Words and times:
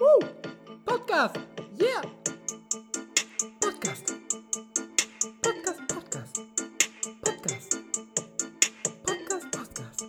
Woo! 0.00 0.18
Podcast! 0.86 1.36
Yeah! 1.76 2.00
Podcast! 3.60 4.06
Podcast, 5.42 5.80
Podcast! 5.92 6.36
Podcast! 7.22 7.70
Podcast, 9.04 9.50
Podcast! 9.52 10.00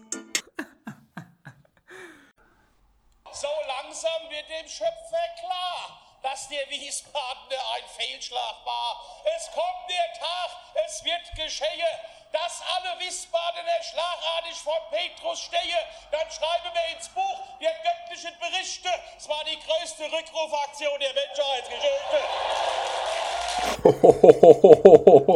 So 3.34 3.48
langsam 3.68 4.30
wird 4.30 4.48
dem 4.50 4.68
Schöpfer 4.70 5.28
klar, 5.42 6.00
dass 6.24 6.48
der 6.48 6.70
Wiesbadener 6.70 7.62
ein 7.76 7.84
Fehlschlag 7.98 8.66
war. 8.66 8.96
Es 9.36 9.52
kommt 9.52 9.90
der 9.90 10.14
Tag, 10.14 10.52
es 10.86 11.04
wird 11.04 11.36
geschehe, 11.36 11.92
dass 12.32 12.62
alle 12.76 12.98
Wiesbadener 13.00 13.84
schlagartig 13.84 14.56
vor 14.64 14.80
Petrus 14.90 15.42
stehe. 15.42 15.78
Dann 16.12 16.32
schreiben 16.32 16.74
wir 16.74 16.96
ins 16.96 17.10
Buch 17.10 17.40
der 17.60 17.74
göttlichen 17.84 18.40
Berichte. 18.40 18.90
Es 19.18 19.28
war 19.28 19.44
die 19.44 19.60
größte 19.60 19.92
Rückrufaktion 20.12 20.92
der 21.00 21.14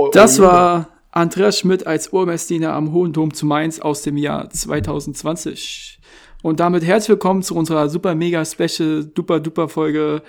Menschheitsgeschichte. 0.04 0.18
Das 0.18 0.40
war 0.40 0.90
Andreas 1.12 1.60
Schmidt 1.60 1.88
als 1.88 2.12
Obermessdiener 2.12 2.74
am 2.74 2.92
Hohen 2.92 3.14
Dom 3.14 3.34
zu 3.34 3.46
Mainz 3.46 3.80
aus 3.80 4.02
dem 4.02 4.18
Jahr 4.18 4.50
2020. 4.50 6.02
Und 6.44 6.60
damit 6.60 6.84
herzlich 6.84 7.08
willkommen 7.10 7.42
zu 7.42 7.56
unserer 7.56 7.88
super 7.88 8.16
mega 8.16 8.44
special 8.44 9.06
duper 9.06 9.40
duper 9.40 9.70
Folge. 9.70 10.22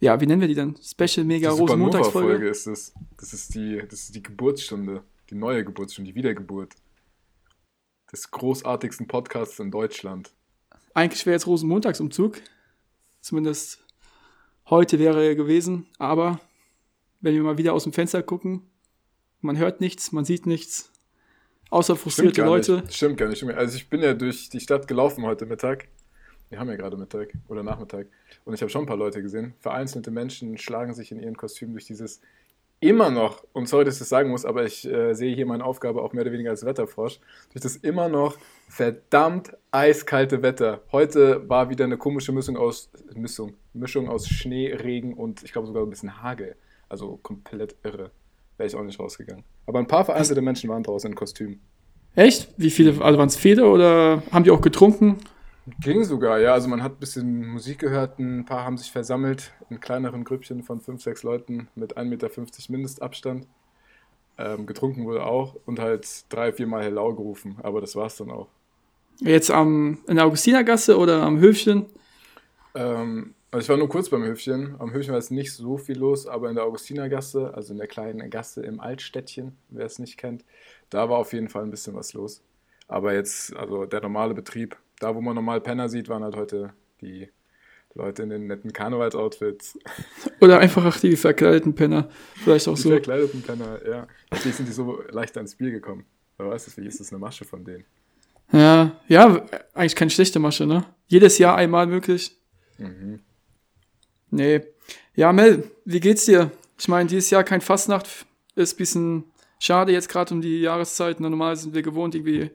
Ja, 0.00 0.20
wie 0.20 0.26
nennen 0.26 0.40
wir 0.40 0.48
die 0.48 0.56
denn? 0.56 0.74
Special 0.82 1.24
mega 1.24 1.50
Rosenmontagsfolge. 1.50 2.48
Supernova-Folge 2.48 2.48
ist 2.48 2.66
es. 2.66 2.92
Das 3.16 3.32
ist, 3.32 3.54
die, 3.54 3.78
das 3.88 4.00
ist 4.00 4.16
die 4.16 4.22
Geburtsstunde. 4.22 5.04
Die 5.30 5.36
neue 5.36 5.64
Geburtsstunde, 5.64 6.10
die 6.10 6.16
Wiedergeburt. 6.16 6.74
Des 8.12 8.28
großartigsten 8.32 9.06
Podcasts 9.06 9.60
in 9.60 9.70
Deutschland. 9.70 10.32
Eigentlich 10.92 11.24
wäre 11.24 11.34
jetzt 11.34 11.46
Rosenmontagsumzug. 11.46 12.42
Zumindest 13.24 13.82
heute 14.68 14.98
wäre 14.98 15.24
er 15.24 15.34
gewesen. 15.34 15.86
Aber 15.98 16.40
wenn 17.22 17.32
wir 17.32 17.42
mal 17.42 17.56
wieder 17.56 17.72
aus 17.72 17.84
dem 17.84 17.94
Fenster 17.94 18.22
gucken, 18.22 18.60
man 19.40 19.56
hört 19.56 19.80
nichts, 19.80 20.12
man 20.12 20.26
sieht 20.26 20.44
nichts. 20.44 20.92
Außer 21.70 21.96
frustrierte 21.96 22.42
Leute. 22.42 22.82
Stimmt 22.90 23.16
gar 23.16 23.28
nicht. 23.28 23.38
stimmt 23.38 23.52
gar 23.52 23.56
nicht. 23.56 23.58
Also 23.58 23.76
ich 23.76 23.88
bin 23.88 24.02
ja 24.02 24.12
durch 24.12 24.50
die 24.50 24.60
Stadt 24.60 24.86
gelaufen 24.86 25.24
heute 25.24 25.46
Mittag. 25.46 25.88
Wir 26.50 26.58
haben 26.58 26.68
ja 26.68 26.76
gerade 26.76 26.98
Mittag 26.98 27.32
oder 27.48 27.62
Nachmittag. 27.62 28.08
Und 28.44 28.52
ich 28.52 28.60
habe 28.60 28.68
schon 28.68 28.82
ein 28.82 28.86
paar 28.86 28.98
Leute 28.98 29.22
gesehen. 29.22 29.54
Vereinzelte 29.58 30.10
Menschen 30.10 30.58
schlagen 30.58 30.92
sich 30.92 31.10
in 31.10 31.18
ihren 31.18 31.34
Kostümen 31.34 31.72
durch 31.72 31.86
dieses 31.86 32.20
immer 32.80 33.10
noch, 33.10 33.44
und 33.52 33.68
sorry, 33.68 33.84
dass 33.84 33.94
ich 33.94 34.00
das 34.00 34.08
sagen 34.08 34.30
muss, 34.30 34.44
aber 34.44 34.64
ich 34.64 34.86
äh, 34.86 35.14
sehe 35.14 35.34
hier 35.34 35.46
meine 35.46 35.64
Aufgabe 35.64 36.02
auch 36.02 36.12
mehr 36.12 36.22
oder 36.22 36.32
weniger 36.32 36.50
als 36.50 36.64
Wetterfrosch, 36.64 37.18
durch 37.52 37.62
das 37.62 37.76
immer 37.76 38.08
noch 38.08 38.36
verdammt 38.68 39.56
eiskalte 39.70 40.42
Wetter. 40.42 40.82
Heute 40.92 41.48
war 41.48 41.70
wieder 41.70 41.84
eine 41.84 41.96
komische 41.96 42.32
Mischung 42.32 42.56
aus, 42.56 42.90
Mischung, 43.14 43.54
Mischung 43.72 44.08
aus 44.08 44.28
Schnee, 44.28 44.72
Regen 44.72 45.14
und 45.14 45.42
ich 45.42 45.52
glaube 45.52 45.66
sogar 45.66 45.82
ein 45.82 45.90
bisschen 45.90 46.22
Hagel. 46.22 46.56
Also 46.88 47.18
komplett 47.22 47.76
irre. 47.82 48.10
Wäre 48.56 48.66
ich 48.68 48.76
auch 48.76 48.82
nicht 48.82 49.00
rausgegangen. 49.00 49.44
Aber 49.66 49.78
ein 49.78 49.86
paar 49.86 50.04
vereinzelte 50.04 50.42
Menschen 50.42 50.70
waren 50.70 50.82
draußen 50.82 51.10
in 51.10 51.16
Kostümen. 51.16 51.60
Echt? 52.14 52.48
Wie 52.56 52.70
viele? 52.70 53.02
Also 53.02 53.18
waren 53.18 53.28
es 53.28 53.36
viele 53.36 53.66
oder 53.66 54.22
haben 54.30 54.44
die 54.44 54.50
auch 54.50 54.60
getrunken? 54.60 55.16
Ging 55.80 56.04
sogar, 56.04 56.38
ja. 56.40 56.52
Also 56.52 56.68
man 56.68 56.82
hat 56.82 56.92
ein 56.92 56.98
bisschen 56.98 57.46
Musik 57.46 57.78
gehört, 57.78 58.18
ein 58.18 58.44
paar 58.44 58.64
haben 58.64 58.76
sich 58.76 58.90
versammelt 58.92 59.52
in 59.70 59.80
kleineren 59.80 60.24
Grüppchen 60.24 60.62
von 60.62 60.80
fünf, 60.80 61.02
sechs 61.02 61.22
Leuten 61.22 61.68
mit 61.74 61.96
1,50 61.96 62.04
Meter 62.04 62.30
Mindestabstand. 62.68 63.46
Ähm, 64.36 64.66
getrunken 64.66 65.04
wurde 65.04 65.24
auch 65.24 65.54
und 65.64 65.78
halt 65.78 66.24
drei, 66.28 66.52
viermal 66.52 66.82
Hello 66.82 67.14
gerufen, 67.14 67.56
aber 67.62 67.80
das 67.80 67.94
war's 67.94 68.16
dann 68.16 68.30
auch. 68.30 68.48
Jetzt 69.20 69.50
am, 69.50 69.98
in 70.08 70.16
der 70.16 70.26
Augustinergasse 70.26 70.98
oder 70.98 71.22
am 71.22 71.38
Höfchen? 71.38 71.86
Ähm, 72.74 73.34
also 73.52 73.64
ich 73.64 73.68
war 73.68 73.76
nur 73.76 73.88
kurz 73.88 74.08
beim 74.08 74.24
Höfchen. 74.24 74.74
Am 74.80 74.92
Höfchen 74.92 75.12
war 75.12 75.18
es 75.18 75.30
nicht 75.30 75.52
so 75.52 75.78
viel 75.78 75.96
los, 75.96 76.26
aber 76.26 76.48
in 76.48 76.56
der 76.56 76.64
Augustinergasse, 76.64 77.54
also 77.54 77.72
in 77.72 77.78
der 77.78 77.86
kleinen 77.86 78.28
Gasse 78.28 78.62
im 78.62 78.80
Altstädtchen, 78.80 79.56
wer 79.70 79.86
es 79.86 80.00
nicht 80.00 80.18
kennt, 80.18 80.44
da 80.90 81.08
war 81.08 81.18
auf 81.18 81.32
jeden 81.32 81.48
Fall 81.48 81.62
ein 81.62 81.70
bisschen 81.70 81.94
was 81.94 82.12
los. 82.12 82.42
Aber 82.88 83.14
jetzt, 83.14 83.54
also 83.54 83.86
der 83.86 84.00
normale 84.00 84.34
Betrieb, 84.34 84.76
da 85.00 85.14
wo 85.14 85.20
man 85.20 85.34
normal 85.34 85.60
Penner 85.60 85.88
sieht, 85.88 86.08
waren 86.08 86.22
halt 86.22 86.36
heute 86.36 86.72
die 87.00 87.28
Leute 87.94 88.22
in 88.22 88.30
den 88.30 88.46
netten 88.46 88.72
Karnevalsoutfits. 88.72 89.78
Oder 90.40 90.58
einfach 90.58 90.84
auch 90.84 90.96
die 90.96 91.16
verkleideten 91.16 91.74
Penner. 91.74 92.08
Vielleicht 92.42 92.66
auch 92.68 92.74
Die 92.74 92.82
so. 92.82 92.90
verkleideten 92.90 93.42
Penner, 93.42 93.80
ja. 93.86 94.06
Natürlich 94.30 94.56
sind 94.56 94.68
die 94.68 94.72
so 94.72 95.02
leicht 95.10 95.36
ans 95.36 95.54
Bier 95.54 95.70
gekommen. 95.70 96.04
Wer 96.36 96.48
weiß 96.50 96.66
es, 96.66 96.76
wie 96.76 96.86
ist 96.86 96.98
das 96.98 97.12
eine 97.12 97.20
Masche 97.20 97.44
von 97.44 97.64
denen? 97.64 97.84
Ja, 98.52 99.00
ja, 99.08 99.44
eigentlich 99.74 99.96
keine 99.96 100.10
schlechte 100.10 100.38
Masche, 100.38 100.66
ne? 100.66 100.84
Jedes 101.06 101.38
Jahr 101.38 101.56
einmal 101.56 101.86
möglich. 101.86 102.36
Mhm. 102.78 103.20
Nee. 104.30 104.62
Ja, 105.14 105.32
Mel, 105.32 105.70
wie 105.84 106.00
geht's 106.00 106.24
dir? 106.24 106.50
Ich 106.78 106.88
meine, 106.88 107.08
dieses 107.08 107.30
Jahr 107.30 107.44
kein 107.44 107.60
Fastnacht 107.60 108.26
ist 108.56 108.74
ein 108.74 108.76
bisschen 108.76 109.24
schade 109.60 109.92
jetzt 109.92 110.08
gerade 110.08 110.34
um 110.34 110.40
die 110.40 110.60
Jahreszeit. 110.60 111.20
Normal 111.20 111.56
sind 111.56 111.74
wir 111.74 111.82
gewohnt, 111.82 112.14
irgendwie 112.14 112.50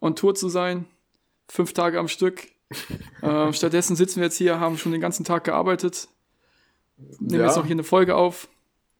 on 0.00 0.16
Tour 0.16 0.34
zu 0.34 0.48
sein. 0.48 0.86
Fünf 1.48 1.72
Tage 1.72 1.98
am 1.98 2.08
Stück. 2.08 2.48
äh, 3.22 3.52
stattdessen 3.52 3.96
sitzen 3.96 4.16
wir 4.16 4.24
jetzt 4.24 4.36
hier, 4.36 4.58
haben 4.60 4.78
schon 4.78 4.92
den 4.92 5.00
ganzen 5.00 5.24
Tag 5.24 5.44
gearbeitet. 5.44 6.08
Nehmen 6.96 7.40
Ja. 7.40 7.46
jetzt 7.46 7.56
noch 7.56 7.66
hier 7.66 7.74
eine 7.74 7.84
Folge 7.84 8.16
auf. 8.16 8.48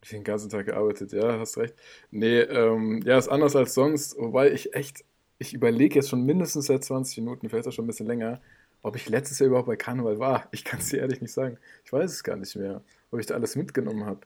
Ich 0.03 0.10
den 0.10 0.25
ganzen 0.25 0.50
Tag 0.50 0.66
gearbeitet, 0.66 1.12
ja, 1.12 1.38
hast 1.38 1.56
recht. 1.56 1.75
Nee, 2.10 2.41
ähm, 2.41 3.00
ja, 3.06 3.16
ist 3.16 3.28
anders 3.28 3.56
als 3.56 3.72
sonst, 3.72 4.16
wobei 4.19 4.53
ich 4.53 4.75
echt, 4.75 5.03
ich 5.38 5.55
überlege 5.55 5.94
jetzt 5.94 6.10
schon 6.10 6.25
mindestens 6.27 6.66
seit 6.66 6.84
20 6.84 7.19
Minuten, 7.19 7.49
vielleicht 7.49 7.66
auch 7.66 7.72
schon 7.72 7.84
ein 7.84 7.88
bisschen 7.88 8.06
länger, 8.06 8.43
ob 8.82 8.97
ich 8.97 9.09
letztes 9.09 9.38
Jahr 9.38 9.47
überhaupt 9.49 9.66
bei 9.66 9.76
Karneval 9.76 10.19
war. 10.19 10.47
Ich 10.53 10.62
kann 10.62 10.81
es 10.81 10.91
dir 10.91 10.99
ehrlich 10.99 11.22
nicht 11.22 11.32
sagen. 11.32 11.56
Ich 11.87 11.93
weiß 11.93 12.11
es 12.12 12.22
gar 12.22 12.37
nicht 12.37 12.55
mehr, 12.55 12.82
ob 13.11 13.19
ich 13.19 13.25
da 13.26 13.34
alles 13.34 13.56
mitgenommen 13.56 14.05
habe. 14.05 14.21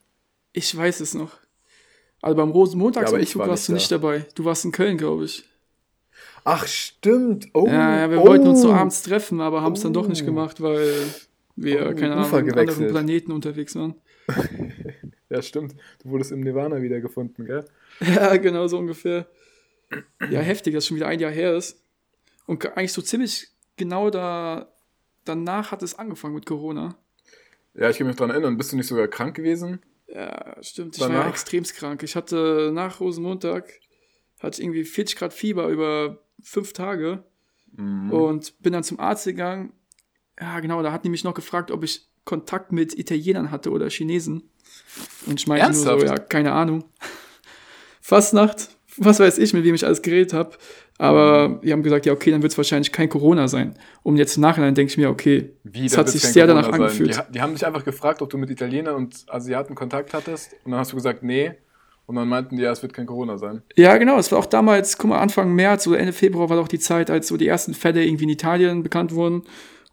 Ich 0.53 0.77
weiß 0.77 0.99
es 0.99 1.15
noch. 1.15 1.39
Also 2.21 2.37
beim 2.37 2.51
Rosenmontagsumzug 2.51 3.35
Ja, 3.35 3.39
war 3.39 3.49
warst 3.49 3.69
du 3.69 3.73
nicht 3.73 3.83
nicht 3.83 3.93
dabei. 3.93 4.27
Du 4.35 4.45
warst 4.45 4.65
in 4.65 4.73
Köln, 4.73 4.99
glaube 4.99 5.27
ich. 5.27 5.45
Ach, 6.51 6.67
stimmt. 6.67 7.49
Oh, 7.53 7.67
Ja, 7.67 8.01
ja 8.01 8.11
wir 8.11 8.23
oh. 8.23 8.27
wollten 8.27 8.47
uns 8.49 8.63
so 8.63 8.73
abends 8.73 9.03
treffen, 9.03 9.41
aber 9.41 9.61
haben 9.63 9.75
es 9.75 9.83
dann 9.83 9.93
doch 9.93 10.09
nicht 10.09 10.23
Oh. 10.23 10.27
gemacht, 10.27 10.61
weil 10.63 10.95
wir, 11.57 11.81
Oh, 11.91 11.95
keine 11.95 12.13
Ahnung, 12.15 12.25
auf 12.25 12.33
anderen. 12.33 12.89
Planeten 12.89 13.33
unterwegs 13.33 13.75
waren. 13.75 13.95
Ja, 15.31 15.43
stimmt. 15.43 15.75
Du 16.03 16.09
wurdest 16.09 16.33
im 16.33 16.41
Nirvana 16.41 16.81
wiedergefunden, 16.81 17.45
gell? 17.45 17.63
Ja, 18.01 18.35
genau 18.39 18.67
so 18.67 18.79
ungefähr. 18.79 19.27
Ja, 20.31 20.41
heftig, 20.41 20.73
dass 20.73 20.87
schon 20.87 20.97
wieder 20.97 21.07
ein 21.09 21.21
Jahr 21.21 21.31
her 21.31 21.55
ist. 21.55 21.83
Und 22.47 22.61
ge- 22.61 22.71
eigentlich 22.75 22.95
so 22.95 23.03
ziemlich 23.03 23.49
genau 23.77 24.09
da 24.09 24.73
danach 25.27 25.71
hat 25.71 25.83
es 25.83 25.99
angefangen 25.99 26.35
mit 26.35 26.47
Corona. 26.47 26.97
Ja, 27.75 27.91
ich 27.91 27.99
kann 27.99 28.07
mich 28.07 28.17
dran 28.17 28.31
erinnern. 28.31 28.57
Bist 28.57 28.73
du 28.73 28.77
nicht 28.77 28.87
sogar 28.87 29.07
krank 29.07 29.37
gewesen? 29.37 29.81
Ja, 30.07 30.57
stimmt. 30.63 30.97
Ich 30.97 31.03
war 31.03 31.11
ja 31.11 31.17
Danach? 31.17 31.29
extremst 31.31 31.75
krank. 31.77 32.03
Ich 32.03 32.17
hatte 32.17 32.71
nach 32.73 32.99
Rosenmontag 33.01 33.71
hatte 34.41 34.61
ich 34.61 34.65
irgendwie 34.65 34.85
40 34.85 35.17
Grad 35.19 35.35
Fieber 35.35 35.69
über 35.69 36.23
fünf 36.43 36.73
Tage 36.73 37.25
Mhm. 37.77 38.11
und 38.13 38.61
bin 38.63 38.73
dann 38.73 38.83
zum 38.83 38.99
Arzt 38.99 39.25
gegangen. 39.27 39.73
Ja, 40.41 40.59
genau, 40.61 40.83
da 40.83 40.91
hat 40.93 41.05
die 41.05 41.11
mich 41.11 41.25
noch 41.25 41.35
gefragt, 41.35 41.71
ob 41.71 41.85
ich 41.85 42.09
Kontakt 42.25 42.73
mit 42.73 42.99
Italienern 42.99 43.51
hatte 43.51 43.71
oder 43.71 43.89
Chinesen. 43.91 44.51
Und 45.27 45.39
ich 45.41 45.47
meinte 45.47 45.67
nur 45.67 45.75
so, 45.75 45.91
Ernsthaft? 45.91 46.19
ja, 46.21 46.25
keine 46.25 46.53
Ahnung. 46.53 46.85
Fastnacht, 48.01 48.69
was 48.97 49.21
weiß 49.21 49.39
ich, 49.39 49.53
mit 49.53 49.65
wem 49.65 49.75
ich 49.75 49.85
alles 49.85 50.03
geredet 50.03 50.33
habe. 50.33 50.57
Aber 51.01 51.49
Mhm. 51.49 51.61
die 51.61 51.73
haben 51.73 51.83
gesagt, 51.83 52.07
ja, 52.07 52.13
okay, 52.13 52.31
dann 52.33 52.43
wird 52.43 52.53
es 52.53 52.59
wahrscheinlich 52.59 52.91
kein 52.91 53.09
Corona 53.09 53.47
sein. 53.47 53.75
Und 54.03 54.17
jetzt 54.17 54.37
im 54.37 54.41
Nachhinein 54.43 54.75
denke 54.75 54.91
ich 54.91 54.99
mir, 54.99 55.11
okay, 55.11 55.53
Wie, 55.63 55.87
es 55.87 55.93
da 55.93 55.99
hat 55.99 56.09
sich 56.09 56.23
sehr 56.23 56.47
Corona 56.47 56.63
danach 56.63 56.73
sein. 56.77 56.83
angefühlt. 56.83 57.17
Die, 57.29 57.33
die 57.35 57.41
haben 57.41 57.53
dich 57.55 57.65
einfach 57.65 57.85
gefragt, 57.85 58.21
ob 58.23 58.31
du 58.31 58.39
mit 58.39 58.51
Italienern 58.51 58.97
und 58.97 59.25
Asiaten 59.29 59.75
Kontakt 59.77 60.13
hattest. 60.15 60.55
Und 60.65 60.73
dann 60.73 60.81
hast 60.81 60.91
du 60.93 60.97
gesagt, 60.97 61.23
nee. 61.23 61.53
Und 62.09 62.17
dann 62.17 62.27
meinten 62.27 62.57
die, 62.57 62.63
ja, 62.63 62.73
es 62.73 62.81
wird 62.83 62.95
kein 62.95 63.05
Corona 63.05 63.37
sein. 63.37 63.63
Ja, 63.77 63.99
genau. 63.99 64.19
Es 64.19 64.33
war 64.33 64.39
auch 64.39 64.47
damals, 64.47 64.97
guck 64.97 65.11
mal, 65.11 65.19
Anfang 65.19 65.55
März 65.55 65.87
oder 65.87 65.99
Ende 65.99 66.15
Februar 66.15 66.49
war 66.49 66.57
doch 66.57 66.67
die 66.69 66.79
Zeit, 66.79 67.11
als 67.11 67.29
so 67.29 67.37
die 67.37 67.47
ersten 67.47 67.75
Fälle 67.75 68.03
irgendwie 68.03 68.25
in 68.25 68.31
Italien 68.31 68.83
bekannt 68.83 69.15
wurden. 69.15 69.43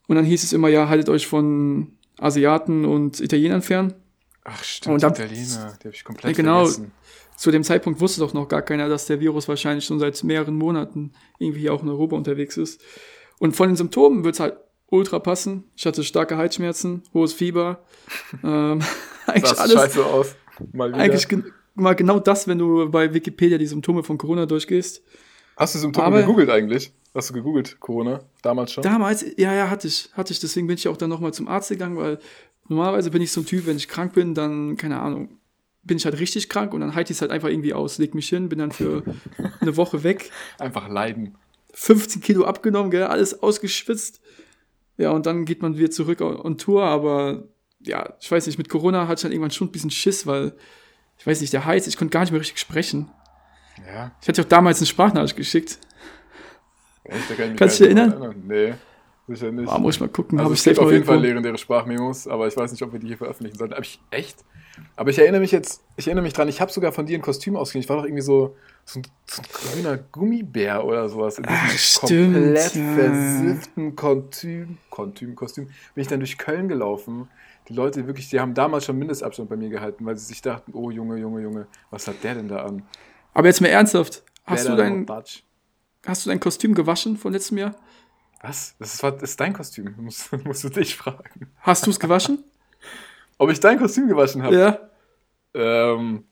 Und 0.07 0.15
dann 0.15 0.23
hieß 0.23 0.43
es 0.43 0.53
immer, 0.53 0.69
ja, 0.69 0.87
haltet 0.87 1.09
euch 1.09 1.27
von 1.27 1.91
Asiaten 2.17 2.85
und 2.85 3.19
Italienern 3.19 3.61
fern. 3.61 3.93
Ach, 4.45 4.63
stimmt, 4.63 4.93
Und 4.95 5.03
dann- 5.03 5.11
Italiener. 5.11 5.73
Die 5.81 5.87
habe 5.87 5.95
ich 5.95 6.03
komplett 6.05 6.31
Ja, 6.37 6.41
genau. 6.41 6.59
vergessen. 6.65 6.91
Zu 7.35 7.51
dem 7.51 7.63
Zeitpunkt 7.63 7.99
wusste 7.99 8.21
doch 8.21 8.33
noch 8.33 8.47
gar 8.47 8.61
keiner, 8.61 8.87
dass 8.87 9.07
der 9.07 9.19
Virus 9.19 9.49
wahrscheinlich 9.49 9.83
schon 9.83 9.99
seit 9.99 10.23
mehreren 10.23 10.55
Monaten 10.55 11.11
irgendwie 11.37 11.59
hier 11.59 11.73
auch 11.73 11.83
in 11.83 11.89
Europa 11.89 12.15
unterwegs 12.15 12.55
ist. 12.55 12.79
Und 13.39 13.57
von 13.57 13.67
den 13.67 13.75
Symptomen 13.75 14.23
wird's 14.23 14.39
halt 14.39 14.55
ultra 14.87 15.19
passen. 15.19 15.65
Ich 15.75 15.85
hatte 15.85 16.01
starke 16.05 16.37
Halsschmerzen, 16.37 17.03
hohes 17.13 17.33
Fieber. 17.33 17.83
ähm, 18.43 18.81
eigentlich 19.27 19.59
alles. 19.59 19.73
scheiße 19.73 20.05
aus. 20.05 20.35
Mal 20.71 20.93
wieder. 20.93 20.99
Eigentlich 21.01 21.27
gen 21.27 21.51
mal 21.75 21.93
genau 21.95 22.19
das, 22.19 22.47
wenn 22.47 22.57
du 22.57 22.89
bei 22.89 23.13
Wikipedia 23.13 23.57
die 23.57 23.67
Symptome 23.67 24.03
von 24.03 24.17
Corona 24.17 24.45
durchgehst. 24.45 25.03
Hast 25.57 25.75
du 25.75 25.79
Symptome 25.79 26.07
Aber- 26.07 26.21
gegoogelt 26.21 26.49
eigentlich? 26.49 26.91
Hast 27.13 27.29
du 27.29 27.33
gegoogelt, 27.33 27.79
Corona? 27.79 28.19
Damals 28.41 28.73
schon? 28.73 28.83
Damals, 28.83 29.23
ja, 29.37 29.53
ja, 29.53 29.69
hatte 29.69 29.87
ich, 29.87 30.09
hatte 30.13 30.33
ich. 30.33 30.39
Deswegen 30.41 30.67
bin 30.67 30.75
ich 30.75 30.87
auch 30.89 30.97
dann 30.97 31.09
nochmal 31.09 31.33
zum 31.33 31.47
Arzt 31.47 31.69
gegangen, 31.69 31.95
weil 31.95 32.19
normalerweise 32.67 33.09
bin 33.09 33.21
ich 33.21 33.31
so 33.31 33.39
ein 33.41 33.45
Typ, 33.45 33.65
wenn 33.67 33.77
ich 33.77 33.87
krank 33.87 34.13
bin, 34.13 34.33
dann, 34.33 34.75
keine 34.75 34.99
Ahnung, 34.99 35.37
bin 35.83 35.95
ich 35.95 36.03
halt 36.03 36.19
richtig 36.19 36.49
krank 36.49 36.73
und 36.73 36.81
dann 36.81 36.93
halte 36.93 37.13
ich 37.13 37.17
es 37.17 37.21
halt 37.21 37.31
einfach 37.31 37.47
irgendwie 37.47 37.73
aus, 37.73 37.99
leg 37.99 38.15
mich 38.15 38.27
hin, 38.27 38.49
bin 38.49 38.59
dann 38.59 38.71
für 38.73 39.03
eine 39.61 39.77
Woche 39.77 40.03
weg, 40.03 40.29
Einfach 40.59 40.89
leiden. 40.89 41.35
15 41.73 42.21
Kilo 42.21 42.43
abgenommen, 42.43 42.91
gell, 42.91 43.03
alles 43.03 43.41
ausgeschwitzt. 43.41 44.19
Ja, 44.97 45.11
und 45.11 45.25
dann 45.25 45.45
geht 45.45 45.61
man 45.61 45.77
wieder 45.77 45.91
zurück 45.91 46.19
on 46.21 46.35
on 46.37 46.57
Tour, 46.57 46.83
aber 46.83 47.43
ja, 47.79 48.13
ich 48.19 48.29
weiß 48.29 48.45
nicht, 48.47 48.57
mit 48.57 48.67
Corona 48.67 49.07
hatte 49.07 49.19
ich 49.19 49.21
dann 49.23 49.31
irgendwann 49.31 49.51
schon 49.51 49.67
ein 49.69 49.71
bisschen 49.71 49.91
Schiss, 49.91 50.25
weil, 50.27 50.53
ich 51.17 51.27
weiß 51.27 51.41
nicht, 51.41 51.53
der 51.53 51.65
Heiß, 51.65 51.87
ich 51.87 51.97
konnte 51.97 52.11
gar 52.11 52.21
nicht 52.21 52.31
mehr 52.31 52.41
richtig 52.41 52.59
sprechen. 52.59 53.09
Ja, 53.85 54.11
Ich 54.21 54.27
hatte 54.27 54.41
auch 54.41 54.45
damals 54.47 54.79
eine 54.79 54.87
Sprachnachricht 54.87 55.35
geschickt. 55.35 55.79
echt, 57.03 57.29
da 57.29 57.35
kann 57.35 57.45
ich 57.45 57.49
mich 57.51 57.59
Kannst 57.59 57.79
du 57.79 57.85
dich 57.87 57.95
dran 57.95 58.43
Nee, 58.47 58.73
sicher 59.27 59.51
nicht. 59.51 59.69
Ah, 59.69 59.77
muss 59.77 59.95
ich 59.95 60.01
mal 60.01 60.09
gucken, 60.09 60.37
Also 60.37 60.45
habe 60.45 60.53
es 60.55 60.63
gibt 60.63 60.79
auf 60.79 60.91
jeden 60.91 61.05
Fall 61.05 61.19
legendäre 61.19 61.57
Sprachmemos, 61.57 62.27
aber 62.27 62.47
ich 62.47 62.55
weiß 62.55 62.71
nicht, 62.71 62.81
ob 62.83 62.93
wir 62.93 62.99
die 62.99 63.07
hier 63.07 63.17
veröffentlichen 63.17 63.57
sollten. 63.57 63.73
Aber 63.73 63.83
ich 63.83 63.99
echt. 64.11 64.43
Aber 64.95 65.09
ich 65.09 65.19
erinnere 65.19 65.41
mich 65.41 65.51
jetzt, 65.51 65.83
ich 65.95 66.07
erinnere 66.07 66.23
mich 66.23 66.33
dran, 66.33 66.47
ich 66.47 66.59
habe 66.59 66.71
sogar 66.71 66.91
von 66.91 67.05
dir 67.05 67.17
ein 67.17 67.21
Kostüm 67.21 67.55
ausgeliehen. 67.55 67.83
Ich 67.83 67.89
war 67.89 67.97
doch 67.97 68.03
irgendwie 68.03 68.21
so, 68.21 68.55
so, 68.83 68.99
ein, 68.99 69.03
so 69.25 69.41
ein 69.41 69.47
grüner 69.51 69.97
Gummibär 69.97 70.83
oder 70.83 71.07
sowas. 71.07 71.37
In 71.37 71.43
diesem 71.43 71.57
Ach, 71.57 71.77
stimmt, 71.77 72.33
komplett 72.33 72.75
ja. 72.75 72.95
versifften 72.95 73.95
Kostüm, 73.95 74.77
Kostüm, 74.89 75.35
Kostüm, 75.35 75.65
bin 75.65 76.01
ich 76.01 76.07
dann 76.07 76.19
durch 76.19 76.37
Köln 76.37 76.67
gelaufen. 76.67 77.29
Die 77.69 77.73
Leute 77.73 78.05
wirklich, 78.05 78.29
die 78.29 78.39
haben 78.39 78.53
damals 78.53 78.85
schon 78.85 78.97
Mindestabstand 78.97 79.49
bei 79.49 79.55
mir 79.55 79.69
gehalten, 79.69 80.05
weil 80.05 80.17
sie 80.17 80.25
sich 80.25 80.41
dachten, 80.41 80.71
oh 80.73 80.91
Junge, 80.91 81.17
Junge, 81.17 81.41
Junge, 81.41 81.67
was 81.89 82.07
hat 82.07 82.23
der 82.23 82.35
denn 82.35 82.47
da 82.47 82.63
an? 82.65 82.83
Aber 83.33 83.47
jetzt 83.47 83.61
mal 83.61 83.67
ernsthaft, 83.67 84.23
hast 84.45 84.65
du, 84.65 84.75
Better 84.75 84.83
dein, 84.83 85.05
hast 86.05 86.25
du 86.25 86.29
dein 86.29 86.39
Kostüm 86.39 86.75
gewaschen 86.75 87.17
von 87.17 87.33
letztem 87.33 87.57
Jahr? 87.57 87.75
Was? 88.47 88.75
Das 88.79 88.93
ist, 88.93 89.03
das 89.03 89.21
ist 89.21 89.39
dein 89.39 89.53
Kostüm. 89.53 89.93
Musst, 89.97 90.31
musst 90.45 90.63
du 90.63 90.69
dich 90.69 90.95
fragen. 90.95 91.51
Hast 91.61 91.85
du 91.85 91.89
es 91.91 91.99
gewaschen? 91.99 92.43
Ob 93.37 93.49
ich 93.51 93.59
dein 93.59 93.77
Kostüm 93.79 94.07
gewaschen 94.07 94.43
habe? 94.43 94.55
ja, 94.55 94.79
Ähm, 95.53 96.25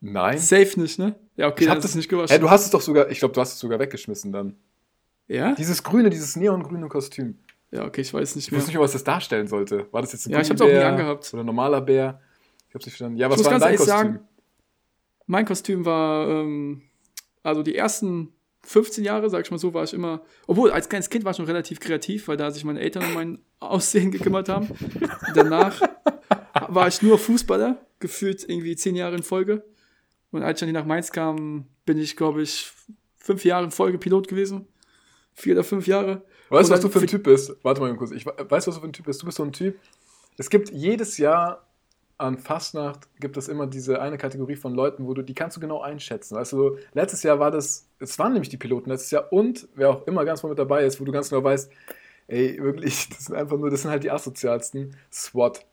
nein. 0.00 0.38
safe 0.38 0.80
nicht, 0.80 0.98
ne? 0.98 1.14
Ja, 1.36 1.46
okay, 1.48 1.60
Ich 1.62 1.66
dann 1.66 1.70
hab 1.70 1.78
ist 1.78 1.84
das 1.84 1.94
nicht 1.94 2.08
gewaschen. 2.08 2.34
Hä, 2.34 2.38
du 2.40 2.50
hast 2.50 2.64
es 2.64 2.70
doch 2.70 2.80
sogar, 2.80 3.08
ich 3.10 3.18
glaube, 3.18 3.34
du 3.34 3.40
hast 3.40 3.52
es 3.54 3.58
sogar 3.58 3.78
weggeschmissen 3.78 4.32
dann. 4.32 4.56
ja? 5.28 5.54
Dieses 5.54 5.82
grüne, 5.82 6.10
dieses 6.10 6.36
neongrüne 6.36 6.88
Kostüm. 6.88 7.38
Ja, 7.70 7.84
okay, 7.84 8.00
ich 8.00 8.12
weiß 8.14 8.34
nicht 8.36 8.46
Ich 8.46 8.50
mehr. 8.52 8.58
wusste 8.60 8.70
nicht 8.72 8.80
was 8.80 8.92
das 8.92 9.04
darstellen 9.04 9.46
sollte. 9.46 9.86
War 9.92 10.00
das 10.02 10.12
jetzt 10.12 10.26
ein 10.26 10.30
Ja, 10.32 10.40
ich 10.40 10.48
hab's 10.50 10.60
auch 10.60 10.66
nie 10.66 10.76
angehabt. 10.78 11.32
Oder 11.34 11.42
ein 11.42 11.46
normaler 11.46 11.80
Bär? 11.80 12.20
Ich 12.68 12.74
hab's 12.74 12.86
nicht 12.86 12.94
verstanden. 12.94 13.18
Ja, 13.18 13.28
was 13.30 13.38
muss 13.38 13.46
war 13.50 13.58
dein 13.58 13.76
Kostüm? 13.76 13.86
sagen, 13.86 14.20
Mein 15.26 15.44
Kostüm 15.44 15.84
war, 15.84 16.28
ähm, 16.28 16.82
also 17.42 17.62
die 17.62 17.76
ersten 17.76 18.32
15 18.68 19.02
Jahre, 19.02 19.30
sag 19.30 19.44
ich 19.44 19.50
mal 19.50 19.56
so, 19.58 19.72
war 19.72 19.84
ich 19.84 19.94
immer, 19.94 20.20
obwohl 20.46 20.70
als 20.70 20.88
kleines 20.90 21.08
Kind 21.08 21.24
war 21.24 21.30
ich 21.30 21.36
schon 21.38 21.46
relativ 21.46 21.80
kreativ, 21.80 22.28
weil 22.28 22.36
da 22.36 22.50
sich 22.50 22.64
meine 22.64 22.80
Eltern 22.80 23.02
um 23.04 23.14
mein 23.14 23.38
Aussehen 23.60 24.10
gekümmert 24.10 24.48
haben. 24.50 24.68
Danach 25.34 25.80
war 26.68 26.86
ich 26.86 27.00
nur 27.00 27.18
Fußballer, 27.18 27.78
gefühlt 27.98 28.46
irgendwie 28.48 28.76
10 28.76 28.94
Jahre 28.94 29.16
in 29.16 29.22
Folge. 29.22 29.64
Und 30.32 30.42
als 30.42 30.58
ich 30.58 30.60
dann 30.60 30.68
hier 30.68 30.78
nach 30.78 30.86
Mainz 30.86 31.10
kam, 31.12 31.66
bin 31.86 31.98
ich, 31.98 32.14
glaube 32.16 32.42
ich, 32.42 32.70
fünf 33.16 33.44
Jahre 33.44 33.64
in 33.64 33.70
Folge 33.70 33.96
Pilot 33.96 34.28
gewesen. 34.28 34.66
Vier 35.32 35.54
oder 35.54 35.64
fünf 35.64 35.86
Jahre. 35.86 36.22
Weißt 36.50 36.68
du, 36.68 36.74
was 36.74 36.80
du 36.80 36.88
für 36.90 37.00
ein 37.00 37.06
Typ 37.06 37.22
bist? 37.22 37.52
Warte 37.62 37.80
mal 37.80 37.94
kurz. 37.96 38.10
Ich 38.10 38.26
we- 38.26 38.34
weiß, 38.36 38.66
was 38.66 38.74
du 38.74 38.80
für 38.82 38.86
ein 38.88 38.92
Typ 38.92 39.06
bist. 39.06 39.22
Du 39.22 39.26
bist 39.26 39.38
so 39.38 39.44
ein 39.44 39.52
Typ. 39.52 39.78
Es 40.36 40.50
gibt 40.50 40.70
jedes 40.70 41.16
Jahr 41.16 41.67
an 42.18 42.36
Fastnacht 42.36 43.08
gibt 43.20 43.36
es 43.36 43.48
immer 43.48 43.68
diese 43.68 44.00
eine 44.02 44.18
Kategorie 44.18 44.56
von 44.56 44.74
Leuten, 44.74 45.06
wo 45.06 45.14
du 45.14 45.22
die 45.22 45.34
kannst 45.34 45.56
du 45.56 45.60
genau 45.60 45.80
einschätzen. 45.80 46.36
Also 46.36 46.76
letztes 46.92 47.22
Jahr 47.22 47.38
war 47.38 47.52
das, 47.52 47.88
es 48.00 48.18
waren 48.18 48.32
nämlich 48.32 48.48
die 48.48 48.56
Piloten 48.56 48.90
letztes 48.90 49.12
Jahr 49.12 49.32
und 49.32 49.68
wer 49.76 49.90
auch 49.90 50.06
immer 50.06 50.24
ganz 50.24 50.40
vorne 50.40 50.52
mit 50.52 50.58
dabei 50.58 50.84
ist, 50.84 51.00
wo 51.00 51.04
du 51.04 51.12
ganz 51.12 51.30
genau 51.30 51.44
weißt, 51.44 51.70
ey, 52.26 52.58
wirklich, 52.60 53.08
das 53.10 53.26
sind 53.26 53.36
einfach 53.36 53.56
nur, 53.56 53.70
das 53.70 53.82
sind 53.82 53.90
halt 53.92 54.02
die 54.02 54.10
asozialsten. 54.10 54.96
SWAT. 55.12 55.64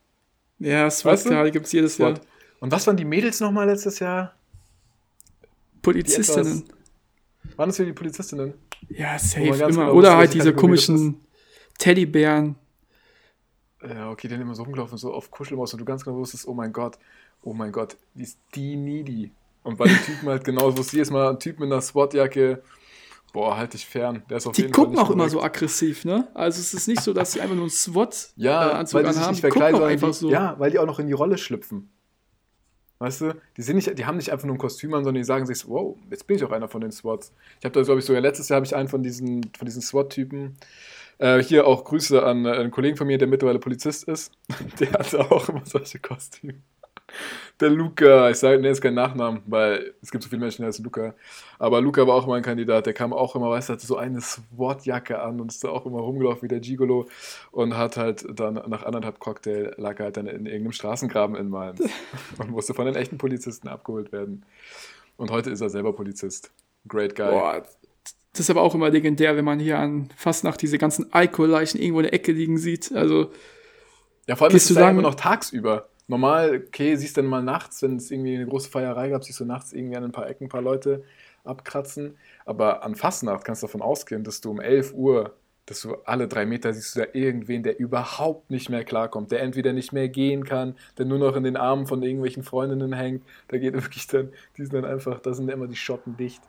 Ja, 0.60 0.86
Weißt 0.86 1.26
du? 1.26 1.52
Gibt 1.52 1.66
es 1.66 1.72
jedes 1.72 1.98
Jahr. 1.98 2.16
SWAT. 2.16 2.28
Und 2.60 2.72
was 2.72 2.88
waren 2.88 2.96
die 2.96 3.06
Mädels 3.06 3.40
nochmal 3.40 3.68
letztes 3.68 4.00
Jahr? 4.00 4.34
Polizistinnen. 5.82 6.64
Waren 7.58 7.70
das 7.70 7.78
für 7.78 7.86
die 7.86 7.94
Polizistinnen? 7.94 8.54
Ja, 8.90 9.20
safe, 9.20 9.46
immer. 9.46 9.68
genau 9.68 9.94
Oder 9.94 10.16
halt 10.16 10.34
diese 10.34 10.54
komischen 10.54 11.20
Teddybären. 11.78 12.56
Ja, 13.88 14.10
okay, 14.10 14.28
sind 14.28 14.42
immer 14.42 14.56
so 14.56 14.64
rumgelaufen, 14.64 14.98
so 14.98 15.14
auf 15.14 15.32
Kuschelmaus 15.32 15.74
und 15.74 15.80
du 15.80 15.86
ganz 15.86 16.04
genau 16.04 16.18
wusstest, 16.18 16.48
oh 16.48 16.54
mein 16.54 16.74
Gott, 16.74 16.98
oh 17.44 17.54
mein 17.54 17.72
Gott, 17.72 17.98
die 18.14 18.24
ist 18.24 18.40
die 18.56 18.76
needy. 18.76 19.32
Und 19.64 19.78
bei 19.78 19.88
den 19.88 19.98
Typen 19.98 20.30
halt 20.30 20.44
genau, 20.44 20.76
wusste 20.78 20.96
jedes 20.98 21.12
Mal 21.12 21.30
ein 21.30 21.40
Typ 21.40 21.60
mit 21.60 21.72
einer 21.72 21.82
SWAT-Jacke, 21.82 22.62
boah, 23.34 23.58
halt 23.58 23.74
dich 23.74 23.86
fern. 23.86 24.24
Der 24.30 24.38
ist 24.38 24.48
auf 24.48 24.54
Die 24.54 24.62
jeden 24.62 24.74
Fall 24.74 24.86
gucken 24.86 24.96
nicht 24.96 25.04
auch 25.04 25.10
immer 25.10 25.30
so 25.30 25.42
aggressiv, 25.42 26.06
ne? 26.06 26.28
Also 26.34 26.60
es 26.60 26.74
ist 26.74 26.88
nicht 26.88 27.02
so, 27.02 27.14
dass 27.14 27.32
sie 27.34 27.42
einfach 27.42 27.56
nur 27.56 27.64
einen 27.64 27.72
SWAT-Anzug 27.72 28.38
Ja, 28.38 28.82
äh, 28.82 28.94
weil 28.94 29.04
die 29.04 29.12
sich 29.14 29.28
anhaben. 29.28 29.32
nicht 29.32 29.44
Die 29.44 29.50
gucken 29.50 29.76
auch 29.76 29.82
einfach 29.82 30.08
die, 30.10 30.14
so. 30.14 30.30
ja, 30.30 30.56
weil 30.60 30.72
die 30.72 30.80
auch 30.80 30.86
noch 30.86 31.00
in 31.00 31.08
die 31.08 31.14
Rolle 31.14 31.38
schlüpfen. 31.38 31.90
Weißt 33.00 33.22
du, 33.22 33.34
die, 33.58 33.62
sind 33.62 33.76
nicht, 33.76 33.98
die 33.98 34.06
haben 34.06 34.16
nicht 34.16 34.32
einfach 34.32 34.46
nur 34.46 34.56
ein 34.56 34.60
Kostüm 34.60 34.94
an, 34.94 35.04
sondern 35.04 35.22
die 35.22 35.26
sagen 35.26 35.46
sich, 35.46 35.68
wow, 35.68 35.98
jetzt 36.10 36.28
bin 36.28 36.38
ich 36.38 36.44
auch 36.46 36.52
einer 36.52 36.70
von 36.70 36.80
den 36.80 36.92
SWATs. 36.94 37.34
Ich 37.60 37.66
habe 37.66 37.74
da, 37.74 37.82
glaube 37.82 38.00
ich, 38.00 38.06
sogar 38.06 38.22
letztes 38.22 38.48
Jahr 38.48 38.56
habe 38.56 38.66
ich 38.66 38.76
einen 38.76 38.88
von 38.88 39.04
diesen, 39.04 39.52
von 39.58 39.66
diesen 39.66 39.82
SWAT-Typen. 39.82 40.56
Äh, 41.18 41.42
hier 41.42 41.66
auch 41.66 41.84
Grüße 41.84 42.24
an 42.24 42.46
äh, 42.46 42.52
einen 42.52 42.72
Kollegen 42.72 42.98
von 42.98 43.08
mir, 43.08 43.18
der 43.18 43.28
mittlerweile 43.28 43.60
Polizist 43.60 44.06
ist. 44.06 44.32
Der 44.80 44.92
hatte 44.92 45.20
auch 45.32 45.48
immer 45.50 45.66
solche 45.66 46.00
Kostüme. 46.00 46.56
Der 47.60 47.70
Luca, 47.70 48.30
ich 48.30 48.38
sage, 48.38 48.60
nee, 48.60 48.70
ist 48.70 48.82
kein 48.82 48.96
Nachnamen, 48.96 49.42
weil 49.46 49.94
es 50.02 50.12
gibt 50.12 50.24
so 50.24 50.30
viele 50.30 50.42
Menschen, 50.42 50.64
die 50.64 50.68
heißen 50.68 50.84
Luca. 50.84 51.14
Aber 51.58 51.80
Luca 51.80 52.06
war 52.06 52.16
auch 52.16 52.26
immer 52.26 52.36
ein 52.36 52.44
Kandidat, 52.44 52.86
der 52.86 52.94
kam 52.94 53.14
auch 53.14 53.36
immer, 53.36 53.50
weißt 53.50 53.70
du, 53.70 53.74
hatte 53.74 53.86
so 53.86 53.96
eine 53.96 54.20
SWAT-Jacke 54.20 55.22
an 55.22 55.40
und 55.40 55.52
ist 55.52 55.64
da 55.64 55.70
auch 55.70 55.86
immer 55.86 56.00
rumgelaufen 56.00 56.42
wie 56.42 56.48
der 56.48 56.60
Gigolo 56.60 57.08
und 57.52 57.78
hat 57.78 57.96
halt 57.96 58.26
dann 58.38 58.56
nach 58.56 58.84
anderthalb 58.84 59.20
Cocktail 59.20 59.74
lag 59.78 60.00
er 60.00 60.06
halt 60.06 60.18
dann 60.18 60.28
in 60.28 60.46
irgendeinem 60.46 60.74
Straßengraben 60.74 61.36
in 61.38 61.50
Mainz 61.50 61.82
und 62.40 62.52
musste 62.52 62.74
von 62.74 62.88
den 62.88 62.96
echten 62.96 63.18
Polizisten 63.18 63.70
abgeholt 63.70 64.12
werden. 64.12 64.46
Und 65.16 65.32
heute 65.32 65.50
ist 65.50 65.62
er 65.62 65.70
selber 65.70 65.94
Polizist. 65.94 66.52
Great 66.88 67.16
guy. 67.16 67.32
Boah, 67.32 67.64
das 68.36 68.42
ist 68.42 68.50
aber 68.50 68.62
auch 68.64 68.76
immer 68.76 68.90
legendär, 68.90 69.38
wenn 69.38 69.46
man 69.46 69.60
hier 69.60 69.80
an 69.80 70.10
Fastnacht 70.18 70.62
diese 70.62 70.78
ganzen 70.78 71.14
Alkoholleichen 71.14 71.80
irgendwo 71.80 72.02
in 72.02 72.04
der 72.04 72.14
Ecke 72.14 72.34
liegen 72.34 72.58
sieht. 72.58 72.92
Also, 72.94 73.32
Ja, 74.28 74.36
vor 74.36 74.48
allem 74.48 74.58
ist 74.58 74.70
es 74.70 74.76
ja 74.76 74.90
immer 74.90 75.02
noch 75.02 75.16
tagsüber. 75.16 75.88
Normal, 76.08 76.64
okay, 76.68 76.98
siehst 76.98 77.16
du 77.16 77.22
dann 77.22 77.30
mal 77.30 77.42
nachts, 77.42 77.82
wenn 77.82 77.96
es 77.96 78.12
irgendwie 78.12 78.36
eine 78.36 78.46
große 78.46 78.70
Feierei 78.70 79.10
gab, 79.10 79.24
siehst 79.24 79.40
du 79.40 79.46
nachts 79.46 79.72
irgendwie 79.72 79.96
an 79.96 80.04
ein 80.04 80.12
paar 80.12 80.30
Ecken 80.30 80.46
ein 80.46 80.50
paar 80.50 80.62
Leute 80.62 81.04
abkratzen. 81.46 82.18
Aber 82.44 82.84
an 82.84 82.96
Fastnacht 82.96 83.46
kannst 83.46 83.64
du 83.64 83.68
davon 83.68 83.82
ausgehen, 83.82 84.26
dass 84.26 84.42
du 84.42 84.52
um 84.52 84.60
11 84.60 84.94
Uhr, 84.94 85.34
dass 85.66 85.82
du 85.82 85.96
alle 86.04 86.28
drei 86.28 86.46
Meter 86.46 86.74
siehst 86.74 86.96
du 86.96 87.00
da 87.00 87.08
irgendwen, 87.14 87.64
der 87.64 87.80
überhaupt 87.80 88.52
nicht 88.52 88.70
mehr 88.70 88.84
klarkommt, 88.84 89.32
der 89.32 89.42
entweder 89.42 89.72
nicht 89.72 89.94
mehr 89.94 90.10
gehen 90.10 90.44
kann, 90.44 90.76
der 90.98 91.06
nur 91.06 91.20
noch 91.20 91.38
in 91.38 91.44
den 91.44 91.56
Armen 91.56 91.88
von 91.88 92.04
irgendwelchen 92.04 92.44
Freundinnen 92.44 92.92
hängt. 92.94 93.24
Da 93.48 93.58
geht 93.58 93.74
wirklich 93.74 94.08
dann, 94.08 94.34
die 94.58 94.64
sind 94.64 94.74
dann 94.74 94.86
einfach, 94.86 95.22
da 95.22 95.34
sind 95.34 95.50
immer 95.50 95.68
die 95.68 95.76
Schotten 95.78 96.18
dicht. 96.18 96.44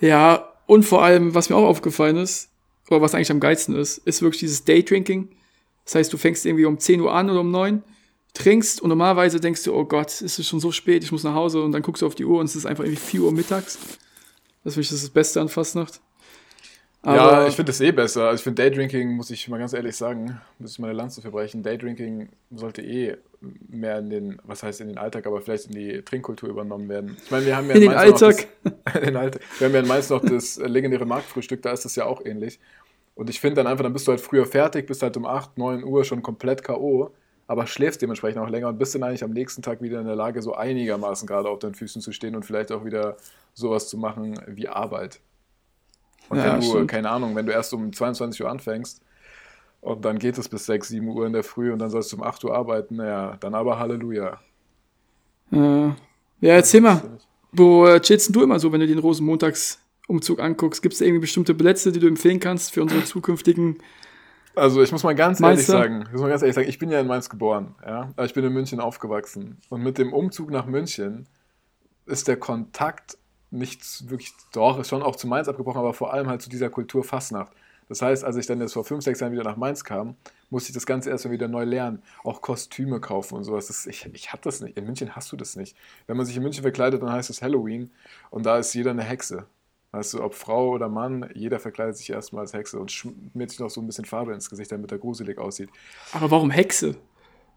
ja, 0.00 0.52
und 0.68 0.84
vor 0.84 1.02
allem, 1.02 1.34
was 1.34 1.48
mir 1.48 1.56
auch 1.56 1.66
aufgefallen 1.66 2.18
ist, 2.18 2.50
oder 2.90 3.00
was 3.00 3.14
eigentlich 3.14 3.30
am 3.30 3.40
geilsten 3.40 3.74
ist, 3.74 3.98
ist 3.98 4.20
wirklich 4.20 4.40
dieses 4.40 4.64
Daydrinking. 4.64 5.28
Das 5.86 5.94
heißt, 5.94 6.12
du 6.12 6.18
fängst 6.18 6.44
irgendwie 6.44 6.66
um 6.66 6.78
10 6.78 7.00
Uhr 7.00 7.12
an 7.12 7.30
oder 7.30 7.40
um 7.40 7.50
9, 7.50 7.82
trinkst 8.34 8.82
und 8.82 8.90
normalerweise 8.90 9.40
denkst 9.40 9.64
du, 9.64 9.74
oh 9.74 9.86
Gott, 9.86 10.08
es 10.08 10.38
ist 10.38 10.46
schon 10.46 10.60
so 10.60 10.70
spät, 10.70 11.02
ich 11.02 11.10
muss 11.10 11.24
nach 11.24 11.32
Hause 11.32 11.62
und 11.62 11.72
dann 11.72 11.80
guckst 11.80 12.02
du 12.02 12.06
auf 12.06 12.14
die 12.14 12.26
Uhr 12.26 12.38
und 12.38 12.44
es 12.44 12.54
ist 12.54 12.66
einfach 12.66 12.84
irgendwie 12.84 13.00
4 13.00 13.22
Uhr 13.22 13.32
mittags. 13.32 13.78
Das 14.62 14.74
ist 14.74 14.76
wirklich 14.76 14.90
das 14.90 15.08
Beste 15.08 15.40
an 15.40 15.48
Fastnacht. 15.48 16.02
Ja, 17.04 17.46
ich 17.46 17.54
finde 17.54 17.70
das 17.70 17.80
eh 17.80 17.92
besser. 17.92 18.24
Also 18.24 18.36
ich 18.36 18.42
finde 18.42 18.62
Daydrinking, 18.62 19.12
muss 19.12 19.30
ich 19.30 19.48
mal 19.48 19.58
ganz 19.58 19.72
ehrlich 19.72 19.96
sagen, 19.96 20.40
muss 20.58 20.72
ich 20.72 20.78
meine 20.78 20.94
Lanze 20.94 21.22
verbrechen. 21.22 21.62
Daydrinking 21.62 22.28
sollte 22.50 22.82
eh 22.82 23.16
mehr 23.40 23.98
in 23.98 24.10
den, 24.10 24.42
was 24.42 24.62
heißt 24.62 24.80
in 24.80 24.88
den 24.88 24.98
Alltag, 24.98 25.26
aber 25.26 25.40
vielleicht 25.40 25.66
in 25.66 25.72
die 25.72 26.02
Trinkkultur 26.02 26.48
übernommen 26.48 26.88
werden. 26.88 27.16
Ich 27.24 27.30
meine, 27.30 27.46
wir 27.46 27.56
haben 27.56 27.68
ja 27.68 27.74
in 27.76 27.80
den 27.82 27.92
Mainz 27.92 28.22
auch 28.22 28.28
noch 28.28 28.28
Alltag. 28.28 28.48
Das, 28.64 28.94
in 28.96 29.02
den 29.02 29.16
Alltag. 29.16 29.42
Wir 29.58 29.66
haben 29.66 29.74
ja 29.74 29.80
in 29.80 29.86
Mainz 29.86 30.10
noch 30.10 30.24
das 30.24 30.58
äh, 30.58 30.66
legendäre 30.66 31.06
Marktfrühstück, 31.06 31.62
da 31.62 31.70
ist 31.72 31.84
das 31.84 31.94
ja 31.94 32.04
auch 32.04 32.24
ähnlich. 32.24 32.58
Und 33.14 33.30
ich 33.30 33.40
finde 33.40 33.56
dann 33.56 33.66
einfach, 33.66 33.84
dann 33.84 33.92
bist 33.92 34.06
du 34.06 34.12
halt 34.12 34.20
früher 34.20 34.46
fertig, 34.46 34.86
bist 34.86 35.02
halt 35.02 35.16
um 35.16 35.26
8, 35.26 35.56
9 35.58 35.84
Uhr 35.84 36.04
schon 36.04 36.22
komplett 36.22 36.62
K.O., 36.62 37.10
aber 37.46 37.66
schläfst 37.66 38.02
dementsprechend 38.02 38.42
auch 38.42 38.48
länger 38.48 38.68
und 38.68 38.78
bist 38.78 38.94
dann 38.94 39.02
eigentlich 39.02 39.24
am 39.24 39.30
nächsten 39.30 39.62
Tag 39.62 39.80
wieder 39.80 40.00
in 40.00 40.06
der 40.06 40.16
Lage, 40.16 40.42
so 40.42 40.54
einigermaßen 40.54 41.26
gerade 41.26 41.48
auf 41.48 41.58
deinen 41.58 41.74
Füßen 41.74 42.02
zu 42.02 42.12
stehen 42.12 42.36
und 42.36 42.44
vielleicht 42.44 42.70
auch 42.70 42.84
wieder 42.84 43.16
sowas 43.54 43.88
zu 43.88 43.96
machen 43.96 44.38
wie 44.46 44.68
Arbeit. 44.68 45.20
Und 46.28 46.38
Ja, 46.38 46.44
wenn 46.44 46.60
du, 46.60 46.62
stimmt. 46.62 46.88
keine 46.88 47.10
Ahnung, 47.10 47.34
wenn 47.36 47.46
du 47.46 47.52
erst 47.52 47.72
um 47.74 47.92
22 47.92 48.42
Uhr 48.42 48.50
anfängst 48.50 49.02
und 49.80 50.04
dann 50.04 50.18
geht 50.18 50.38
es 50.38 50.48
bis 50.48 50.66
6, 50.66 50.88
7 50.88 51.08
Uhr 51.08 51.26
in 51.26 51.32
der 51.32 51.44
Früh 51.44 51.72
und 51.72 51.78
dann 51.78 51.90
sollst 51.90 52.12
du 52.12 52.16
um 52.16 52.22
8 52.22 52.44
Uhr 52.44 52.54
arbeiten, 52.54 52.96
naja, 52.96 53.36
dann 53.40 53.54
aber 53.54 53.78
Halleluja. 53.78 54.40
Ja, 55.50 55.94
erzähl 56.40 56.80
mal, 56.82 57.02
wo 57.52 57.86
äh, 57.86 58.00
chillst 58.00 58.34
du 58.34 58.42
immer 58.42 58.58
so, 58.58 58.70
wenn 58.72 58.80
du 58.80 58.86
den 58.86 58.98
Rosenmontagsumzug 58.98 60.40
anguckst? 60.40 60.82
Gibt 60.82 60.94
es 60.94 61.00
irgendwie 61.00 61.20
bestimmte 61.22 61.54
Plätze, 61.54 61.90
die 61.92 62.00
du 62.00 62.06
empfehlen 62.06 62.40
kannst 62.40 62.72
für 62.72 62.82
unsere 62.82 63.02
zukünftigen 63.04 63.78
Also 64.54 64.82
ich 64.82 64.92
muss 64.92 65.04
mal 65.04 65.14
ganz 65.14 65.40
ehrlich 65.42 65.68
Meister? 65.68 65.72
sagen, 65.72 66.02
ich 66.06 66.12
muss 66.12 66.20
mal 66.20 66.28
ganz 66.28 66.42
ehrlich 66.42 66.54
sagen, 66.54 66.68
ich 66.68 66.78
bin 66.78 66.90
ja 66.90 67.00
in 67.00 67.06
Mainz 67.06 67.30
geboren, 67.30 67.74
ja, 67.86 68.10
aber 68.16 68.26
ich 68.26 68.34
bin 68.34 68.44
in 68.44 68.52
München 68.52 68.80
aufgewachsen 68.80 69.58
und 69.70 69.82
mit 69.82 69.98
dem 69.98 70.12
Umzug 70.12 70.50
nach 70.50 70.66
München 70.66 71.26
ist 72.06 72.28
der 72.28 72.36
Kontakt 72.38 73.18
nicht 73.50 74.08
wirklich, 74.10 74.32
doch, 74.52 74.78
ist 74.78 74.88
schon 74.88 75.02
auch 75.02 75.16
zu 75.16 75.26
Mainz 75.26 75.48
abgebrochen, 75.48 75.78
aber 75.78 75.94
vor 75.94 76.12
allem 76.12 76.28
halt 76.28 76.42
zu 76.42 76.50
dieser 76.50 76.70
Kultur 76.70 77.04
Fastnacht. 77.04 77.52
Das 77.88 78.02
heißt, 78.02 78.22
als 78.24 78.36
ich 78.36 78.46
dann 78.46 78.60
jetzt 78.60 78.74
vor 78.74 78.84
fünf, 78.84 79.02
sechs 79.02 79.20
Jahren 79.20 79.32
wieder 79.32 79.44
nach 79.44 79.56
Mainz 79.56 79.82
kam, 79.82 80.14
musste 80.50 80.70
ich 80.70 80.74
das 80.74 80.84
Ganze 80.84 81.08
erstmal 81.10 81.32
wieder 81.32 81.48
neu 81.48 81.64
lernen. 81.64 82.02
Auch 82.22 82.42
Kostüme 82.42 83.00
kaufen 83.00 83.34
und 83.36 83.44
sowas. 83.44 83.68
Das, 83.68 83.86
ich, 83.86 84.06
ich 84.12 84.32
hatte 84.32 84.42
das 84.44 84.60
nicht. 84.60 84.76
In 84.76 84.84
München 84.84 85.16
hast 85.16 85.32
du 85.32 85.36
das 85.36 85.56
nicht. 85.56 85.74
Wenn 86.06 86.16
man 86.16 86.26
sich 86.26 86.36
in 86.36 86.42
München 86.42 86.62
verkleidet, 86.62 87.02
dann 87.02 87.10
heißt 87.10 87.30
es 87.30 87.40
Halloween 87.40 87.90
und 88.30 88.44
da 88.44 88.58
ist 88.58 88.74
jeder 88.74 88.90
eine 88.90 89.02
Hexe. 89.02 89.46
Weißt 89.92 90.14
du, 90.14 90.22
ob 90.22 90.34
Frau 90.34 90.70
oder 90.70 90.90
Mann, 90.90 91.30
jeder 91.34 91.58
verkleidet 91.58 91.96
sich 91.96 92.10
erstmal 92.10 92.42
als 92.42 92.52
Hexe 92.52 92.78
und 92.78 92.92
schmiert 92.92 93.50
sich 93.50 93.58
noch 93.58 93.70
so 93.70 93.80
ein 93.80 93.86
bisschen 93.86 94.04
Farbe 94.04 94.34
ins 94.34 94.50
Gesicht, 94.50 94.70
damit 94.70 94.92
er 94.92 94.98
gruselig 94.98 95.38
aussieht. 95.38 95.70
Aber 96.12 96.30
warum 96.30 96.50
Hexe? 96.50 96.96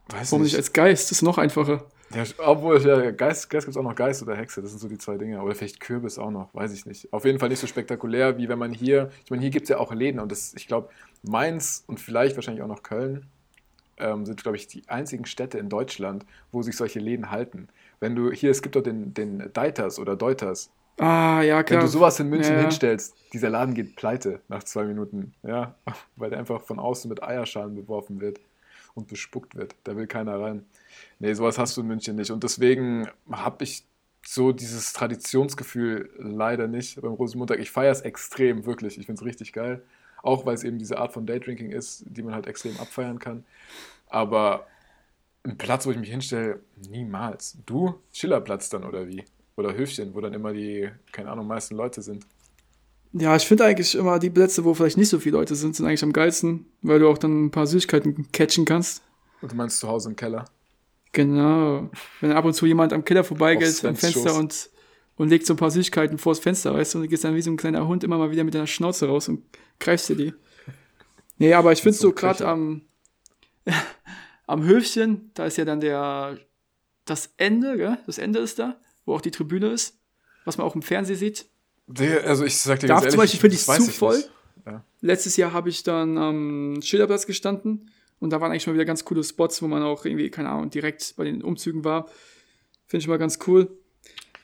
Weiß 0.07 0.31
Warum 0.31 0.43
nicht 0.43 0.55
als 0.55 0.71
Geist? 0.71 1.11
Das 1.11 1.17
ist 1.17 1.21
noch 1.23 1.37
einfacher. 1.37 1.85
Ja, 2.13 2.23
obwohl, 2.37 2.81
ja, 2.81 3.11
Geist, 3.11 3.49
Geist 3.49 3.65
gibt 3.65 3.75
es 3.75 3.77
auch 3.77 3.83
noch 3.83 3.95
Geist 3.95 4.21
oder 4.21 4.35
Hexe, 4.35 4.61
das 4.61 4.71
sind 4.71 4.79
so 4.79 4.87
die 4.87 4.97
zwei 4.97 5.17
Dinge. 5.17 5.41
Oder 5.41 5.55
vielleicht 5.55 5.79
Kürbis 5.79 6.17
auch 6.17 6.31
noch, 6.31 6.53
weiß 6.53 6.73
ich 6.73 6.85
nicht. 6.85 7.11
Auf 7.13 7.25
jeden 7.25 7.39
Fall 7.39 7.49
nicht 7.49 7.59
so 7.59 7.67
spektakulär, 7.67 8.37
wie 8.37 8.49
wenn 8.49 8.59
man 8.59 8.73
hier, 8.73 9.09
ich 9.23 9.31
meine, 9.31 9.41
hier 9.41 9.51
gibt 9.51 9.63
es 9.63 9.69
ja 9.69 9.77
auch 9.77 9.93
Läden 9.93 10.19
und 10.19 10.31
das, 10.31 10.53
ich 10.55 10.67
glaube, 10.67 10.89
Mainz 11.23 11.83
und 11.87 11.99
vielleicht 11.99 12.35
wahrscheinlich 12.35 12.63
auch 12.63 12.67
noch 12.67 12.83
Köln 12.83 13.25
ähm, 13.97 14.25
sind, 14.25 14.41
glaube 14.41 14.57
ich, 14.57 14.67
die 14.67 14.87
einzigen 14.87 15.25
Städte 15.25 15.57
in 15.57 15.69
Deutschland, 15.69 16.25
wo 16.51 16.61
sich 16.61 16.75
solche 16.75 16.99
Läden 16.99 17.31
halten. 17.31 17.67
Wenn 17.99 18.15
du, 18.15 18.31
hier, 18.31 18.51
es 18.51 18.61
gibt 18.61 18.75
doch 18.75 18.83
den, 18.83 19.13
den 19.13 19.51
Deiters 19.53 19.99
oder 19.99 20.15
Deuters. 20.15 20.71
Ah, 20.97 21.41
ja, 21.41 21.57
Wenn 21.57 21.65
klar. 21.65 21.81
du 21.81 21.87
sowas 21.87 22.19
in 22.19 22.29
München 22.29 22.55
ja. 22.55 22.61
hinstellst, 22.61 23.15
dieser 23.33 23.49
Laden 23.49 23.73
geht 23.73 23.95
pleite 23.95 24.41
nach 24.49 24.63
zwei 24.63 24.83
Minuten, 24.83 25.33
ja, 25.43 25.75
weil 26.15 26.29
der 26.29 26.39
einfach 26.39 26.61
von 26.61 26.79
außen 26.79 27.09
mit 27.09 27.23
Eierschalen 27.23 27.75
beworfen 27.75 28.19
wird 28.19 28.39
und 28.93 29.07
bespuckt 29.07 29.55
wird. 29.55 29.75
Da 29.83 29.95
will 29.95 30.07
keiner 30.07 30.39
rein. 30.39 30.65
Nee, 31.19 31.33
sowas 31.33 31.57
hast 31.57 31.77
du 31.77 31.81
in 31.81 31.87
München 31.87 32.15
nicht. 32.15 32.31
Und 32.31 32.43
deswegen 32.43 33.07
habe 33.31 33.63
ich 33.63 33.83
so 34.25 34.51
dieses 34.51 34.93
Traditionsgefühl 34.93 36.09
leider 36.17 36.67
nicht 36.67 37.01
beim 37.01 37.13
Rosenmontag. 37.13 37.59
Ich 37.59 37.71
feiere 37.71 37.91
es 37.91 38.01
extrem, 38.01 38.65
wirklich. 38.65 38.97
Ich 38.97 39.05
finde 39.05 39.19
es 39.19 39.25
richtig 39.25 39.53
geil. 39.53 39.81
Auch 40.21 40.45
weil 40.45 40.53
es 40.53 40.63
eben 40.63 40.77
diese 40.77 40.99
Art 40.99 41.13
von 41.13 41.25
Daydrinking 41.25 41.71
ist, 41.71 42.03
die 42.05 42.21
man 42.21 42.35
halt 42.35 42.45
extrem 42.47 42.77
abfeiern 42.77 43.17
kann. 43.17 43.43
Aber 44.07 44.67
ein 45.43 45.57
Platz, 45.57 45.85
wo 45.85 45.91
ich 45.91 45.97
mich 45.97 46.11
hinstelle, 46.11 46.59
niemals. 46.89 47.57
Du? 47.65 47.95
Schillerplatz 48.13 48.69
dann 48.69 48.83
oder 48.83 49.07
wie? 49.07 49.25
Oder 49.55 49.73
Höfchen, 49.73 50.13
wo 50.13 50.21
dann 50.21 50.33
immer 50.33 50.53
die, 50.53 50.89
keine 51.11 51.31
Ahnung, 51.31 51.47
meisten 51.47 51.75
Leute 51.75 52.01
sind. 52.01 52.25
Ja, 53.13 53.35
ich 53.35 53.45
finde 53.45 53.65
eigentlich 53.65 53.95
immer 53.95 54.19
die 54.19 54.29
Plätze, 54.29 54.63
wo 54.63 54.73
vielleicht 54.73 54.97
nicht 54.97 55.09
so 55.09 55.19
viele 55.19 55.37
Leute 55.37 55.55
sind, 55.55 55.75
sind 55.75 55.85
eigentlich 55.85 56.03
am 56.03 56.13
geilsten, 56.13 56.65
weil 56.81 56.99
du 56.99 57.09
auch 57.09 57.17
dann 57.17 57.45
ein 57.45 57.51
paar 57.51 57.67
Süßigkeiten 57.67 58.31
catchen 58.31 58.65
kannst. 58.65 59.03
Und 59.41 59.51
du 59.51 59.55
meinst 59.55 59.79
zu 59.79 59.87
Hause 59.87 60.09
im 60.09 60.15
Keller? 60.15 60.45
Genau. 61.11 61.89
Wenn 62.21 62.31
ab 62.31 62.45
und 62.45 62.53
zu 62.53 62.65
jemand 62.65 62.93
am 62.93 63.03
Keller 63.03 63.23
vorbeigeht 63.23 63.83
am 63.83 63.95
Fenster 63.95 64.29
Schoß. 64.29 64.37
und, 64.37 64.69
und 65.17 65.29
legt 65.29 65.45
so 65.45 65.53
ein 65.53 65.57
paar 65.57 65.71
Süßigkeiten 65.71 66.17
vors 66.17 66.39
Fenster, 66.39 66.73
weißt 66.73 66.93
du, 66.93 66.99
und 66.99 67.03
du 67.03 67.09
gehst 67.09 67.25
dann 67.25 67.35
wie 67.35 67.41
so 67.41 67.51
ein 67.51 67.57
kleiner 67.57 67.85
Hund 67.85 68.03
immer 68.05 68.17
mal 68.17 68.31
wieder 68.31 68.45
mit 68.45 68.53
deiner 68.53 68.67
Schnauze 68.67 69.07
raus 69.07 69.27
und 69.27 69.43
greifst 69.79 70.07
dir 70.07 70.15
die. 70.15 70.33
Nee, 71.37 71.53
aber 71.53 71.73
ich 71.73 71.81
finde 71.83 71.97
so 71.97 72.09
so 72.09 72.13
gerade 72.13 72.47
am, 72.47 72.83
am 74.47 74.63
Höfchen, 74.63 75.31
da 75.33 75.45
ist 75.45 75.57
ja 75.57 75.65
dann 75.65 75.81
der, 75.81 76.37
das 77.03 77.33
Ende, 77.35 77.75
gell? 77.75 77.97
Das 78.05 78.19
Ende 78.19 78.39
ist 78.39 78.57
da, 78.59 78.79
wo 79.05 79.15
auch 79.15 79.21
die 79.21 79.31
Tribüne 79.31 79.67
ist, 79.67 79.97
was 80.45 80.57
man 80.57 80.65
auch 80.65 80.75
im 80.75 80.81
Fernsehen 80.81 81.17
sieht. 81.17 81.45
Der, 81.87 82.25
also 82.25 82.45
ich 82.45 82.57
sag 82.57 82.79
dir 82.79 82.87
Da 82.87 82.95
ganz 82.95 83.11
zum 83.11 83.19
ehrlich, 83.19 83.31
Beispiel 83.31 83.39
finde 83.39 83.55
ich 83.55 83.65
das 83.65 83.85
zu 83.85 83.91
voll. 83.91 84.17
nicht. 84.17 84.29
Ja. 84.65 84.83
Letztes 85.01 85.37
Jahr 85.37 85.53
habe 85.53 85.69
ich 85.69 85.83
dann 85.83 86.17
am 86.17 86.81
Schilderplatz 86.81 87.25
gestanden 87.25 87.89
und 88.19 88.29
da 88.31 88.39
waren 88.39 88.51
eigentlich 88.51 88.67
mal 88.67 88.73
wieder 88.73 88.85
ganz 88.85 89.03
coole 89.03 89.23
Spots, 89.23 89.61
wo 89.61 89.67
man 89.67 89.81
auch 89.83 90.05
irgendwie, 90.05 90.29
keine 90.29 90.49
Ahnung, 90.49 90.69
direkt 90.69 91.15
bei 91.17 91.23
den 91.23 91.43
Umzügen 91.43 91.83
war. 91.83 92.07
Finde 92.87 93.01
ich 93.03 93.07
mal 93.07 93.17
ganz 93.17 93.39
cool. 93.47 93.69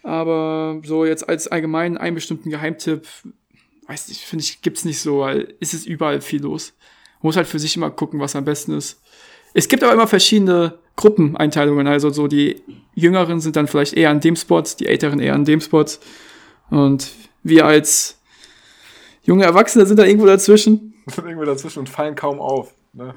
Aber 0.04 0.82
so 0.86 1.06
jetzt 1.06 1.28
als 1.28 1.48
allgemein 1.48 1.98
einen 1.98 2.16
bestimmten 2.16 2.50
Geheimtipp, 2.50 3.06
weiß 3.88 4.10
ich, 4.10 4.26
finde 4.26 4.44
ich, 4.44 4.62
gibt's 4.62 4.86
nicht 4.86 5.00
so, 5.00 5.20
weil 5.20 5.54
es 5.60 5.74
ist 5.74 5.86
überall 5.86 6.22
viel 6.22 6.42
los. 6.42 6.74
Man 7.22 7.30
muss 7.30 7.36
halt 7.38 7.48
für 7.48 7.60
sich 7.60 7.76
immer 7.76 7.90
gucken, 7.92 8.20
was 8.20 8.36
am 8.36 8.46
besten 8.46 8.72
ist. 8.74 9.02
Es 9.54 9.68
gibt 9.68 9.84
aber 9.84 9.94
immer 9.94 10.08
verschiedene 10.08 10.78
Gruppeneinteilungen. 10.96 11.88
Also 11.88 12.10
so 12.10 12.28
die 12.28 12.62
Jüngeren 12.96 13.40
sind 13.40 13.56
dann 13.56 13.68
vielleicht 13.68 13.94
eher 13.94 14.10
an 14.10 14.20
dem 14.20 14.36
Spot, 14.36 14.64
die 14.80 14.86
Älteren 14.88 15.20
eher 15.20 15.34
an 15.36 15.46
dem 15.46 15.62
Spot. 15.62 15.86
Und 16.70 17.12
wir 17.48 17.66
als 17.66 18.18
junge 19.24 19.46
Erwachsene 19.46 19.86
sind 19.86 19.98
da 19.98 20.06
irgendwo 20.06 20.26
dazwischen. 20.26 20.94
Wir 21.06 21.14
sind 21.16 21.26
irgendwo 21.26 21.46
dazwischen 21.46 21.80
und 21.80 21.90
fallen 21.90 22.16
kaum 22.16 22.40
auf. 22.40 22.74
Ne? 22.94 23.14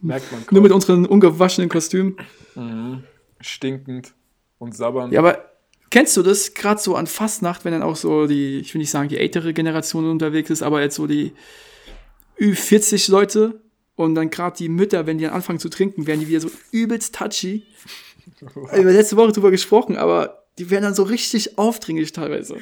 Merkt 0.00 0.30
man 0.32 0.46
kaum. 0.46 0.54
Nur 0.54 0.62
mit 0.62 0.72
unseren 0.72 1.06
ungewaschenen 1.06 1.68
Kostümen. 1.68 2.16
Stinkend 3.40 4.14
und 4.58 4.76
sabbern. 4.76 5.12
Ja, 5.12 5.20
aber 5.20 5.44
kennst 5.90 6.16
du 6.16 6.22
das 6.22 6.54
gerade 6.54 6.80
so 6.80 6.96
an 6.96 7.06
Fastnacht, 7.06 7.64
wenn 7.64 7.72
dann 7.72 7.82
auch 7.82 7.96
so 7.96 8.26
die, 8.26 8.60
ich 8.60 8.74
will 8.74 8.80
nicht 8.80 8.90
sagen, 8.90 9.08
die 9.08 9.18
ältere 9.18 9.52
Generation 9.52 10.08
unterwegs 10.10 10.50
ist, 10.50 10.62
aber 10.62 10.80
jetzt 10.80 10.96
so 10.96 11.06
die 11.06 11.32
Ü40 12.38 13.10
Leute 13.10 13.60
und 13.94 14.14
dann 14.14 14.30
gerade 14.30 14.56
die 14.56 14.68
Mütter, 14.68 15.06
wenn 15.06 15.18
die 15.18 15.24
dann 15.24 15.34
anfangen 15.34 15.58
zu 15.58 15.68
trinken, 15.68 16.06
werden 16.06 16.20
die 16.20 16.28
wieder 16.28 16.40
so 16.40 16.50
übelst 16.70 17.14
touchy. 17.14 17.64
Wir 18.40 18.78
haben 18.78 18.88
letzte 18.88 19.16
Woche 19.16 19.32
drüber 19.32 19.50
gesprochen, 19.50 19.96
aber 19.96 20.44
die 20.58 20.70
werden 20.70 20.84
dann 20.84 20.94
so 20.94 21.02
richtig 21.02 21.58
aufdringlich 21.58 22.12
teilweise. 22.12 22.56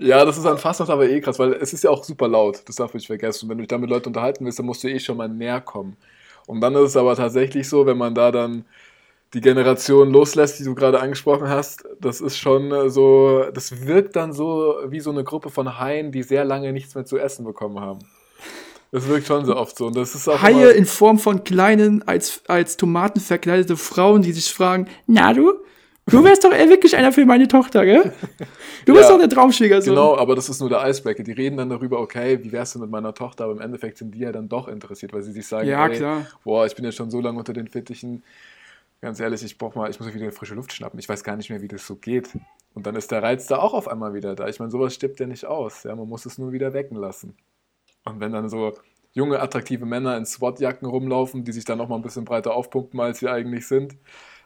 Ja, 0.00 0.24
das 0.24 0.38
ist 0.38 0.46
an 0.46 0.58
Fastnacht 0.58 0.90
aber 0.90 1.08
eh 1.08 1.20
krass, 1.20 1.40
weil 1.40 1.54
es 1.54 1.72
ist 1.72 1.82
ja 1.82 1.90
auch 1.90 2.04
super 2.04 2.28
laut. 2.28 2.62
Das 2.66 2.76
darf 2.76 2.90
ich 2.90 2.94
nicht 2.94 3.08
vergessen. 3.08 3.44
Und 3.44 3.50
wenn 3.50 3.58
du 3.58 3.62
dich 3.62 3.68
da 3.68 3.78
mit 3.78 3.90
Leuten 3.90 4.08
unterhalten 4.08 4.44
willst, 4.44 4.60
dann 4.60 4.66
musst 4.66 4.84
du 4.84 4.88
eh 4.88 5.00
schon 5.00 5.16
mal 5.16 5.28
näher 5.28 5.60
kommen. 5.60 5.96
Und 6.46 6.60
dann 6.60 6.74
ist 6.76 6.90
es 6.90 6.96
aber 6.96 7.16
tatsächlich 7.16 7.68
so, 7.68 7.84
wenn 7.84 7.98
man 7.98 8.14
da 8.14 8.30
dann 8.30 8.64
die 9.34 9.40
Generation 9.40 10.10
loslässt, 10.10 10.60
die 10.60 10.64
du 10.64 10.76
gerade 10.76 11.00
angesprochen 11.00 11.48
hast, 11.48 11.84
das 12.00 12.20
ist 12.20 12.38
schon 12.38 12.70
äh, 12.70 12.88
so, 12.88 13.44
das 13.52 13.86
wirkt 13.86 14.14
dann 14.14 14.32
so 14.32 14.76
wie 14.86 15.00
so 15.00 15.10
eine 15.10 15.24
Gruppe 15.24 15.50
von 15.50 15.78
Haien, 15.78 16.12
die 16.12 16.22
sehr 16.22 16.44
lange 16.44 16.72
nichts 16.72 16.94
mehr 16.94 17.04
zu 17.04 17.18
essen 17.18 17.44
bekommen 17.44 17.80
haben. 17.80 17.98
Das 18.92 19.06
wirkt 19.08 19.26
schon 19.26 19.44
so 19.44 19.56
oft 19.56 19.76
so. 19.76 19.86
Und 19.86 19.96
das 19.96 20.14
ist 20.14 20.28
auch 20.28 20.40
Haie 20.40 20.70
in 20.70 20.86
Form 20.86 21.18
von 21.18 21.42
kleinen, 21.42 22.06
als, 22.06 22.40
als 22.46 22.76
Tomaten 22.76 23.20
verkleidete 23.20 23.76
Frauen, 23.76 24.22
die 24.22 24.32
sich 24.32 24.54
fragen, 24.54 24.86
na 25.06 25.34
du, 25.34 25.54
du 26.08 26.24
wärst 26.24 26.44
doch 26.44 26.52
eher 26.52 26.68
wirklich 26.68 26.96
einer 26.96 27.12
für 27.12 27.24
meine 27.26 27.48
Tochter, 27.48 27.84
gell? 27.84 28.12
Du 28.86 28.94
bist 28.94 29.08
Ja, 29.08 29.12
doch 29.14 29.18
der 29.18 29.28
Traumschwiegersohn. 29.28 29.94
Genau, 29.94 30.16
aber 30.16 30.34
das 30.34 30.48
ist 30.48 30.60
nur 30.60 30.68
der 30.68 30.80
Eisbreaker. 30.80 31.22
Die 31.22 31.32
reden 31.32 31.56
dann 31.56 31.68
darüber, 31.68 32.00
okay, 32.00 32.42
wie 32.42 32.52
wär's 32.52 32.72
denn 32.72 32.82
mit 32.82 32.90
meiner 32.90 33.14
Tochter? 33.14 33.44
Aber 33.44 33.52
im 33.52 33.60
Endeffekt 33.60 33.98
sind 33.98 34.14
die 34.14 34.20
ja 34.20 34.32
dann 34.32 34.48
doch 34.48 34.68
interessiert, 34.68 35.12
weil 35.12 35.22
sie 35.22 35.32
sich 35.32 35.46
sagen, 35.46 35.68
Ja, 35.68 35.86
ey, 35.86 35.96
klar. 35.96 36.26
boah, 36.44 36.66
ich 36.66 36.74
bin 36.74 36.84
jetzt 36.84 36.96
schon 36.96 37.10
so 37.10 37.20
lange 37.20 37.38
unter 37.38 37.52
den 37.52 37.68
Fittichen. 37.68 38.22
Ganz 39.00 39.20
ehrlich, 39.20 39.44
ich 39.44 39.58
brauch 39.58 39.74
mal, 39.74 39.88
ich 39.90 40.00
muss 40.00 40.12
wieder 40.12 40.32
frische 40.32 40.54
Luft 40.54 40.72
schnappen. 40.72 40.98
Ich 40.98 41.08
weiß 41.08 41.22
gar 41.22 41.36
nicht 41.36 41.50
mehr, 41.50 41.60
wie 41.62 41.68
das 41.68 41.86
so 41.86 41.94
geht. 41.94 42.30
Und 42.74 42.86
dann 42.86 42.96
ist 42.96 43.10
der 43.12 43.22
Reiz 43.22 43.46
da 43.46 43.58
auch 43.58 43.74
auf 43.74 43.86
einmal 43.88 44.14
wieder 44.14 44.34
da. 44.34 44.48
Ich 44.48 44.58
meine, 44.58 44.70
sowas 44.72 44.94
stirbt 44.94 45.20
ja 45.20 45.26
nicht 45.26 45.44
aus. 45.44 45.84
Ja, 45.84 45.94
man 45.94 46.08
muss 46.08 46.26
es 46.26 46.38
nur 46.38 46.52
wieder 46.52 46.72
wecken 46.72 46.96
lassen. 46.96 47.36
Und 48.04 48.20
wenn 48.20 48.32
dann 48.32 48.48
so 48.48 48.72
junge, 49.12 49.40
attraktive 49.40 49.86
Männer 49.86 50.16
in 50.16 50.24
SWAT-Jacken 50.26 50.88
rumlaufen, 50.88 51.44
die 51.44 51.52
sich 51.52 51.64
dann 51.64 51.78
noch 51.78 51.88
mal 51.88 51.96
ein 51.96 52.02
bisschen 52.02 52.24
breiter 52.24 52.54
aufpumpen, 52.54 52.98
als 53.00 53.20
sie 53.20 53.28
eigentlich 53.28 53.66
sind, 53.66 53.94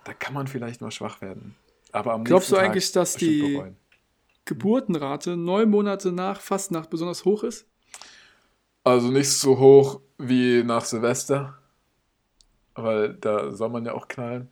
da 0.04 0.12
kann 0.14 0.34
man 0.34 0.46
vielleicht 0.46 0.80
mal 0.80 0.90
schwach 0.90 1.20
werden. 1.20 1.54
Aber 1.92 2.12
am 2.14 2.24
Glaubst 2.24 2.50
du 2.50 2.56
Tag 2.56 2.64
eigentlich, 2.66 2.90
dass 2.92 3.14
die- 3.16 3.52
bereuen. 3.52 3.76
Geburtenrate 4.44 5.36
neun 5.36 5.70
Monate 5.70 6.10
nach 6.10 6.40
Fastnacht 6.40 6.90
besonders 6.90 7.24
hoch 7.24 7.44
ist? 7.44 7.64
Also 8.82 9.08
nicht 9.08 9.30
so 9.30 9.56
hoch 9.58 10.00
wie 10.18 10.64
nach 10.64 10.84
Silvester, 10.84 11.56
weil 12.74 13.14
da 13.14 13.52
soll 13.52 13.68
man 13.68 13.84
ja 13.84 13.92
auch 13.94 14.08
knallen. 14.08 14.50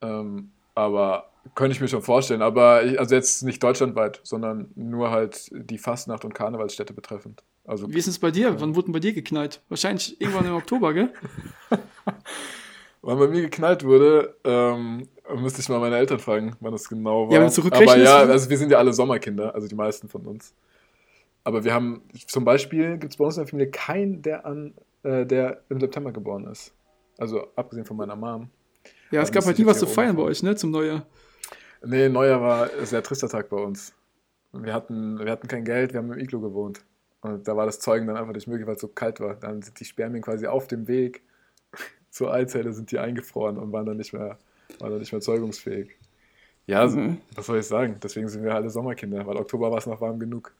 Ähm, 0.00 0.50
aber 0.74 1.28
könnte 1.54 1.74
ich 1.74 1.80
mir 1.82 1.88
schon 1.88 2.00
vorstellen. 2.02 2.40
Aber 2.40 2.84
ich, 2.84 2.98
also 2.98 3.14
jetzt 3.14 3.42
nicht 3.42 3.62
deutschlandweit, 3.62 4.20
sondern 4.22 4.70
nur 4.76 5.10
halt 5.10 5.50
die 5.52 5.76
Fastnacht 5.78 6.24
und 6.24 6.32
Karnevalsstädte 6.32 6.94
betreffend. 6.94 7.42
Also 7.66 7.92
Wie 7.92 7.98
ist 7.98 8.06
es 8.06 8.18
bei 8.18 8.30
dir? 8.30 8.58
Wann 8.60 8.74
wurde 8.74 8.86
denn 8.86 8.92
bei 8.94 9.00
dir 9.00 9.12
geknallt? 9.12 9.60
Wahrscheinlich 9.68 10.18
irgendwann 10.22 10.46
im 10.46 10.54
Oktober, 10.54 10.94
gell? 10.94 11.12
wann 13.02 13.18
bei 13.18 13.28
mir 13.28 13.42
geknallt 13.42 13.84
wurde, 13.84 14.36
ähm, 14.44 15.08
müsste 15.36 15.60
ich 15.60 15.68
mal 15.68 15.80
meine 15.80 15.96
Eltern 15.96 16.18
fragen, 16.18 16.56
wann 16.60 16.72
das 16.72 16.88
genau 16.88 17.28
war. 17.28 17.34
Ja, 17.34 17.40
wenn 17.42 17.52
du 17.52 17.76
aber 17.76 17.98
ja, 17.98 18.24
ne? 18.24 18.32
also 18.32 18.48
wir 18.48 18.56
sind 18.56 18.70
ja 18.70 18.78
alle 18.78 18.92
Sommerkinder, 18.92 19.54
also 19.54 19.68
die 19.68 19.74
meisten 19.74 20.08
von 20.08 20.26
uns. 20.26 20.54
Aber 21.44 21.64
wir 21.64 21.74
haben, 21.74 22.02
zum 22.26 22.44
Beispiel 22.44 22.98
gibt 22.98 23.12
es 23.12 23.16
bei 23.16 23.24
uns 23.24 23.36
in 23.36 23.42
der 23.42 23.48
Familie 23.48 23.70
keinen, 23.70 24.22
der, 24.22 24.46
an, 24.46 24.74
äh, 25.02 25.26
der 25.26 25.62
im 25.68 25.80
September 25.80 26.12
geboren 26.12 26.46
ist. 26.46 26.72
Also 27.18 27.48
abgesehen 27.56 27.84
von 27.84 27.96
meiner 27.96 28.16
Mom. 28.16 28.48
Ja, 29.10 29.22
es 29.22 29.32
gab 29.32 29.44
halt 29.44 29.58
nie 29.58 29.66
was 29.66 29.78
zu 29.78 29.86
feiern 29.86 30.16
bei 30.16 30.22
euch, 30.22 30.42
ne? 30.42 30.54
Zum 30.54 30.70
Neujahr. 30.70 31.04
Nee, 31.84 32.08
Neujahr 32.08 32.40
war 32.40 32.70
ein 32.70 32.86
sehr 32.86 33.02
trister 33.02 33.28
Tag 33.28 33.48
bei 33.48 33.56
uns. 33.56 33.92
Wir 34.52 34.72
hatten, 34.72 35.18
wir 35.18 35.30
hatten 35.30 35.48
kein 35.48 35.64
Geld, 35.64 35.92
wir 35.92 35.98
haben 35.98 36.12
im 36.12 36.18
Iglo 36.18 36.40
gewohnt. 36.40 36.84
Und 37.20 37.46
da 37.46 37.56
war 37.56 37.66
das 37.66 37.80
Zeugen 37.80 38.06
dann 38.06 38.16
einfach 38.16 38.32
nicht 38.32 38.46
möglich, 38.46 38.66
weil 38.66 38.76
es 38.76 38.80
so 38.80 38.88
kalt 38.88 39.20
war. 39.20 39.34
Dann 39.34 39.62
sind 39.62 39.78
die 39.78 39.84
Spermien 39.84 40.22
quasi 40.22 40.46
auf 40.46 40.66
dem 40.66 40.88
Weg 40.88 41.22
zur 42.12 42.32
Eizelle 42.32 42.72
sind 42.72 42.90
die 42.92 42.98
eingefroren 42.98 43.56
und 43.56 43.72
waren 43.72 43.86
dann 43.86 43.96
nicht 43.96 44.12
mehr, 44.12 44.38
waren 44.78 44.90
dann 44.90 44.98
nicht 45.00 45.10
mehr 45.12 45.20
zeugungsfähig. 45.22 45.90
Ja, 46.66 46.86
Mhm. 46.86 47.18
was 47.34 47.46
soll 47.46 47.58
ich 47.58 47.66
sagen? 47.66 47.96
Deswegen 48.02 48.28
sind 48.28 48.44
wir 48.44 48.54
alle 48.54 48.70
Sommerkinder, 48.70 49.26
weil 49.26 49.36
Oktober 49.36 49.70
war 49.72 49.78
es 49.78 49.86
noch 49.86 50.00
warm 50.00 50.20
genug. 50.20 50.54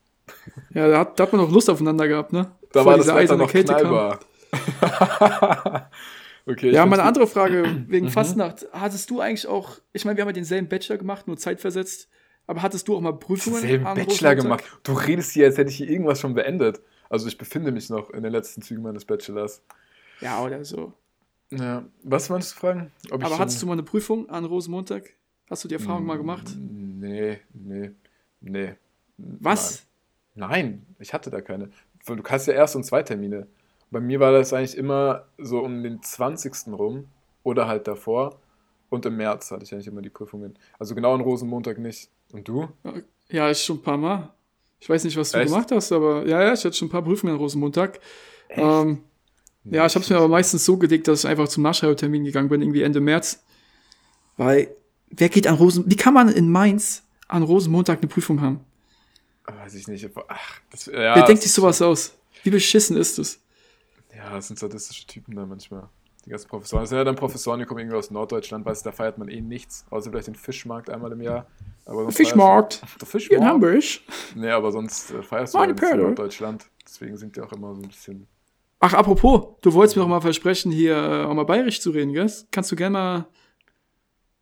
Ja, 0.74 0.88
da 0.88 0.98
hat, 1.00 1.18
da 1.20 1.24
hat 1.24 1.32
man 1.32 1.42
noch 1.42 1.52
Lust 1.52 1.68
aufeinander 1.70 2.08
gehabt, 2.08 2.32
ne? 2.32 2.50
Da 2.72 2.80
Bevor 2.80 2.86
war 2.86 2.98
das 2.98 3.06
Wetter 3.14 3.36
noch 3.36 3.50
Kälte 3.50 3.74
knallbar. 3.74 4.18
okay, 6.46 6.70
Ja, 6.70 6.86
meine 6.86 7.02
andere 7.02 7.26
Frage 7.26 7.84
wegen 7.88 8.06
Mhm. 8.06 8.10
Fastnacht. 8.10 8.66
Hattest 8.72 9.10
du 9.10 9.20
eigentlich 9.20 9.46
auch, 9.46 9.78
ich 9.92 10.04
meine, 10.04 10.16
wir 10.16 10.22
haben 10.22 10.28
ja 10.30 10.34
denselben 10.34 10.68
Bachelor 10.68 10.96
gemacht, 10.98 11.26
nur 11.26 11.36
zeitversetzt, 11.36 12.08
aber 12.46 12.62
hattest 12.62 12.88
du 12.88 12.96
auch 12.96 13.00
mal 13.00 13.12
Prüfungen? 13.12 13.60
selben 13.60 13.86
am 13.86 13.96
Bachelor 13.96 14.34
gemacht. 14.36 14.64
Du 14.84 14.92
redest 14.94 15.32
hier, 15.32 15.46
als 15.46 15.58
hätte 15.58 15.70
ich 15.70 15.76
hier 15.76 15.88
irgendwas 15.90 16.20
schon 16.20 16.34
beendet. 16.34 16.80
Also 17.10 17.28
ich 17.28 17.36
befinde 17.36 17.70
mich 17.72 17.90
noch 17.90 18.10
in 18.10 18.22
den 18.22 18.32
letzten 18.32 18.62
Zügen 18.62 18.82
meines 18.82 19.04
Bachelors. 19.04 19.62
Ja, 20.20 20.42
oder 20.42 20.64
so. 20.64 20.92
Ja. 21.52 21.84
Was 22.02 22.30
wolltest 22.30 22.54
du 22.54 22.60
fragen? 22.60 22.92
Ob 23.10 23.24
Aber 23.24 23.38
hattest 23.38 23.62
du 23.62 23.66
mal 23.66 23.74
eine 23.74 23.82
Prüfung 23.82 24.28
an 24.28 24.44
Rosenmontag? 24.44 25.10
Hast 25.50 25.64
du 25.64 25.68
die 25.68 25.74
Erfahrung 25.74 26.06
mal 26.06 26.16
gemacht? 26.16 26.56
Nee, 26.56 27.40
nee, 27.52 27.90
nee. 28.40 28.74
Was? 29.18 29.84
Nein, 30.34 30.86
ich 30.98 31.12
hatte 31.12 31.30
da 31.30 31.40
keine. 31.40 31.70
Du 32.06 32.22
hast 32.24 32.46
ja 32.46 32.54
erst 32.54 32.74
und 32.74 32.84
zwei 32.84 33.02
Termine. 33.02 33.46
Bei 33.90 34.00
mir 34.00 34.18
war 34.18 34.32
das 34.32 34.52
eigentlich 34.52 34.76
immer 34.76 35.26
so 35.36 35.60
um 35.60 35.82
den 35.82 36.02
20. 36.02 36.68
rum 36.68 37.06
oder 37.42 37.68
halt 37.68 37.86
davor. 37.86 38.38
Und 38.88 39.06
im 39.06 39.16
März 39.16 39.50
hatte 39.50 39.64
ich 39.64 39.72
eigentlich 39.72 39.86
immer 39.86 40.02
die 40.02 40.10
Prüfungen. 40.10 40.58
Also 40.78 40.94
genau 40.94 41.14
an 41.14 41.20
Rosenmontag 41.20 41.78
nicht. 41.78 42.10
Und 42.32 42.48
du? 42.48 42.68
Ja, 43.28 43.50
ich 43.50 43.62
schon 43.62 43.76
ein 43.76 43.82
paar 43.82 43.98
Mal. 43.98 44.30
Ich 44.80 44.88
weiß 44.88 45.04
nicht, 45.04 45.16
was 45.16 45.30
du 45.30 45.38
Echt? 45.38 45.48
gemacht 45.52 45.70
hast, 45.70 45.92
aber 45.92 46.26
ja, 46.26 46.42
ja, 46.42 46.52
ich 46.54 46.64
hatte 46.64 46.74
schon 46.74 46.88
ein 46.88 46.90
paar 46.90 47.02
Prüfungen 47.02 47.34
an 47.34 47.38
Rosenmontag. 47.38 48.00
Ähm, 48.48 49.02
ja, 49.64 49.86
ich 49.86 49.94
habe 49.94 50.02
es 50.04 50.10
mir 50.10 50.16
aber 50.16 50.28
meistens 50.28 50.64
so 50.64 50.76
gedickt, 50.76 51.06
dass 51.08 51.20
ich 51.24 51.30
einfach 51.30 51.48
zum 51.48 51.62
Nachschreibetermin 51.62 52.24
gegangen 52.24 52.48
bin, 52.48 52.62
irgendwie 52.62 52.82
Ende 52.82 53.00
März. 53.00 53.42
Weil, 54.36 54.74
wer 55.10 55.28
geht 55.28 55.46
an 55.46 55.54
Rosen... 55.54 55.84
Wie 55.90 55.96
kann 55.96 56.14
man 56.14 56.28
in 56.28 56.50
Mainz 56.50 57.02
an 57.28 57.42
Rosenmontag 57.42 57.98
eine 57.98 58.08
Prüfung 58.08 58.40
haben? 58.40 58.60
Weiß 59.46 59.74
ich 59.74 59.88
nicht. 59.88 60.08
Ach, 60.28 60.60
das, 60.70 60.86
ja, 60.86 61.14
wer 61.16 61.22
denkt 61.24 61.42
sich 61.42 61.52
sowas 61.52 61.80
aus? 61.82 62.12
Wie 62.42 62.50
beschissen 62.50 62.96
ist 62.96 63.18
es? 63.18 63.40
Ja, 64.16 64.34
das 64.34 64.48
sind 64.48 64.58
sadistische 64.58 65.06
Typen 65.06 65.34
da 65.36 65.46
manchmal. 65.46 65.88
Die 66.24 66.30
ganzen 66.30 66.48
Professoren. 66.48 66.82
Das 66.82 66.90
sind 66.90 66.98
ja 66.98 67.04
dann 67.04 67.16
Professoren, 67.16 67.58
die 67.58 67.66
kommen 67.66 67.80
irgendwie 67.80 67.96
aus 67.96 68.10
Norddeutschland, 68.10 68.64
weißt 68.64 68.84
du, 68.86 68.90
da 68.90 68.96
feiert 68.96 69.18
man 69.18 69.28
eh 69.28 69.40
nichts, 69.40 69.84
außer 69.90 70.10
vielleicht 70.10 70.28
den 70.28 70.36
Fischmarkt 70.36 70.88
einmal 70.88 71.10
im 71.12 71.20
Jahr. 71.20 71.46
Aber 71.84 72.02
sonst 72.04 72.16
Fischmarkt. 72.16 72.80
du- 72.82 72.86
Der 72.86 72.88
Hier 72.88 73.02
in 73.02 73.06
Fischmarkt. 73.20 73.44
Hamburg. 73.52 73.84
Nee, 74.36 74.50
aber 74.50 74.70
sonst 74.70 75.10
äh, 75.10 75.22
feierst 75.22 75.54
du 75.54 75.58
Meine 75.58 75.72
ja 75.72 75.74
nichts 75.80 75.90
in. 75.90 75.98
Norddeutschland. 76.00 76.66
Deswegen 76.86 77.16
sind 77.16 77.34
die 77.36 77.40
auch 77.40 77.52
immer 77.52 77.74
so 77.74 77.82
ein 77.82 77.88
bisschen. 77.88 78.28
Ach, 78.84 78.94
apropos, 78.94 79.60
du 79.60 79.72
wolltest 79.74 79.94
mir 79.94 80.02
doch 80.02 80.08
mal 80.08 80.20
versprechen, 80.20 80.72
hier 80.72 80.96
äh, 80.96 81.24
auch 81.24 81.34
mal 81.34 81.44
bayerisch 81.44 81.80
zu 81.80 81.90
reden, 81.90 82.12
gell? 82.12 82.28
Kannst 82.50 82.72
du 82.72 82.74
gerne 82.74 82.92
mal... 82.92 83.26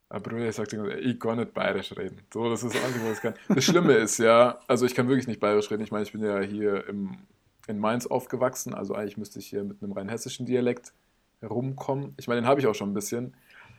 Aber 0.09 0.21
Bruder, 0.21 0.49
ich 0.49 0.57
sag 0.57 0.67
dir, 0.71 0.99
ich 0.99 1.21
kann 1.21 1.37
nicht 1.37 1.53
bayerisch 1.53 1.95
reden. 1.95 2.23
So, 2.33 2.49
das 2.49 2.63
ist 2.63 2.75
das 2.75 2.83
Einzige, 2.83 3.05
was 3.05 3.19
ich 3.19 3.23
kann. 3.23 3.35
Das 3.55 3.63
Schlimme 3.63 3.93
ist 3.93 4.17
ja, 4.17 4.59
also 4.67 4.87
ich 4.87 4.95
kann 4.95 5.09
wirklich 5.09 5.27
nicht 5.27 5.41
bayerisch 5.41 5.71
reden. 5.71 5.83
Ich 5.83 5.93
meine, 5.93 6.05
ich 6.05 6.13
bin 6.13 6.25
ja 6.25 6.41
hier 6.41 6.89
im, 6.89 7.19
in 7.67 7.79
Mainz 7.79 8.07
aufgewachsen, 8.07 8.73
also 8.73 8.95
eigentlich 8.95 9.19
müsste 9.19 9.41
ich 9.41 9.47
hier 9.47 9.63
mit 9.63 9.83
einem 9.83 9.93
rein 9.93 10.09
hessischen 10.09 10.47
Dialekt 10.47 10.95
herumkommen. 11.41 12.15
Ich 12.17 12.27
meine, 12.27 12.41
den 12.41 12.47
habe 12.49 12.61
ich 12.61 12.67
auch 12.67 12.75
schon 12.75 12.93
ein 12.93 12.95
bisschen. 12.95 13.35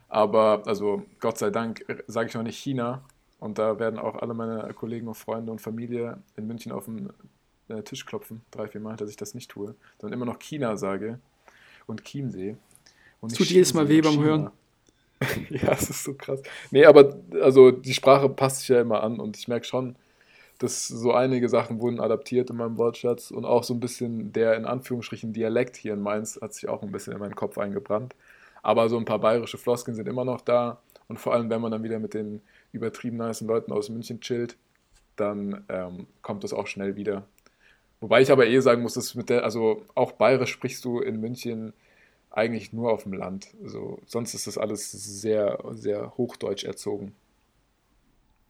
Aber, 0.10 0.62
also 0.68 1.01
Gott 1.22 1.39
sei 1.39 1.50
Dank, 1.50 1.84
sage 2.06 2.30
ich 2.30 2.36
noch 2.36 2.44
nicht 2.44 2.60
China. 2.60 3.01
Und 3.39 3.58
da 3.58 3.80
werden 3.80 3.98
auch 3.98 4.22
alle 4.22 4.36
meine 4.36 4.72
Kollegen 4.75 5.08
und 5.08 5.15
Freunde 5.15 5.51
und 5.51 5.60
Familie 5.60 6.22
in 6.38 6.46
München 6.46 6.72
auf 6.72 6.86
den 6.86 7.10
äh, 7.72 7.84
Tisch 7.84 8.06
klopfen, 8.06 8.42
drei, 8.51 8.68
vier 8.68 8.82
Mal, 8.82 8.96
dass 8.96 9.10
ich 9.10 9.18
das 9.18 9.34
nicht 9.34 9.50
tue. 9.50 9.75
Sondern 10.00 10.20
immer 10.20 10.25
noch 10.25 10.40
China 10.40 10.78
sage 10.78 11.20
und 11.88 12.04
Chiemsee. 12.04 12.58
Und 13.20 13.36
Tut 13.36 13.48
jedes 13.48 13.74
Mal 13.74 13.88
weh 13.88 14.01
beim 14.01 14.13
China. 14.13 14.25
Hören. 14.25 14.51
Ja, 15.50 15.74
es 15.74 15.88
ist 15.88 16.04
so 16.04 16.16
krass. 16.16 16.42
Nee, 16.72 16.86
aber 16.86 17.16
also 17.42 17.70
die 17.70 17.94
Sprache 17.94 18.28
passt 18.28 18.62
sich 18.62 18.70
ja 18.70 18.82
immer 18.82 19.04
an 19.04 19.20
und 19.20 19.38
ich 19.38 19.48
merke 19.48 19.68
schon, 19.68 19.96
dass 20.58 20.88
so 20.88 21.13
einige 21.13 21.48
Sachen 21.48 21.80
wurden 21.80 22.00
adaptiert 22.00 22.50
in 22.50 22.56
meinem 22.56 22.78
Wortschatz 22.80 23.30
und 23.30 23.46
auch 23.46 23.63
so 23.63 23.75
ein 23.75 23.80
bisschen 23.80 24.34
der 24.34 24.56
in 24.56 24.66
Anführungsstrichen 24.66 25.32
Dialekt 25.32 25.75
hier 25.75 25.94
in 25.94 26.01
Mainz 26.01 26.40
hat 26.42 26.56
sich 26.56 26.68
auch 26.70 26.82
ein 26.82 26.92
bisschen 26.92 27.13
in 27.13 27.20
meinen 27.20 27.36
Kopf 27.36 27.60
eingebrannt. 27.60 28.16
Aber 28.63 28.90
so 28.90 28.98
ein 28.98 29.06
paar 29.06 29.20
bayerische 29.20 29.60
Floskeln 29.60 29.96
sind 29.96 30.08
immer 30.08 30.25
noch 30.25 30.42
da 30.42 30.82
und 31.08 31.20
vor 31.20 31.34
allem, 31.34 31.50
wenn 31.50 31.62
man 31.62 31.72
dann 31.72 31.84
wieder 31.84 32.00
mit 32.00 32.13
den 32.13 32.42
übertrieben 32.72 33.18
nice 33.18 33.42
Leuten 33.42 33.72
aus 33.72 33.90
München 33.90 34.22
chillt, 34.22 34.56
dann 35.16 35.63
ähm, 35.70 36.08
kommt 36.22 36.44
das 36.44 36.54
auch 36.54 36.68
schnell 36.68 36.96
wieder. 36.96 37.24
Wobei 38.01 38.22
ich 38.22 38.31
aber 38.31 38.48
eh 38.48 38.60
sagen 38.60 38.81
muss, 38.81 38.96
dass 38.96 39.15
mit 39.15 39.29
der, 39.29 39.43
also 39.43 39.86
auch 39.96 40.12
bayerisch 40.12 40.51
sprichst 40.51 40.84
du 40.84 41.00
in 41.00 41.22
München 41.22 41.74
eigentlich 42.31 42.74
nur 42.74 42.91
auf 42.91 43.03
dem 43.03 43.13
Land. 43.13 43.48
Also, 43.63 44.00
sonst 44.05 44.34
ist 44.34 44.48
das 44.48 44.58
alles 44.58 44.91
sehr, 44.91 45.60
sehr 45.72 46.13
hochdeutsch 46.17 46.63
erzogen. 46.63 47.13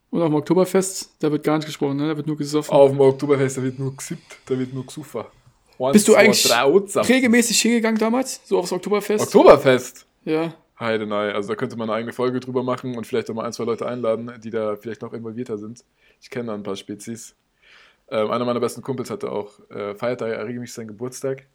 Und 0.10 0.22
auf 0.22 0.30
dem 0.30 0.36
Oktoberfest, 0.36 1.16
da 1.20 1.32
wird 1.32 1.44
gar 1.44 1.58
nicht 1.58 1.66
gesprochen, 1.66 1.98
ne? 1.98 2.08
Da 2.10 2.18
wird 2.18 2.28
nur 2.28 2.38
gesoffen. 2.38 2.72
Auf 2.74 2.92
dem 2.92 3.00
Oktoberfest, 3.00 3.58
da 3.58 3.64
wird 3.64 3.80
nur 3.80 3.96
gesippt, 3.96 4.40
da 4.46 4.58
wird 4.58 4.74
nur 4.74 4.86
gesufa. 4.86 5.32
Eins, 5.80 5.94
Bist 5.94 6.08
du 6.08 6.16
eigentlich 6.16 6.46
Utzap. 6.66 7.08
regelmäßig 7.10 7.60
hingegangen 7.60 8.00
damals? 8.00 8.42
So 8.46 8.60
aufs 8.60 8.72
Oktoberfest? 8.72 9.26
Oktoberfest? 9.26 10.06
ja. 10.26 10.54
Heide, 10.80 11.06
nein. 11.06 11.36
Also 11.36 11.50
da 11.50 11.56
könnte 11.56 11.76
man 11.76 11.90
eine 11.92 11.98
eigene 11.98 12.12
Folge 12.12 12.40
drüber 12.40 12.64
machen 12.64 12.98
und 12.98 13.06
vielleicht 13.06 13.30
auch 13.30 13.36
mal 13.36 13.46
ein, 13.46 13.54
zwei 13.54 13.66
Leute 13.66 13.86
einladen, 13.86 14.32
die 14.44 14.50
da 14.50 14.76
vielleicht 14.76 15.04
noch 15.04 15.14
involvierter 15.14 15.60
sind. 15.60 15.84
Ich 16.20 16.32
kenne 16.32 16.48
da 16.48 16.56
ein 16.56 16.64
paar 16.64 16.76
Spezies. 16.76 17.36
Ähm, 18.12 18.30
einer 18.30 18.44
meiner 18.46 18.60
besten 18.60 18.82
Kumpels 18.82 19.10
hatte 19.10 19.32
auch, 19.32 19.58
äh, 19.70 19.96
feiert 19.96 20.22
da 20.22 20.28
ja 20.28 20.42
regelmäßig 20.42 20.76
seinen 20.76 20.88
Geburtstag. 20.90 21.48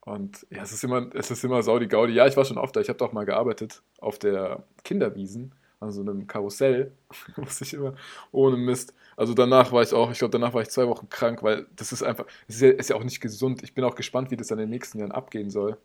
Und 0.00 0.46
ja, 0.50 0.62
es 0.62 0.72
ist 0.72 0.82
immer, 0.82 1.14
es 1.14 1.30
ist 1.30 1.44
immer 1.44 1.62
Saudi 1.62 1.86
Gaudi. 1.86 2.14
Ja, 2.14 2.26
ich 2.26 2.36
war 2.36 2.44
schon 2.46 2.56
oft 2.58 2.74
da. 2.74 2.80
Ich 2.80 2.88
habe 2.88 2.98
da 2.98 3.04
auch 3.04 3.12
mal 3.12 3.26
gearbeitet 3.26 3.82
auf 4.00 4.18
der 4.18 4.64
Kinderwiesen, 4.82 5.54
an 5.78 5.92
so 5.92 6.00
einem 6.00 6.26
Karussell. 6.26 6.92
Muss 7.36 7.60
ich 7.60 7.74
immer 7.74 7.94
ohne 8.32 8.56
Mist. 8.56 8.94
Also 9.16 9.34
danach 9.34 9.72
war 9.72 9.82
ich 9.82 9.92
auch, 9.92 10.10
ich 10.10 10.18
glaube, 10.18 10.32
danach 10.32 10.54
war 10.54 10.62
ich 10.62 10.70
zwei 10.70 10.86
Wochen 10.88 11.10
krank, 11.10 11.42
weil 11.42 11.66
das 11.76 11.92
ist 11.92 12.02
einfach, 12.02 12.24
es 12.48 12.56
ist, 12.56 12.62
ja, 12.62 12.70
ist 12.70 12.90
ja 12.90 12.96
auch 12.96 13.04
nicht 13.04 13.20
gesund. 13.20 13.62
Ich 13.62 13.74
bin 13.74 13.84
auch 13.84 13.94
gespannt, 13.94 14.30
wie 14.30 14.36
das 14.38 14.46
dann 14.48 14.58
in 14.58 14.66
den 14.66 14.70
nächsten 14.70 14.98
Jahren 14.98 15.12
abgehen 15.12 15.50
soll. 15.50 15.76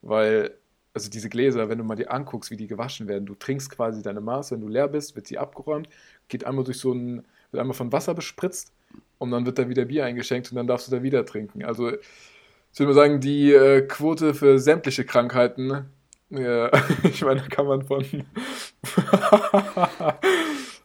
Weil, 0.00 0.56
also 0.94 1.10
diese 1.10 1.28
Gläser, 1.28 1.68
wenn 1.68 1.78
du 1.78 1.84
mal 1.84 1.96
dir 1.96 2.10
anguckst, 2.10 2.50
wie 2.50 2.56
die 2.56 2.66
gewaschen 2.66 3.08
werden, 3.08 3.26
du 3.26 3.34
trinkst 3.34 3.70
quasi 3.70 4.02
deine 4.02 4.22
Maß, 4.22 4.52
wenn 4.52 4.62
du 4.62 4.68
leer 4.68 4.88
bist, 4.88 5.16
wird 5.16 5.26
sie 5.26 5.38
abgeräumt, 5.38 5.88
geht 6.28 6.44
einmal 6.44 6.64
durch 6.64 6.78
so 6.78 6.92
ein, 6.94 7.26
wird 7.50 7.60
einmal 7.60 7.76
von 7.76 7.92
Wasser 7.92 8.14
bespritzt 8.14 8.72
und 9.20 9.30
dann 9.30 9.46
wird 9.46 9.58
da 9.58 9.68
wieder 9.68 9.84
Bier 9.84 10.04
eingeschenkt 10.06 10.50
und 10.50 10.56
dann 10.56 10.66
darfst 10.66 10.88
du 10.88 10.96
da 10.96 11.02
wieder 11.04 11.24
trinken. 11.24 11.64
Also 11.64 11.90
ich 11.92 12.78
würde 12.78 12.88
mal 12.88 12.94
sagen, 12.94 13.20
die 13.20 13.52
äh, 13.52 13.82
Quote 13.82 14.34
für 14.34 14.58
sämtliche 14.58 15.04
Krankheiten, 15.04 15.84
ja, 16.30 16.70
ich 17.04 17.22
meine, 17.22 17.42
da 17.42 17.46
kann 17.48 17.66
man 17.66 17.82
von 17.84 18.04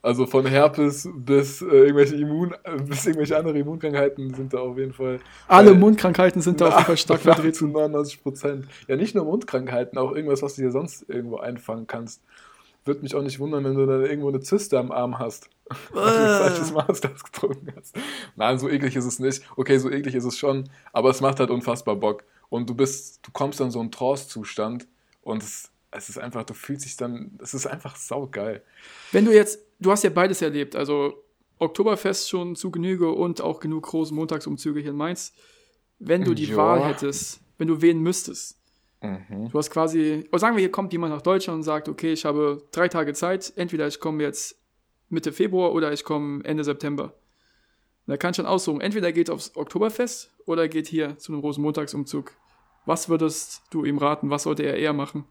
also 0.02 0.26
von 0.26 0.46
Herpes 0.46 1.08
bis 1.16 1.62
äh, 1.62 1.66
irgendwelche 1.66 2.16
Immun 2.16 2.54
bis 2.86 3.06
irgendwelche 3.06 3.36
andere 3.36 3.58
Immunkrankheiten 3.58 4.34
sind 4.34 4.52
da 4.54 4.58
auf 4.58 4.78
jeden 4.78 4.92
Fall 4.92 5.18
Alle 5.48 5.70
Weil- 5.70 5.78
Mundkrankheiten 5.78 6.42
sind 6.42 6.60
da 6.60 6.68
auf 6.68 6.74
jeden 6.74 6.86
Fall 6.86 6.96
stark 6.96 7.20
vertreten. 7.20 7.54
zu 7.54 7.66
99 7.68 8.22
Prozent. 8.22 8.66
Ja, 8.86 8.96
nicht 8.96 9.14
nur 9.14 9.24
Mundkrankheiten, 9.24 9.98
auch 9.98 10.12
irgendwas, 10.14 10.42
was 10.42 10.54
du 10.56 10.62
dir 10.62 10.70
sonst 10.70 11.08
irgendwo 11.08 11.38
einfangen 11.38 11.86
kannst. 11.86 12.22
Würde 12.86 13.02
mich 13.02 13.14
auch 13.14 13.22
nicht 13.22 13.38
wundern, 13.38 13.64
wenn 13.64 13.74
du 13.74 13.84
da 13.86 14.00
irgendwo 14.00 14.28
eine 14.28 14.40
Zyste 14.40 14.78
am 14.78 14.92
Arm 14.92 15.18
hast. 15.18 15.50
Weil 15.92 16.16
du 16.16 16.22
ein 16.22 16.38
falsches 16.48 16.72
Maß 16.72 17.00
das 17.00 17.24
getrunken 17.24 17.72
hast. 17.76 17.96
Nein, 18.36 18.58
so 18.58 18.68
eklig 18.68 18.94
ist 18.96 19.04
es 19.04 19.18
nicht. 19.18 19.42
Okay, 19.56 19.78
so 19.78 19.90
eklig 19.90 20.14
ist 20.14 20.24
es 20.24 20.38
schon, 20.38 20.68
aber 20.92 21.10
es 21.10 21.20
macht 21.20 21.40
halt 21.40 21.50
unfassbar 21.50 21.96
Bock. 21.96 22.24
Und 22.48 22.70
du 22.70 22.74
bist, 22.74 23.20
du 23.26 23.32
kommst 23.32 23.58
dann 23.58 23.70
so 23.72 23.80
in 23.80 23.90
Trance-Zustand 23.90 24.86
und 25.22 25.42
es, 25.42 25.70
es 25.90 26.08
ist 26.08 26.18
einfach, 26.18 26.44
du 26.44 26.54
fühlst 26.54 26.84
dich 26.84 26.96
dann, 26.96 27.32
es 27.42 27.54
ist 27.54 27.66
einfach 27.66 27.96
saugeil. 27.96 28.62
Wenn 29.10 29.24
du 29.24 29.34
jetzt, 29.34 29.58
du 29.80 29.90
hast 29.90 30.04
ja 30.04 30.10
beides 30.10 30.40
erlebt, 30.42 30.76
also 30.76 31.14
Oktoberfest 31.58 32.28
schon 32.28 32.54
zu 32.54 32.70
Genüge 32.70 33.10
und 33.10 33.40
auch 33.40 33.60
genug 33.60 33.86
große 33.86 34.14
Montagsumzüge 34.14 34.80
hier 34.80 34.90
in 34.90 34.96
Mainz. 34.96 35.32
Wenn 35.98 36.22
du 36.22 36.34
die 36.34 36.46
Ja. 36.46 36.56
Wahl 36.56 36.84
hättest, 36.84 37.40
wenn 37.58 37.68
du 37.68 37.80
wählen 37.80 38.00
müsstest, 38.00 38.58
Mhm. 39.02 39.50
du 39.50 39.58
hast 39.58 39.70
quasi, 39.70 40.24
oder 40.30 40.38
sagen 40.38 40.56
wir, 40.56 40.60
hier 40.60 40.72
kommt 40.72 40.92
jemand 40.92 41.12
nach 41.12 41.22
Deutschland 41.22 41.58
und 41.58 41.62
sagt, 41.62 41.88
okay, 41.88 42.12
ich 42.12 42.24
habe 42.24 42.62
drei 42.72 42.88
Tage 42.88 43.12
Zeit, 43.12 43.52
entweder 43.56 43.86
ich 43.86 44.00
komme 44.00 44.22
jetzt 44.22 44.58
Mitte 45.08 45.32
Februar 45.32 45.72
oder 45.72 45.92
ich 45.92 46.04
komme 46.04 46.44
Ende 46.44 46.64
September. 46.64 47.04
Und 47.04 48.12
da 48.12 48.16
kann 48.16 48.30
ich 48.30 48.36
dann 48.36 48.46
aussuchen, 48.46 48.80
entweder 48.80 49.08
er 49.08 49.12
geht 49.12 49.30
aufs 49.30 49.54
Oktoberfest 49.56 50.32
oder 50.46 50.62
er 50.62 50.68
geht 50.68 50.86
hier 50.88 51.18
zu 51.18 51.32
einem 51.32 51.40
Rosenmontagsumzug. 51.40 52.32
Was 52.86 53.08
würdest 53.08 53.62
du 53.70 53.84
ihm 53.84 53.98
raten? 53.98 54.30
Was 54.30 54.44
sollte 54.44 54.62
er 54.62 54.76
eher 54.76 54.92
machen? 54.92 55.24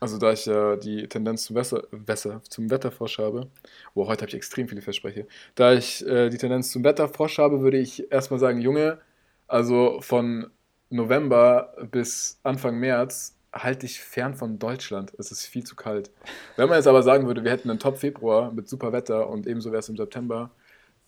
Also 0.00 0.18
da 0.18 0.32
ich 0.32 0.44
ja 0.44 0.76
die 0.76 1.08
Tendenz 1.08 1.44
zum, 1.44 1.56
Wässer, 1.56 1.84
Wässer, 1.90 2.42
zum 2.50 2.70
Wetterfrosch 2.70 3.18
habe, 3.18 3.48
wo 3.94 4.06
heute 4.06 4.22
habe 4.22 4.28
ich 4.28 4.34
extrem 4.34 4.68
viele 4.68 4.82
Verspreche, 4.82 5.26
da 5.54 5.72
ich 5.72 6.06
äh, 6.06 6.28
die 6.28 6.36
Tendenz 6.36 6.70
zum 6.70 6.84
Wetterfrosch 6.84 7.38
habe, 7.38 7.62
würde 7.62 7.78
ich 7.78 8.12
erstmal 8.12 8.38
sagen, 8.38 8.60
Junge, 8.60 8.98
also 9.46 10.00
von 10.02 10.50
November 10.90 11.74
bis 11.90 12.38
Anfang 12.42 12.78
März 12.78 13.36
halte 13.52 13.86
ich 13.86 14.00
fern 14.00 14.34
von 14.34 14.58
Deutschland. 14.58 15.12
Es 15.18 15.30
ist 15.30 15.46
viel 15.46 15.64
zu 15.64 15.76
kalt. 15.76 16.10
Wenn 16.56 16.68
man 16.68 16.78
jetzt 16.78 16.86
aber 16.86 17.02
sagen 17.02 17.26
würde, 17.26 17.44
wir 17.44 17.50
hätten 17.50 17.70
einen 17.70 17.78
Top-Februar 17.78 18.52
mit 18.52 18.68
super 18.68 18.92
Wetter 18.92 19.28
und 19.28 19.46
ebenso 19.46 19.70
wäre 19.70 19.80
es 19.80 19.88
im 19.88 19.96
September, 19.96 20.50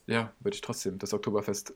ja, 0.07 0.33
würde 0.41 0.55
ich 0.55 0.61
trotzdem 0.61 0.99
das 0.99 1.13
Oktoberfest 1.13 1.75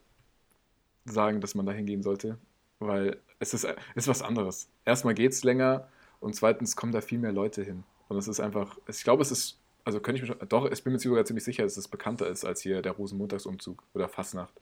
sagen, 1.05 1.41
dass 1.41 1.55
man 1.55 1.67
da 1.67 1.73
hingehen 1.73 2.03
sollte, 2.03 2.39
weil 2.79 3.19
es 3.39 3.55
ist, 3.55 3.67
ist 3.95 4.09
was 4.09 4.23
anderes. 4.23 4.69
Erstmal 4.85 5.15
geht 5.15 5.33
es 5.33 5.43
länger 5.43 5.89
und 6.21 6.37
zweitens 6.37 6.77
kommen 6.77 6.93
da 6.93 7.01
viel 7.01 7.19
mehr 7.19 7.33
Leute 7.33 7.63
hin. 7.63 7.85
Und 8.09 8.17
es 8.17 8.29
ist 8.29 8.41
einfach, 8.41 8.79
ich 8.89 9.03
glaube, 9.03 9.23
es 9.23 9.31
ist, 9.31 9.59
also 9.85 10.01
könnte 10.01 10.23
ich 10.23 10.29
mir 10.29 10.37
schon, 10.37 10.49
doch, 10.49 10.71
ich 10.71 10.85
bin 10.85 10.93
mir 10.93 10.99
sogar 10.99 11.25
ziemlich 11.25 11.45
sicher, 11.45 11.65
dass 11.65 11.77
es 11.77 11.89
bekannter 11.89 12.29
ist 12.29 12.45
als 12.45 12.61
hier 12.61 12.83
der 12.83 12.93
Rosenmontagsumzug 12.93 13.83
oder 13.95 14.09
Fastnacht. 14.09 14.55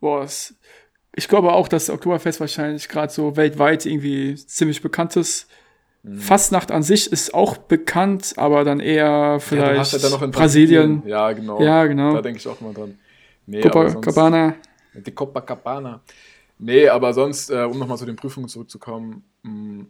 Boah, 0.00 0.22
es, 0.22 0.54
ich 1.14 1.28
glaube 1.28 1.52
auch, 1.52 1.68
dass 1.68 1.90
Oktoberfest 1.90 2.40
wahrscheinlich 2.40 2.88
gerade 2.88 3.12
so 3.12 3.36
weltweit 3.36 3.86
irgendwie 3.86 4.34
ziemlich 4.34 4.82
bekannt 4.82 5.16
ist. 5.16 5.48
Mhm. 6.02 6.18
Fastnacht 6.18 6.70
an 6.70 6.82
sich 6.82 7.10
ist 7.10 7.34
auch 7.34 7.56
bekannt, 7.56 8.34
aber 8.36 8.64
dann 8.64 8.80
eher 8.80 9.40
vielleicht 9.40 9.72
ja, 9.72 9.78
hast 9.78 9.92
ja 9.92 9.98
dann 9.98 10.12
noch 10.12 10.22
in 10.22 10.30
Brasilien. 10.30 11.02
Ja, 11.06 11.32
genau. 11.32 11.60
Ja, 11.62 11.86
genau. 11.86 12.14
Da 12.14 12.22
denke 12.22 12.38
ich 12.38 12.46
auch 12.46 12.60
mal 12.60 12.72
dran. 12.72 12.98
Nee, 13.46 13.62
sonst- 13.62 13.72
Copacabana. 13.94 14.54
Die 14.94 15.10
Copacabana. 15.12 16.00
Nee, 16.58 16.88
aber 16.88 17.12
sonst, 17.14 17.50
äh, 17.50 17.62
um 17.64 17.78
nochmal 17.78 17.98
zu 17.98 18.06
den 18.06 18.16
Prüfungen 18.16 18.48
zurückzukommen, 18.48 19.24
mh, 19.42 19.86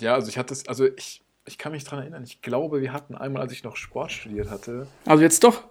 ja, 0.00 0.14
also 0.14 0.28
ich 0.28 0.38
hatte 0.38 0.54
es, 0.54 0.66
also 0.68 0.86
ich, 0.96 1.22
ich 1.44 1.58
kann 1.58 1.72
mich 1.72 1.84
dran 1.84 1.98
erinnern, 2.00 2.24
ich 2.24 2.40
glaube, 2.40 2.80
wir 2.80 2.92
hatten 2.92 3.14
einmal, 3.14 3.42
als 3.42 3.52
ich 3.52 3.62
noch 3.62 3.76
Sport 3.76 4.12
studiert 4.12 4.50
hatte, 4.50 4.86
Also 5.04 5.22
jetzt 5.22 5.44
doch 5.44 5.64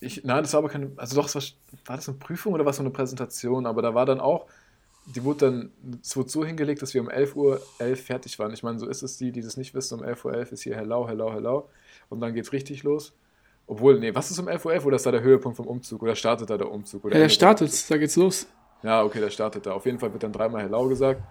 ich, 0.00 0.24
nein, 0.24 0.42
das 0.42 0.52
war 0.52 0.58
aber 0.58 0.68
keine, 0.68 0.92
also 0.96 1.16
doch, 1.16 1.26
es 1.26 1.34
war, 1.34 1.42
war 1.86 1.96
das 1.96 2.08
eine 2.08 2.18
Prüfung 2.18 2.52
oder 2.52 2.64
war 2.64 2.70
es 2.70 2.76
so 2.76 2.82
eine 2.82 2.90
Präsentation? 2.90 3.66
Aber 3.66 3.82
da 3.82 3.94
war 3.94 4.06
dann 4.06 4.20
auch, 4.20 4.46
die 5.06 5.22
wurde 5.22 5.46
dann, 5.46 5.98
es 6.02 6.16
wurde 6.16 6.28
so 6.28 6.44
hingelegt, 6.44 6.82
dass 6.82 6.92
wir 6.92 7.00
um 7.00 7.08
11 7.08 7.36
Uhr 7.36 7.60
11 7.78 8.04
fertig 8.04 8.38
waren. 8.38 8.52
Ich 8.52 8.62
meine, 8.62 8.78
so 8.78 8.86
ist 8.88 9.02
es 9.02 9.16
die, 9.16 9.32
die 9.32 9.40
das 9.40 9.56
nicht 9.56 9.74
wissen, 9.74 9.98
um 9.98 10.04
11 10.04 10.24
Uhr 10.24 10.34
11 10.34 10.52
ist 10.52 10.62
hier 10.62 10.76
hello, 10.76 11.08
hello, 11.08 11.32
hello. 11.32 11.68
Und 12.08 12.20
dann 12.20 12.34
geht's 12.34 12.52
richtig 12.52 12.82
los. 12.82 13.14
Obwohl, 13.66 13.98
nee, 13.98 14.14
was 14.14 14.30
ist 14.30 14.38
um 14.38 14.48
11 14.48 14.64
Uhr 14.64 14.72
11 14.74 14.84
oder 14.86 14.96
ist 14.96 15.06
da 15.06 15.10
der 15.10 15.22
Höhepunkt 15.22 15.56
vom 15.56 15.66
Umzug? 15.66 16.02
Oder 16.02 16.14
startet 16.14 16.50
da 16.50 16.56
der 16.58 16.70
Umzug? 16.70 17.04
Oder 17.04 17.14
Ja, 17.14 17.22
der 17.22 17.28
startet, 17.28 17.90
da 17.90 17.96
geht's 17.96 18.16
los. 18.16 18.46
Ja, 18.82 19.02
okay, 19.02 19.20
der 19.20 19.30
startet 19.30 19.66
da. 19.66 19.72
Auf 19.72 19.86
jeden 19.86 19.98
Fall 19.98 20.12
wird 20.12 20.22
dann 20.22 20.32
dreimal 20.32 20.62
hello 20.62 20.88
gesagt. 20.88 21.22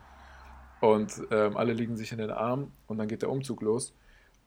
Und 0.81 1.13
ähm, 1.31 1.55
alle 1.55 1.73
liegen 1.73 1.95
sich 1.95 2.11
in 2.11 2.17
den 2.17 2.31
Arm 2.31 2.71
und 2.87 2.97
dann 2.97 3.07
geht 3.07 3.21
der 3.21 3.29
Umzug 3.29 3.61
los. 3.61 3.93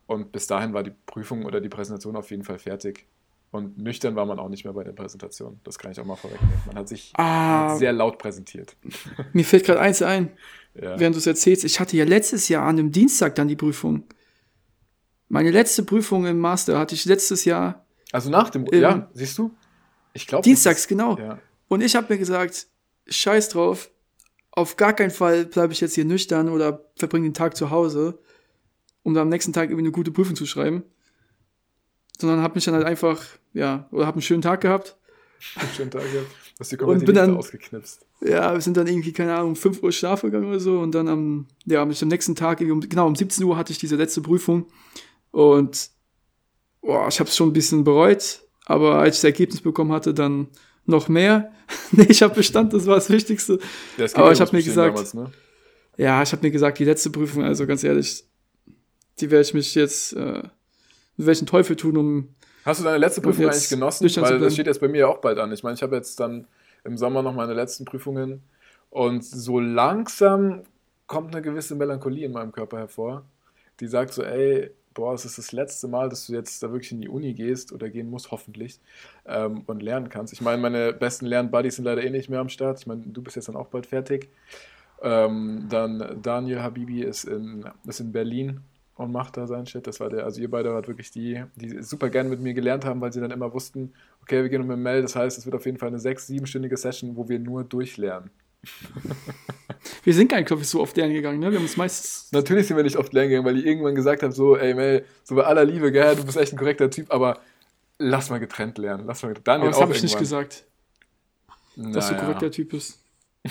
Und 0.05 0.31
bis 0.31 0.47
dahin 0.47 0.73
war 0.73 0.83
die 0.83 0.93
Prüfung 1.05 1.45
oder 1.45 1.61
die 1.61 1.69
Präsentation 1.69 2.15
auf 2.15 2.29
jeden 2.31 2.43
Fall 2.43 2.59
fertig. 2.59 3.07
Und 3.51 3.79
nüchtern 3.79 4.15
war 4.15 4.25
man 4.27 4.37
auch 4.37 4.49
nicht 4.49 4.63
mehr 4.63 4.73
bei 4.73 4.83
der 4.83 4.91
Präsentation. 4.91 5.59
Das 5.63 5.79
kann 5.79 5.91
ich 5.91 5.99
auch 5.99 6.05
mal 6.05 6.15
vorwegnehmen. 6.15 6.53
Man 6.67 6.75
hat 6.77 6.87
sich 6.87 7.11
Ah. 7.15 7.75
sehr 7.77 7.91
laut 7.93 8.19
präsentiert. 8.19 8.75
Mir 9.33 9.43
fällt 9.43 9.65
gerade 9.65 9.79
eins 9.79 10.01
ein, 10.03 10.29
Ja. 10.75 10.99
während 10.99 11.15
du 11.15 11.19
es 11.19 11.25
erzählst. 11.25 11.63
Ich 11.63 11.79
hatte 11.79 11.97
ja 11.97 12.05
letztes 12.05 12.47
Jahr 12.47 12.63
an 12.67 12.77
einem 12.77 12.91
Dienstag 12.91 13.33
dann 13.35 13.47
die 13.47 13.55
Prüfung. 13.55 14.03
Meine 15.29 15.51
letzte 15.51 15.83
Prüfung 15.83 16.25
im 16.25 16.37
Master 16.39 16.77
hatte 16.77 16.95
ich 16.95 17.05
letztes 17.05 17.45
Jahr 17.45 17.85
Also 18.11 18.29
nach 18.29 18.49
dem, 18.49 18.65
Ähm, 18.71 18.81
ja, 18.81 19.09
siehst 19.13 19.37
du? 19.37 19.51
Ich 20.13 20.25
glaube. 20.27 20.43
dienstags, 20.43 20.87
genau. 20.87 21.17
Ja. 21.17 21.39
Und 21.67 21.81
ich 21.81 21.95
habe 21.95 22.11
mir 22.11 22.17
gesagt, 22.19 22.67
scheiß 23.07 23.49
drauf, 23.49 23.91
auf 24.51 24.75
gar 24.77 24.93
keinen 24.93 25.11
Fall 25.11 25.45
bleibe 25.45 25.73
ich 25.73 25.81
jetzt 25.81 25.93
hier 25.95 26.05
nüchtern 26.05 26.49
oder 26.49 26.85
verbringe 26.95 27.27
den 27.29 27.33
Tag 27.35 27.55
zu 27.55 27.69
Hause, 27.69 28.17
um 29.03 29.13
dann 29.13 29.23
am 29.23 29.29
nächsten 29.29 29.53
Tag 29.53 29.69
irgendwie 29.69 29.85
eine 29.85 29.91
gute 29.91 30.11
Prüfung 30.11 30.35
zu 30.35 30.45
schreiben. 30.47 30.83
Sondern 32.19 32.41
habe 32.41 32.55
mich 32.55 32.65
dann 32.65 32.73
halt 32.75 32.85
einfach, 32.85 33.23
ja, 33.53 33.87
oder 33.91 34.05
habe 34.05 34.15
einen 34.15 34.21
schönen 34.21 34.41
Tag 34.41 34.61
gehabt. 34.61 34.97
Schönen 35.75 35.89
Tag 35.91 36.01
gehabt. 36.11 36.27
Du 36.55 36.59
hast 36.59 36.71
die 36.71 36.75
Und 36.75 36.79
komplette 36.81 37.05
bin 37.05 37.15
Liste 37.15 37.27
dann- 37.27 37.37
ausgeknipst. 37.37 38.05
Ja, 38.21 38.53
wir 38.53 38.59
sind 38.59 38.75
dann 38.75 38.87
irgendwie, 38.87 39.13
keine 39.13 39.33
Ahnung, 39.33 39.49
um 39.51 39.55
5 39.55 39.81
Uhr 39.81 39.93
schlafen 39.93 40.29
gegangen 40.29 40.49
oder 40.49 40.59
so. 40.59 40.79
Und 40.79 40.93
dann 40.93 41.07
am, 41.07 41.47
ja, 41.65 41.81
am 41.81 41.87
nächsten 41.89 42.35
Tag, 42.35 42.59
um, 42.59 42.81
genau, 42.81 43.07
um 43.07 43.15
17 43.15 43.45
Uhr 43.45 43.55
hatte 43.55 43.71
ich 43.71 43.77
diese 43.79 43.95
letzte 43.95 44.19
Prüfung. 44.21 44.65
Und 45.31 45.91
boah, 46.81 47.07
ich 47.07 47.19
habe 47.21 47.29
es 47.29 47.35
schon 47.37 47.49
ein 47.49 47.53
bisschen 47.53 47.85
bereut. 47.85 48.41
Aber 48.65 48.95
als 48.95 49.15
ich 49.15 49.21
das 49.21 49.23
Ergebnis 49.25 49.61
bekommen 49.61 49.93
hatte, 49.93 50.13
dann 50.13 50.47
noch 50.85 51.07
mehr. 51.07 51.53
nee, 51.91 52.07
ich 52.09 52.21
habe 52.21 52.35
Bestand, 52.35 52.73
das 52.73 52.85
war 52.85 52.95
das 52.95 53.09
Wichtigste. 53.09 53.59
Ja, 53.97 54.03
es 54.05 54.15
Aber 54.15 54.25
ich 54.33 54.39
ums 54.39 54.41
hab 54.41 54.53
mir 54.53 54.63
gesagt- 54.63 54.95
Damals, 54.97 55.13
ne? 55.13 55.31
Ja, 55.95 56.21
ich 56.21 56.31
habe 56.33 56.41
mir 56.45 56.51
gesagt, 56.51 56.79
die 56.79 56.85
letzte 56.85 57.09
Prüfung, 57.09 57.43
also 57.43 57.65
ganz 57.67 57.83
ehrlich, 57.85 58.25
die 59.19 59.31
werde 59.31 59.43
ich 59.43 59.53
mich 59.53 59.75
jetzt, 59.75 60.13
äh, 60.13 60.43
welchen 61.25 61.47
Teufel 61.47 61.75
tun, 61.75 61.97
um. 61.97 62.29
Hast 62.65 62.81
du 62.81 62.83
deine 62.83 62.97
letzte 62.97 63.21
Prüfung 63.21 63.45
eigentlich 63.45 63.69
genossen? 63.69 64.09
Weil 64.21 64.39
das 64.39 64.53
steht 64.53 64.67
jetzt 64.67 64.81
bei 64.81 64.87
mir 64.87 64.99
ja 64.99 65.07
auch 65.07 65.19
bald 65.19 65.39
an. 65.39 65.51
Ich 65.51 65.63
meine, 65.63 65.75
ich 65.75 65.81
habe 65.81 65.95
jetzt 65.95 66.19
dann 66.19 66.47
im 66.83 66.97
Sommer 66.97 67.23
noch 67.23 67.33
meine 67.33 67.53
letzten 67.53 67.85
Prüfungen 67.85 68.41
und 68.89 69.23
so 69.23 69.59
langsam 69.59 70.63
kommt 71.07 71.33
eine 71.33 71.41
gewisse 71.41 71.75
Melancholie 71.75 72.25
in 72.25 72.31
meinem 72.31 72.51
Körper 72.51 72.77
hervor, 72.77 73.25
die 73.79 73.87
sagt 73.87 74.13
so, 74.13 74.23
ey, 74.23 74.71
boah, 74.93 75.13
es 75.13 75.25
ist 75.25 75.37
das 75.37 75.51
letzte 75.51 75.87
Mal, 75.87 76.09
dass 76.09 76.27
du 76.27 76.33
jetzt 76.33 76.61
da 76.61 76.71
wirklich 76.71 76.91
in 76.91 77.01
die 77.01 77.09
Uni 77.09 77.33
gehst 77.33 77.71
oder 77.71 77.89
gehen 77.89 78.09
musst, 78.09 78.31
hoffentlich, 78.31 78.79
ähm, 79.25 79.63
und 79.65 79.81
lernen 79.81 80.09
kannst. 80.09 80.33
Ich 80.33 80.41
meine, 80.41 80.61
meine 80.61 80.93
besten 80.93 81.25
Lernbuddies 81.25 81.77
sind 81.77 81.85
leider 81.85 82.03
eh 82.03 82.09
nicht 82.09 82.29
mehr 82.29 82.39
am 82.39 82.49
Start. 82.49 82.79
Ich 82.79 82.87
meine, 82.87 83.01
du 83.05 83.21
bist 83.21 83.35
jetzt 83.35 83.47
dann 83.47 83.55
auch 83.55 83.67
bald 83.67 83.87
fertig. 83.87 84.29
Ähm, 85.01 85.67
dann 85.69 86.19
Daniel 86.21 86.61
Habibi 86.61 87.01
ist 87.01 87.23
in, 87.23 87.65
ist 87.87 88.01
in 88.01 88.11
Berlin 88.11 88.61
und 88.99 89.13
macht 89.13 89.37
da 89.37 89.47
seinen 89.47 89.65
Shit. 89.65 89.87
Das 89.87 90.01
war 90.01 90.09
der, 90.09 90.25
also 90.25 90.41
ihr 90.41 90.51
beide 90.51 90.73
wart 90.73 90.89
wirklich 90.89 91.09
die, 91.09 91.41
die 91.55 91.81
super 91.81 92.09
gerne 92.09 92.29
mit 92.29 92.41
mir 92.41 92.53
gelernt 92.53 92.83
haben, 92.83 92.99
weil 92.99 93.13
sie 93.13 93.21
dann 93.21 93.31
immer 93.31 93.53
wussten, 93.53 93.93
okay, 94.21 94.41
wir 94.41 94.49
gehen 94.49 94.67
mit 94.67 94.77
Mel, 94.77 95.01
das 95.01 95.15
heißt, 95.15 95.37
es 95.37 95.45
wird 95.45 95.55
auf 95.55 95.65
jeden 95.65 95.77
Fall 95.77 95.87
eine 95.87 95.99
sechs-, 95.99 96.27
siebenstündige 96.27 96.75
Session, 96.75 97.15
wo 97.15 97.29
wir 97.29 97.39
nur 97.39 97.63
durchlernen. 97.63 98.29
Wir 100.03 100.13
sind 100.13 100.29
gar 100.29 100.35
nicht, 100.37 100.47
glaube 100.47 100.61
ich, 100.61 100.67
so 100.67 100.81
oft 100.81 100.97
lernen 100.97 101.13
gegangen, 101.13 101.39
ne? 101.39 101.49
Wir 101.49 101.57
haben 101.57 101.63
uns 101.63 101.77
meistens. 101.77 102.29
Natürlich 102.33 102.67
sind 102.67 102.75
wir 102.75 102.83
nicht 102.83 102.97
oft 102.97 103.13
lernen 103.13 103.29
gegangen, 103.29 103.45
weil 103.47 103.57
ich 103.57 103.65
irgendwann 103.65 103.95
gesagt 103.95 104.21
habe, 104.21 104.33
so, 104.33 104.57
ey 104.57 104.73
Mel, 104.73 105.05
so 105.23 105.35
bei 105.35 105.43
aller 105.45 105.63
Liebe, 105.63 105.93
gell, 105.93 106.17
du 106.17 106.25
bist 106.25 106.37
echt 106.37 106.51
ein 106.51 106.57
korrekter 106.57 106.89
Typ, 106.89 107.09
aber 107.13 107.39
lass 107.97 108.29
mal 108.29 108.39
getrennt 108.39 108.77
lernen. 108.77 109.05
Lass 109.07 109.21
mal 109.23 109.29
getrennt. 109.29 109.47
Daniel 109.47 109.67
Aber 109.67 109.71
das 109.71 109.81
habe 109.81 109.93
ich 109.93 110.03
nicht 110.03 110.17
gesagt, 110.19 110.65
dass 111.77 112.07
du 112.09 112.13
Naja. 112.13 112.25
korrekter 112.25 112.51
Typ 112.51 112.69
bist. 112.69 112.99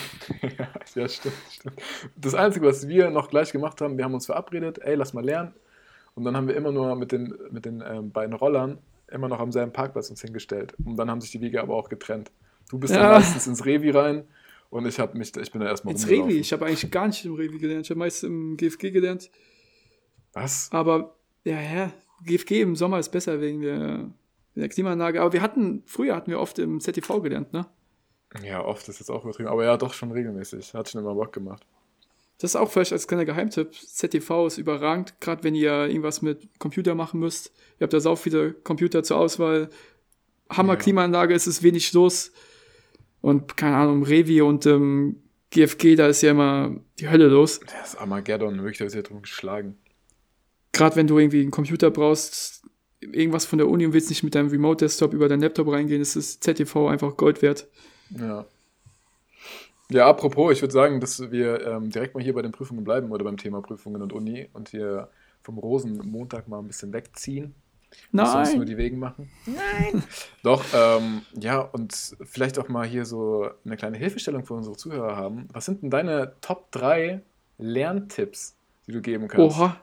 Ja, 0.94 1.08
stimmt, 1.08 1.40
stimmt. 1.50 1.82
Das 2.16 2.34
Einzige, 2.34 2.66
was 2.66 2.86
wir 2.88 3.10
noch 3.10 3.28
gleich 3.30 3.52
gemacht 3.52 3.80
haben, 3.80 3.96
wir 3.96 4.04
haben 4.04 4.14
uns 4.14 4.26
verabredet, 4.26 4.78
ey, 4.78 4.94
lass 4.94 5.12
mal 5.14 5.24
lernen. 5.24 5.52
Und 6.14 6.24
dann 6.24 6.36
haben 6.36 6.48
wir 6.48 6.56
immer 6.56 6.72
nur 6.72 6.94
mit 6.96 7.12
den, 7.12 7.32
mit 7.50 7.64
den 7.64 7.82
ähm, 7.86 8.10
beiden 8.10 8.34
Rollern 8.34 8.78
immer 9.10 9.28
noch 9.28 9.40
am 9.40 9.52
selben 9.52 9.72
Parkplatz 9.72 10.10
uns 10.10 10.20
hingestellt. 10.20 10.74
Und 10.84 10.96
dann 10.96 11.10
haben 11.10 11.20
sich 11.20 11.30
die 11.30 11.40
Wege 11.40 11.62
aber 11.62 11.74
auch 11.74 11.88
getrennt. 11.88 12.30
Du 12.70 12.78
bist 12.78 12.92
Ja. 12.94 13.00
dann 13.02 13.12
meistens 13.12 13.46
ins 13.46 13.64
Revi 13.64 13.90
rein 13.90 14.24
und 14.70 14.86
ich, 14.86 14.98
hab 15.00 15.14
mich, 15.14 15.34
ich 15.36 15.50
bin 15.52 15.60
da 15.62 15.68
erstmal 15.68 15.92
Ins. 15.94 16.08
Revi. 16.08 16.38
Ich 16.38 16.52
habe 16.52 16.66
eigentlich 16.66 16.90
gar 16.90 17.06
nicht 17.06 17.24
im 17.24 17.34
Revi 17.34 17.58
gelernt. 17.58 17.86
Ich 17.86 17.90
habe 17.90 17.98
meist 18.00 18.24
im 18.24 18.56
GFG 18.56 18.90
gelernt. 18.90 19.30
Was? 20.34 20.68
Aber, 20.72 21.14
ja, 21.44 21.60
ja, 21.60 21.92
GFG 22.24 22.60
im 22.62 22.76
Sommer 22.76 22.98
ist 22.98 23.08
besser 23.10 23.40
wegen 23.40 23.62
der, 23.62 23.78
wegen 23.78 24.10
der 24.56 24.68
Klimaanlage. 24.68 25.20
Aber 25.22 25.32
wir 25.32 25.40
hatten, 25.40 25.82
früher 25.86 26.14
hatten 26.14 26.30
wir 26.30 26.40
oft 26.40 26.58
im 26.58 26.80
ZTV 26.80 27.20
gelernt, 27.22 27.52
ne? 27.52 27.66
Ja, 28.42 28.64
oft 28.64 28.88
ist 28.88 29.00
jetzt 29.00 29.10
auch 29.10 29.24
übertrieben. 29.24 29.48
Aber 29.48 29.64
ja, 29.64 29.76
doch 29.76 29.94
schon 29.94 30.12
regelmäßig. 30.12 30.74
Hat 30.74 30.88
schon 30.90 31.00
immer 31.00 31.14
Bock 31.14 31.32
gemacht. 31.32 31.64
Das 32.38 32.52
ist 32.52 32.56
auch 32.56 32.70
vielleicht 32.70 32.92
als 32.92 33.08
kleiner 33.08 33.24
Geheimtipp. 33.24 33.74
ZTV 33.74 34.46
ist 34.46 34.58
überragend, 34.58 35.20
gerade 35.20 35.42
wenn 35.42 35.54
ihr 35.54 35.86
irgendwas 35.86 36.22
mit 36.22 36.48
Computer 36.58 36.94
machen 36.94 37.18
müsst. 37.18 37.52
Ihr 37.78 37.84
habt 37.84 37.92
da 37.92 38.00
sau 38.00 38.14
viele 38.16 38.52
Computer 38.52 39.02
zur 39.02 39.16
Auswahl. 39.18 39.70
Hammer 40.48 40.74
Ja. 40.74 40.78
Klimaanlage, 40.78 41.34
es 41.34 41.46
ist 41.46 41.62
wenig 41.62 41.92
los. 41.92 42.32
Und 43.20 43.56
keine 43.56 43.76
Ahnung, 43.76 44.04
Revi 44.04 44.40
und 44.40 44.66
ähm, 44.66 45.22
GFG, 45.50 45.96
da 45.96 46.06
ist 46.06 46.22
ja 46.22 46.30
immer 46.30 46.76
die 47.00 47.08
Hölle 47.08 47.26
los. 47.26 47.60
Das 47.60 47.94
ist 47.94 48.00
Armageddon, 48.00 48.58
wirklich, 48.58 48.78
da 48.78 48.84
ist 48.84 48.94
ja 48.94 49.02
drum 49.02 49.22
geschlagen. 49.22 49.76
Gerade 50.72 50.94
wenn 50.94 51.08
du 51.08 51.18
irgendwie 51.18 51.40
einen 51.40 51.50
Computer 51.50 51.90
brauchst, 51.90 52.62
irgendwas 53.00 53.46
von 53.46 53.58
der 53.58 53.68
Uni 53.68 53.86
und 53.86 53.92
willst 53.92 54.10
nicht 54.10 54.22
mit 54.22 54.34
deinem 54.34 54.48
Remote-Desktop 54.48 55.12
über 55.12 55.28
deinen 55.28 55.40
Laptop 55.40 55.68
reingehen, 55.68 56.00
ist 56.00 56.14
das 56.14 56.38
ZTV 56.38 56.88
einfach 56.88 57.16
Gold 57.16 57.42
wert. 57.42 57.66
Ja. 58.10 58.44
Ja, 59.90 60.06
apropos, 60.06 60.52
ich 60.52 60.60
würde 60.60 60.72
sagen, 60.72 61.00
dass 61.00 61.30
wir 61.30 61.66
ähm, 61.66 61.90
direkt 61.90 62.14
mal 62.14 62.22
hier 62.22 62.34
bei 62.34 62.42
den 62.42 62.52
Prüfungen 62.52 62.84
bleiben 62.84 63.10
oder 63.10 63.24
beim 63.24 63.38
Thema 63.38 63.62
Prüfungen 63.62 64.02
und 64.02 64.12
Uni 64.12 64.48
und 64.52 64.68
hier 64.68 65.08
vom 65.42 65.56
Rosenmontag 65.56 66.46
mal 66.46 66.58
ein 66.58 66.66
bisschen 66.66 66.92
wegziehen. 66.92 67.54
Nicht 68.12 68.26
Sonst 68.26 68.50
nur 68.50 68.58
Nein! 68.58 68.66
die 68.66 68.76
Wegen 68.76 68.98
machen. 68.98 69.30
Nein! 69.46 70.02
Doch, 70.42 70.62
ähm, 70.74 71.22
ja, 71.34 71.60
und 71.60 71.94
vielleicht 72.22 72.58
auch 72.58 72.68
mal 72.68 72.86
hier 72.86 73.06
so 73.06 73.48
eine 73.64 73.78
kleine 73.78 73.96
Hilfestellung 73.96 74.44
für 74.44 74.52
unsere 74.54 74.76
Zuhörer 74.76 75.16
haben. 75.16 75.48
Was 75.54 75.64
sind 75.64 75.82
denn 75.82 75.90
deine 75.90 76.34
Top 76.42 76.70
3 76.72 77.22
Lerntipps, 77.56 78.56
die 78.86 78.92
du 78.92 79.00
geben 79.00 79.26
kannst? 79.28 79.58
Oha, 79.58 79.80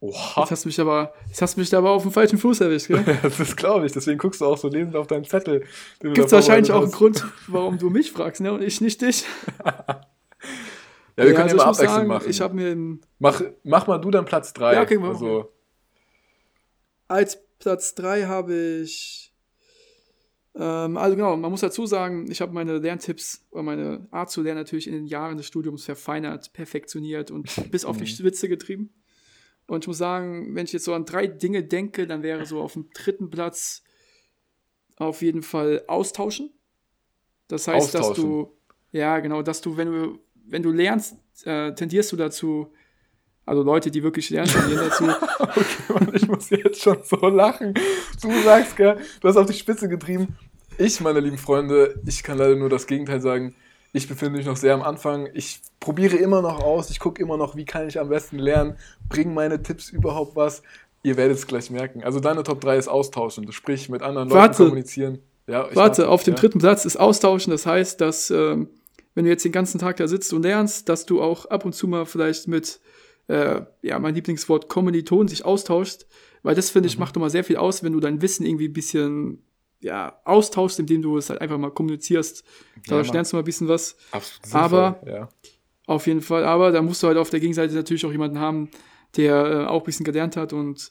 Oha! 0.00 0.40
jetzt 0.42 0.50
hast 0.50 0.64
du 0.64 0.68
mich 0.68 0.80
aber, 0.80 1.14
jetzt 1.28 1.40
hast 1.42 1.56
du 1.56 1.60
mich 1.60 1.74
aber 1.74 1.90
auf 1.90 2.02
dem 2.02 2.12
falschen 2.12 2.38
Fuß 2.38 2.60
erwischt, 2.60 2.88
gell? 2.88 3.02
Das 3.22 3.56
glaube 3.56 3.86
ich, 3.86 3.92
deswegen 3.92 4.18
guckst 4.18 4.40
du 4.40 4.44
auch 4.44 4.58
so 4.58 4.68
lesend 4.68 4.94
auf 4.94 5.06
deinen 5.06 5.24
Zettel. 5.24 5.64
Gibt 6.00 6.18
es 6.18 6.32
wahrscheinlich 6.32 6.70
auch 6.70 6.82
einen 6.82 6.92
Grund, 6.92 7.24
warum 7.48 7.78
du 7.78 7.88
mich 7.90 8.12
fragst, 8.12 8.40
ne? 8.42 8.52
Und 8.52 8.62
ich 8.62 8.80
nicht 8.80 9.00
dich. 9.02 9.24
Ja, 11.18 11.24
wir 11.24 11.32
können 11.32 11.44
also 11.44 11.54
immer 11.56 11.64
abwechselnd 11.64 11.90
sagen, 11.94 12.08
machen. 12.08 12.28
Ich 12.28 12.40
habe 12.42 12.54
mir 12.54 12.72
im- 12.72 13.00
Mach, 13.18 13.40
mach 13.64 13.86
mal 13.86 13.96
du 13.96 14.10
dann 14.10 14.26
Platz 14.26 14.52
3. 14.52 14.74
Ja, 14.74 14.82
okay, 14.82 14.98
also, 15.02 15.50
als 17.08 17.38
Platz 17.58 17.94
3 17.94 18.24
habe 18.24 18.54
ich. 18.82 19.32
Ähm, 20.54 20.98
also 20.98 21.16
genau, 21.16 21.34
man 21.38 21.50
muss 21.50 21.60
dazu 21.62 21.86
sagen, 21.86 22.30
ich 22.30 22.42
habe 22.42 22.52
meine 22.52 22.76
Lerntipps 22.78 23.46
oder 23.50 23.62
meine 23.62 24.06
Art 24.10 24.30
zu 24.30 24.42
lernen 24.42 24.60
natürlich 24.60 24.86
in 24.88 24.92
den 24.92 25.06
Jahren 25.06 25.38
des 25.38 25.46
Studiums 25.46 25.84
verfeinert, 25.86 26.52
perfektioniert 26.52 27.30
und 27.30 27.48
bis 27.70 27.86
auf 27.86 27.96
die 27.96 28.02
Mhm. 28.02 28.08
Spitze 28.08 28.48
getrieben. 28.50 28.90
Und 29.66 29.84
ich 29.84 29.88
muss 29.88 29.98
sagen, 29.98 30.54
wenn 30.54 30.64
ich 30.64 30.72
jetzt 30.72 30.84
so 30.84 30.94
an 30.94 31.04
drei 31.04 31.26
Dinge 31.26 31.64
denke, 31.64 32.06
dann 32.06 32.22
wäre 32.22 32.46
so 32.46 32.60
auf 32.60 32.74
dem 32.74 32.88
dritten 32.94 33.30
Platz 33.30 33.82
auf 34.96 35.22
jeden 35.22 35.42
Fall 35.42 35.82
austauschen. 35.88 36.52
Das 37.48 37.68
heißt, 37.68 37.94
dass 37.94 38.08
Austauschen. 38.08 38.30
du, 38.30 38.52
ja 38.92 39.18
genau, 39.20 39.42
dass 39.42 39.60
du, 39.60 39.76
wenn 39.76 39.88
du, 39.88 40.18
wenn 40.46 40.62
du 40.62 40.70
lernst, 40.70 41.16
äh, 41.44 41.74
tendierst 41.74 42.12
du 42.12 42.16
dazu, 42.16 42.72
also 43.44 43.62
Leute, 43.62 43.90
die 43.90 44.02
wirklich 44.02 44.30
lernen, 44.30 44.50
tendieren 44.50 44.88
dazu, 44.88 45.04
okay, 45.38 45.92
Mann, 45.92 46.12
ich 46.14 46.26
muss 46.26 46.50
jetzt 46.50 46.82
schon 46.82 46.98
so 47.02 47.16
lachen. 47.28 47.74
Du 48.20 48.32
sagst, 48.42 48.76
gell, 48.76 48.98
du 49.20 49.28
hast 49.28 49.36
auf 49.36 49.46
die 49.46 49.52
Spitze 49.52 49.88
getrieben. 49.88 50.36
Ich, 50.78 51.00
meine 51.00 51.20
lieben 51.20 51.38
Freunde, 51.38 52.00
ich 52.06 52.22
kann 52.22 52.38
leider 52.38 52.56
nur 52.56 52.68
das 52.68 52.86
Gegenteil 52.86 53.20
sagen. 53.20 53.54
Ich 53.96 54.08
befinde 54.08 54.36
mich 54.36 54.46
noch 54.46 54.56
sehr 54.56 54.74
am 54.74 54.82
Anfang. 54.82 55.28
Ich 55.32 55.60
probiere 55.80 56.16
immer 56.16 56.42
noch 56.42 56.62
aus. 56.62 56.90
Ich 56.90 57.00
gucke 57.00 57.22
immer 57.22 57.36
noch, 57.38 57.56
wie 57.56 57.64
kann 57.64 57.88
ich 57.88 57.98
am 57.98 58.10
besten 58.10 58.38
lernen. 58.38 58.76
Bringen 59.08 59.32
meine 59.32 59.62
Tipps 59.62 59.88
überhaupt 59.90 60.36
was? 60.36 60.62
Ihr 61.02 61.16
werdet 61.16 61.38
es 61.38 61.46
gleich 61.46 61.70
merken. 61.70 62.04
Also 62.04 62.20
deine 62.20 62.42
Top 62.42 62.60
3 62.60 62.76
ist 62.76 62.88
austauschen. 62.88 63.46
Du 63.46 63.52
sprich 63.52 63.88
mit 63.88 64.02
anderen 64.02 64.28
Leuten 64.28 64.40
Warte. 64.40 64.64
kommunizieren. 64.64 65.20
Ja, 65.46 65.66
ich 65.70 65.76
Warte, 65.76 66.08
auf 66.08 66.24
dem 66.24 66.34
ja. 66.34 66.40
dritten 66.40 66.58
Platz 66.58 66.84
ist 66.84 66.96
Austauschen. 66.96 67.52
Das 67.52 67.64
heißt, 67.64 68.00
dass, 68.00 68.30
ähm, 68.30 68.68
wenn 69.14 69.24
du 69.24 69.30
jetzt 69.30 69.44
den 69.44 69.52
ganzen 69.52 69.78
Tag 69.78 69.96
da 69.96 70.08
sitzt 70.08 70.32
und 70.34 70.42
lernst, 70.42 70.88
dass 70.90 71.06
du 71.06 71.22
auch 71.22 71.46
ab 71.46 71.64
und 71.64 71.72
zu 71.74 71.88
mal 71.88 72.04
vielleicht 72.04 72.48
mit, 72.48 72.80
äh, 73.28 73.62
ja, 73.80 73.98
mein 73.98 74.14
Lieblingswort 74.14 74.68
Kommilitonen 74.68 75.28
sich 75.28 75.44
austauschst. 75.44 76.06
Weil 76.42 76.54
das, 76.54 76.68
finde 76.70 76.88
ich, 76.88 76.96
Mhm. 76.96 77.00
macht 77.00 77.16
immer 77.16 77.30
sehr 77.30 77.44
viel 77.44 77.56
aus, 77.56 77.82
wenn 77.82 77.92
du 77.94 78.00
dein 78.00 78.20
Wissen 78.20 78.44
irgendwie 78.44 78.68
ein 78.68 78.72
bisschen 78.74 79.42
ja, 79.80 80.20
austauschst, 80.24 80.78
indem 80.80 81.02
du 81.02 81.16
es 81.18 81.30
halt 81.30 81.40
einfach 81.40 81.58
mal 81.58 81.70
kommunizierst. 81.70 82.44
Dadurch 82.88 83.08
Mann. 83.08 83.14
lernst 83.14 83.32
du 83.32 83.36
mal 83.36 83.42
ein 83.42 83.44
bisschen 83.44 83.68
was. 83.68 83.96
Absolut 84.10 84.54
Aber- 84.54 84.98
sinnvoll, 85.02 85.20
ja. 85.20 85.28
Auf 85.86 86.06
jeden 86.08 86.20
Fall. 86.22 86.44
Aber 86.44 86.72
da 86.72 86.82
musst 86.82 87.02
du 87.02 87.06
halt 87.06 87.16
auf 87.16 87.30
der 87.30 87.38
Gegenseite 87.38 87.72
natürlich 87.74 88.04
auch 88.04 88.10
jemanden 88.10 88.40
haben, 88.40 88.70
der 89.16 89.34
äh, 89.46 89.64
auch 89.66 89.82
ein 89.82 89.84
bisschen 89.84 90.04
gelernt 90.04 90.36
hat. 90.36 90.52
Und 90.52 90.90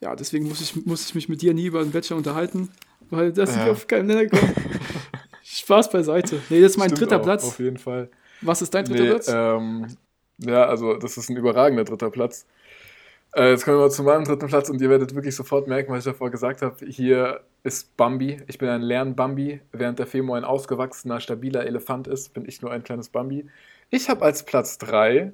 ja, 0.00 0.14
deswegen 0.14 0.46
muss 0.48 0.60
ich, 0.60 0.84
muss 0.84 1.06
ich 1.08 1.14
mich 1.14 1.28
mit 1.30 1.40
dir 1.40 1.54
nie 1.54 1.64
über 1.66 1.82
den 1.82 1.92
Bachelor 1.92 2.18
unterhalten, 2.18 2.68
weil 3.08 3.32
das 3.32 3.50
sind 3.50 3.60
Ja. 3.60 3.66
wir 3.66 3.72
auf 3.72 3.86
keinen 3.86 4.06
Nenner 4.06 4.26
gekommen. 4.26 4.52
Spaß 5.42 5.90
beiseite. 5.90 6.40
Nee, 6.50 6.60
das 6.60 6.72
ist 6.72 6.76
mein 6.78 6.88
Stimmt 6.90 7.00
dritter 7.02 7.20
auch, 7.20 7.24
Platz. 7.24 7.44
Auf 7.44 7.58
jeden 7.58 7.78
Fall. 7.78 8.10
Was 8.42 8.60
ist 8.60 8.74
dein 8.74 8.84
dritter 8.84 9.02
Nee, 9.02 9.10
Platz? 9.10 9.28
ähm, 9.28 9.86
ja, 10.38 10.64
also 10.66 10.94
das 10.94 11.16
ist 11.16 11.30
ein 11.30 11.36
überragender 11.36 11.84
dritter 11.84 12.10
Platz. 12.10 12.44
Äh, 13.34 13.50
jetzt 13.50 13.64
kommen 13.64 13.78
wir 13.78 13.82
mal 13.82 13.90
zu 13.90 14.04
meinem 14.04 14.24
dritten 14.24 14.46
Platz 14.46 14.70
und 14.70 14.80
ihr 14.80 14.90
werdet 14.90 15.14
wirklich 15.14 15.34
sofort 15.34 15.66
merken, 15.66 15.92
was 15.92 16.06
ich 16.06 16.12
davor 16.12 16.30
gesagt 16.30 16.62
habe. 16.62 16.86
Hier 16.86 17.40
ist 17.64 17.96
Bambi. 17.96 18.40
Ich 18.46 18.58
bin 18.58 18.68
ein 18.68 18.80
Lern-Bambi. 18.80 19.60
Während 19.72 19.98
der 19.98 20.06
Femo 20.06 20.34
ein 20.34 20.44
ausgewachsener, 20.44 21.18
stabiler 21.18 21.66
Elefant 21.66 22.06
ist, 22.06 22.32
bin 22.32 22.46
ich 22.46 22.62
nur 22.62 22.70
ein 22.70 22.84
kleines 22.84 23.08
Bambi. 23.08 23.48
Ich 23.90 24.08
habe 24.08 24.24
als 24.24 24.44
Platz 24.44 24.78
3 24.78 25.32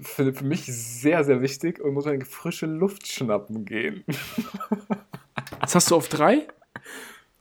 für, 0.00 0.32
für 0.32 0.44
mich 0.44 0.66
sehr, 0.66 1.24
sehr 1.24 1.42
wichtig 1.42 1.80
und 1.80 1.92
muss 1.94 2.06
eine 2.06 2.24
frische 2.24 2.66
Luft 2.66 3.06
schnappen 3.06 3.64
gehen. 3.64 4.04
Das 5.60 5.74
hast 5.74 5.90
du 5.90 5.96
auf 5.96 6.08
drei? 6.08 6.46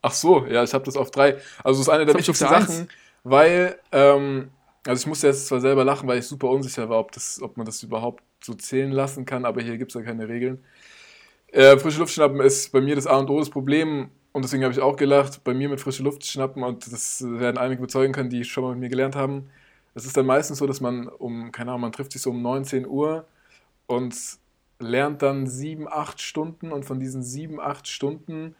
Ach 0.02 0.12
so, 0.12 0.46
ja, 0.46 0.64
ich 0.64 0.74
habe 0.74 0.84
das 0.86 0.98
auf 0.98 1.12
drei. 1.12 1.38
Also 1.64 1.82
es 1.82 1.88
ist 1.88 1.90
eine 1.90 2.06
der 2.06 2.16
wichtigsten 2.16 2.48
Sachen, 2.48 2.80
Eins. 2.82 2.88
weil, 3.24 3.80
ähm, 3.92 4.50
also 4.86 5.02
ich 5.02 5.08
musste 5.08 5.28
jetzt 5.28 5.48
zwar 5.48 5.60
selber 5.60 5.84
lachen, 5.84 6.08
weil 6.08 6.20
ich 6.20 6.26
super 6.26 6.50
unsicher 6.50 6.90
war, 6.90 7.00
ob, 7.00 7.12
das, 7.12 7.42
ob 7.42 7.58
man 7.58 7.66
das 7.66 7.84
überhaupt 7.84 8.24
so 8.44 8.54
zählen 8.54 8.92
lassen 8.92 9.26
kann, 9.26 9.46
aber 9.46 9.62
hier 9.62 9.78
gibt 9.78 9.92
es 9.92 9.96
ja 9.96 10.02
keine 10.02 10.28
Regeln. 10.28 10.64
Äh, 11.48 11.78
frische 11.78 12.00
Luft 12.00 12.14
schnappen 12.14 12.40
ist 12.42 12.72
bei 12.72 12.82
mir 12.82 12.96
das 12.96 13.08
A 13.08 13.18
und 13.18 13.30
O 13.30 13.40
das 13.40 13.50
Problem 13.50 14.10
und 14.34 14.44
deswegen 14.44 14.64
habe 14.64 14.74
ich 14.74 14.82
auch 14.82 14.96
gelacht, 14.96 15.44
bei 15.44 15.54
mir 15.54 15.70
mit 15.70 15.82
frische 15.82 16.04
Luft 16.04 16.26
schnappen 16.26 16.64
und 16.64 16.92
das 16.92 17.24
werden 17.26 17.58
einige 17.58 17.82
bezeugen 17.82 18.14
können, 18.14 18.30
die 18.30 18.44
schon 18.44 18.64
mal 18.64 18.72
mit 18.72 18.80
mir 18.80 18.90
gelernt 18.90 19.16
haben. 19.16 19.50
Es 19.96 20.06
ist 20.06 20.16
dann 20.16 20.26
meistens 20.26 20.60
so, 20.60 20.68
dass 20.68 20.82
man 20.82 21.08
um, 21.08 21.52
keine 21.52 21.72
Ahnung, 21.72 21.82
man 21.82 21.92
trifft 21.92 22.12
sich 22.12 22.22
so 22.22 22.30
um 22.30 22.42
19 22.42 22.86
Uhr 22.86 23.26
und 23.88 24.16
lernt 24.80 25.22
dann 25.24 25.48
sieben, 25.48 25.88
acht 25.88 26.22
Stunden 26.22 26.72
und 26.72 26.86
von 26.86 27.00
diesen 27.00 27.24
sieben, 27.24 27.60
acht 27.60 27.88
Stunden 27.88 28.56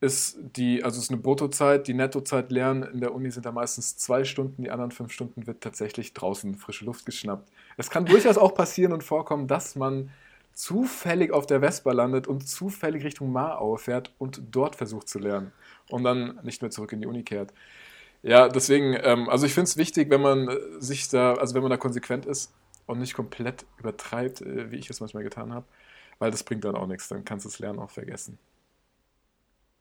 ist 0.00 0.38
die, 0.56 0.82
also 0.82 0.98
ist 1.00 1.10
eine 1.10 1.20
Bruttozeit, 1.20 1.86
die 1.86 1.94
Nettozeit 1.94 2.50
lernen 2.50 2.82
in 2.82 3.00
der 3.00 3.14
Uni 3.14 3.30
sind 3.30 3.44
da 3.44 3.52
meistens 3.52 3.96
zwei 3.96 4.24
Stunden, 4.24 4.62
die 4.62 4.70
anderen 4.70 4.90
fünf 4.90 5.12
Stunden 5.12 5.46
wird 5.46 5.62
tatsächlich 5.62 6.14
draußen 6.14 6.54
frische 6.56 6.86
Luft 6.86 7.04
geschnappt. 7.04 7.50
Es 7.76 7.90
kann 7.90 8.06
durchaus 8.06 8.38
auch 8.38 8.54
passieren 8.54 8.92
und 8.92 9.04
vorkommen, 9.04 9.46
dass 9.48 9.76
man 9.76 10.10
zufällig 10.52 11.32
auf 11.32 11.46
der 11.46 11.60
Vespa 11.60 11.92
landet 11.92 12.26
und 12.26 12.46
zufällig 12.46 13.04
Richtung 13.04 13.32
Marau 13.32 13.76
fährt 13.76 14.12
und 14.18 14.42
dort 14.50 14.76
versucht 14.76 15.08
zu 15.08 15.18
lernen 15.18 15.52
und 15.88 16.04
dann 16.04 16.38
nicht 16.42 16.62
mehr 16.62 16.70
zurück 16.70 16.92
in 16.92 17.00
die 17.00 17.06
Uni 17.06 17.22
kehrt. 17.22 17.52
Ja, 18.22 18.48
deswegen, 18.48 18.96
ähm, 19.02 19.28
also 19.28 19.46
ich 19.46 19.54
finde 19.54 19.68
es 19.68 19.76
wichtig, 19.76 20.10
wenn 20.10 20.20
man 20.20 20.48
äh, 20.48 20.58
sich 20.78 21.08
da, 21.08 21.34
also 21.34 21.54
wenn 21.54 21.62
man 21.62 21.70
da 21.70 21.78
konsequent 21.78 22.26
ist 22.26 22.52
und 22.86 22.98
nicht 22.98 23.14
komplett 23.14 23.64
übertreibt, 23.78 24.42
äh, 24.42 24.70
wie 24.70 24.76
ich 24.76 24.90
es 24.90 25.00
manchmal 25.00 25.22
getan 25.22 25.54
habe, 25.54 25.64
weil 26.18 26.30
das 26.30 26.44
bringt 26.44 26.64
dann 26.64 26.74
auch 26.74 26.86
nichts, 26.86 27.08
dann 27.08 27.24
kannst 27.24 27.46
du 27.46 27.48
das 27.48 27.58
Lernen 27.58 27.78
auch 27.78 27.90
vergessen. 27.90 28.38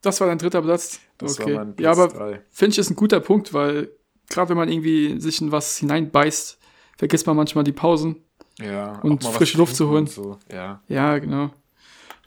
Das 0.02 0.22
war 0.22 0.28
dein 0.28 0.38
dritter 0.38 0.62
Platz? 0.62 1.02
Das 1.18 1.38
okay. 1.38 1.56
war 1.56 1.66
mein 1.66 1.76
Platz 1.76 1.98
ja, 1.98 2.04
aber 2.04 2.40
finde 2.50 2.72
ich 2.72 2.78
ist 2.78 2.90
ein 2.90 2.96
guter 2.96 3.20
Punkt, 3.20 3.54
weil 3.54 3.90
gerade 4.30 4.50
wenn 4.50 4.58
man 4.58 4.70
irgendwie 4.70 5.20
sich 5.20 5.42
in 5.42 5.52
was 5.52 5.76
hineinbeißt, 5.78 6.59
vergisst 7.00 7.26
man 7.26 7.36
manchmal 7.38 7.64
die 7.64 7.72
Pausen. 7.72 8.18
Ja, 8.60 9.00
Und 9.00 9.24
frische 9.24 9.58
Luft 9.58 9.76
zu 9.76 9.88
holen. 9.90 10.06
So. 10.06 10.38
Ja. 10.52 10.82
Ja, 10.90 11.18
genau. 11.18 11.50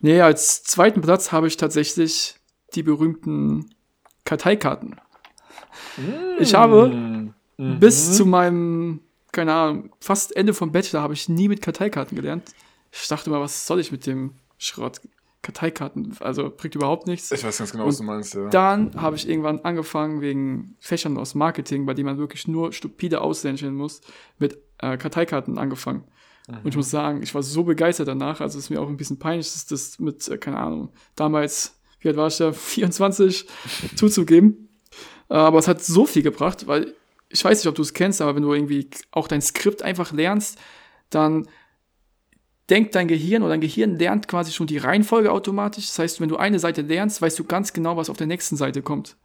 Nee, 0.01 0.21
als 0.23 0.65
zweiten 0.65 1.03
Platz 1.03 1.31
habe 1.31 1.47
ich 1.47 1.59
tatsächlich 1.59 2.37
die 2.75 2.83
berühmten 2.83 3.69
Karteikarten. 4.25 4.97
Ich 6.39 6.55
habe 6.55 6.89
Mhm. 7.59 7.79
bis 7.81 8.17
zu 8.17 8.25
meinem, 8.25 9.01
keine 9.31 9.53
Ahnung, 9.53 9.91
fast 10.01 10.35
Ende 10.35 10.55
vom 10.55 10.73
Bachelor 10.73 11.03
habe 11.03 11.13
ich 11.13 11.29
nie 11.29 11.49
mit 11.49 11.61
Karteikarten 11.61 12.17
gelernt. 12.17 12.45
Ich 12.91 13.07
dachte 13.09 13.29
mal, 13.29 13.41
was 13.41 13.67
soll 13.67 13.79
ich 13.79 13.93
mit 13.93 14.07
dem 14.07 14.33
Schrott? 14.59 15.01
Karteikarten, 15.43 16.17
also 16.21 16.53
bringt 16.57 16.77
überhaupt 16.77 17.07
nichts. 17.09 17.33
Ich 17.33 17.43
weiß 17.43 17.59
ganz 17.59 17.73
genau, 17.73 17.87
was 17.87 17.99
du 17.99 18.05
meinst, 18.05 18.35
ja. 18.35 18.49
Dann 18.49 19.01
habe 19.01 19.17
ich 19.17 19.29
irgendwann 19.29 19.61
angefangen, 19.61 20.21
wegen 20.21 20.77
Fächern 20.79 21.19
aus 21.19 21.35
Marketing, 21.35 21.85
bei 21.85 21.95
denen 21.95 22.07
man 22.07 22.19
wirklich 22.19 22.47
nur 22.47 22.73
stupide 22.73 23.21
aushändigen 23.21 23.75
muss, 23.75 24.01
mit 24.39 24.59
äh, 24.79 24.97
Karteikarten 24.97 25.59
angefangen. 25.59 26.05
Und 26.49 26.69
ich 26.69 26.77
muss 26.77 26.91
sagen, 26.91 27.23
ich 27.23 27.35
war 27.35 27.43
so 27.43 27.65
begeistert 27.65 28.09
danach, 28.09 28.41
also 28.41 28.59
es 28.59 28.65
ist 28.65 28.71
mir 28.71 28.81
auch 28.81 28.89
ein 28.89 28.97
bisschen 28.97 29.19
peinlich, 29.19 29.53
dass 29.53 29.67
das 29.67 29.99
mit, 29.99 30.27
äh, 30.29 30.39
keine 30.39 30.59
Ahnung, 30.59 30.91
damals, 31.17 31.81
wie 32.01 32.09
alt 32.09 32.17
war 32.17 32.29
ich 32.29 32.37
da, 32.37 32.53
24 32.53 33.47
zuzugeben. 33.97 34.69
Äh, 35.29 35.35
aber 35.35 35.59
es 35.59 35.69
hat 35.69 35.83
so 35.83 36.05
viel 36.05 36.23
gebracht, 36.23 36.67
weil 36.67 36.95
ich 37.29 37.45
weiß 37.45 37.59
nicht, 37.59 37.69
ob 37.69 37.75
du 37.75 37.83
es 37.83 37.95
kennst, 37.95 38.21
aber 38.21 38.35
wenn 38.37 38.43
du 38.43 38.53
irgendwie 38.53 38.91
auch 39.11 39.29
dein 39.29 39.41
Skript 39.41 39.83
einfach 39.83 40.13
lernst, 40.13 40.59
dann 41.11 41.49
denkt 42.71 42.95
dein 42.95 43.09
Gehirn 43.09 43.43
oder 43.43 43.51
dein 43.51 43.61
Gehirn 43.61 43.99
lernt 43.99 44.29
quasi 44.29 44.53
schon 44.53 44.67
die 44.67 44.79
Reihenfolge 44.79 45.33
automatisch. 45.33 45.87
Das 45.89 45.99
heißt, 45.99 46.21
wenn 46.21 46.29
du 46.29 46.37
eine 46.37 46.59
Seite 46.59 46.83
lernst, 46.83 47.21
weißt 47.21 47.39
du 47.39 47.45
ganz 47.45 47.73
genau, 47.73 47.97
was 47.97 48.09
auf 48.11 48.17
der 48.17 48.27
nächsten 48.27 48.57
Seite 48.57 48.83
kommt. 48.83 49.17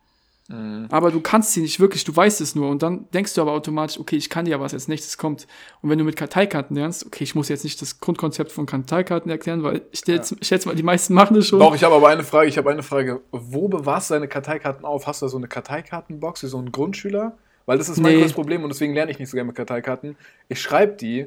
Aber 0.89 1.11
du 1.11 1.19
kannst 1.19 1.51
sie 1.51 1.59
nicht 1.59 1.81
wirklich, 1.81 2.05
du 2.05 2.15
weißt 2.15 2.39
es 2.39 2.55
nur 2.55 2.69
und 2.69 2.81
dann 2.81 3.09
denkst 3.13 3.33
du 3.33 3.41
aber 3.41 3.51
automatisch, 3.51 3.99
okay, 3.99 4.15
ich 4.15 4.29
kann 4.29 4.45
dir 4.45 4.61
was 4.61 4.73
als 4.73 4.87
nächstes 4.87 5.17
kommt. 5.17 5.45
Und 5.81 5.89
wenn 5.89 5.97
du 5.99 6.05
mit 6.05 6.15
Karteikarten 6.15 6.73
lernst, 6.77 7.05
okay, 7.05 7.25
ich 7.25 7.35
muss 7.35 7.49
jetzt 7.49 7.65
nicht 7.65 7.81
das 7.81 7.99
Grundkonzept 7.99 8.53
von 8.53 8.65
Karteikarten 8.65 9.29
erklären, 9.29 9.61
weil 9.63 9.81
ich, 9.91 10.07
jetzt, 10.07 10.37
ich 10.39 10.47
schätze 10.47 10.69
mal, 10.69 10.75
die 10.75 10.83
meisten 10.83 11.13
machen 11.13 11.35
das 11.35 11.47
schon. 11.47 11.59
Doch, 11.59 11.75
ich 11.75 11.83
habe 11.83 11.95
aber 11.95 12.07
eine 12.07 12.23
Frage. 12.23 12.47
Ich 12.47 12.57
habe 12.57 12.69
eine 12.71 12.81
Frage. 12.81 13.19
Wo 13.31 13.67
bewahrst 13.67 14.09
du 14.09 14.13
deine 14.13 14.29
Karteikarten 14.29 14.85
auf? 14.85 15.05
Hast 15.05 15.21
du 15.21 15.25
da 15.25 15.29
so 15.29 15.35
eine 15.35 15.49
Karteikartenbox 15.49 16.43
wie 16.43 16.47
so 16.47 16.57
ein 16.59 16.71
Grundschüler? 16.71 17.37
Weil 17.65 17.77
das 17.77 17.89
ist 17.89 17.97
mein 17.99 18.13
Nee. 18.13 18.19
größtes 18.19 18.35
Problem 18.35 18.63
und 18.63 18.69
deswegen 18.69 18.93
lerne 18.93 19.11
ich 19.11 19.19
nicht 19.19 19.29
so 19.29 19.35
gerne 19.35 19.47
mit 19.47 19.57
Karteikarten. 19.57 20.15
Ich 20.47 20.61
schreibe 20.61 20.93
die, 20.93 21.25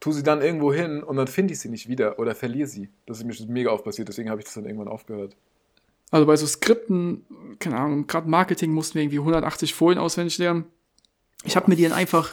tue 0.00 0.12
sie 0.12 0.22
dann 0.22 0.42
irgendwo 0.42 0.72
hin 0.72 1.02
und 1.02 1.16
dann 1.16 1.26
finde 1.26 1.54
ich 1.54 1.60
sie 1.60 1.68
nicht 1.68 1.88
wieder 1.88 2.18
oder 2.18 2.34
verliere 2.34 2.68
sie. 2.68 2.88
Das 3.06 3.18
ist 3.18 3.24
mir 3.24 3.32
schon 3.32 3.48
mega 3.48 3.70
oft 3.70 3.84
passiert, 3.84 4.08
deswegen 4.08 4.30
habe 4.30 4.40
ich 4.40 4.44
das 4.44 4.54
dann 4.54 4.64
irgendwann 4.64 4.88
aufgehört. 4.88 5.36
Also 6.10 6.26
bei 6.26 6.36
so 6.36 6.46
Skripten, 6.46 7.24
keine 7.58 7.76
Ahnung, 7.76 8.06
gerade 8.06 8.28
Marketing 8.28 8.72
mussten 8.72 8.94
wir 8.94 9.02
irgendwie 9.02 9.18
180 9.18 9.74
Folien 9.74 9.98
auswendig 9.98 10.38
lernen. 10.38 10.64
Ich 11.44 11.56
habe 11.56 11.70
mir 11.70 11.76
die 11.76 11.82
dann 11.82 11.92
einfach 11.92 12.32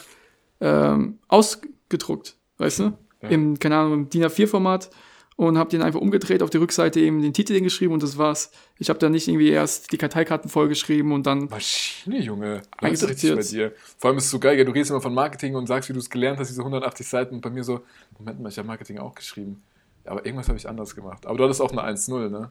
ähm, 0.60 1.18
ausgedruckt, 1.28 2.36
weißt 2.58 2.78
du? 2.80 2.98
Ja. 3.22 3.28
Im, 3.28 3.58
keine 3.58 3.76
Ahnung, 3.76 3.92
im 3.92 4.10
DIN 4.10 4.24
A4-Format 4.24 4.90
und 5.36 5.58
habe 5.58 5.68
den 5.68 5.82
einfach 5.82 6.00
umgedreht, 6.00 6.42
auf 6.42 6.50
die 6.50 6.56
Rückseite 6.56 6.98
eben 6.98 7.20
den 7.20 7.34
Titel 7.34 7.52
hingeschrieben 7.54 7.92
und 7.92 8.02
das 8.02 8.16
war's. 8.16 8.50
Ich 8.78 8.88
habe 8.88 8.98
da 8.98 9.10
nicht 9.10 9.28
irgendwie 9.28 9.50
erst 9.50 9.92
die 9.92 9.98
Karteikarten 9.98 10.48
vollgeschrieben 10.50 11.12
und 11.12 11.26
dann 11.26 11.48
Maschine, 11.50 12.20
Junge. 12.20 12.62
Läuft 12.80 13.06
richtig 13.06 13.34
bei 13.34 13.42
dir. 13.42 13.72
Vor 13.98 14.08
allem 14.08 14.18
ist 14.18 14.24
es 14.24 14.30
so 14.30 14.38
geil, 14.38 14.64
du 14.64 14.72
redest 14.72 14.90
immer 14.90 15.02
von 15.02 15.12
Marketing 15.12 15.54
und 15.54 15.66
sagst, 15.66 15.90
wie 15.90 15.92
du 15.92 15.98
es 15.98 16.08
gelernt 16.08 16.40
hast, 16.40 16.48
diese 16.48 16.62
180 16.62 17.06
Seiten 17.06 17.34
und 17.34 17.42
bei 17.42 17.50
mir 17.50 17.64
so, 17.64 17.80
Moment 18.18 18.40
mal, 18.40 18.48
ich 18.48 18.56
habe 18.56 18.66
Marketing 18.66 18.98
auch 18.98 19.14
geschrieben. 19.14 19.62
Aber 20.06 20.24
irgendwas 20.24 20.48
habe 20.48 20.56
ich 20.56 20.68
anders 20.68 20.94
gemacht. 20.94 21.26
Aber 21.26 21.36
du 21.36 21.44
hattest 21.44 21.60
auch 21.60 21.70
eine 21.70 21.82
1-0, 21.82 22.30
ne? 22.30 22.50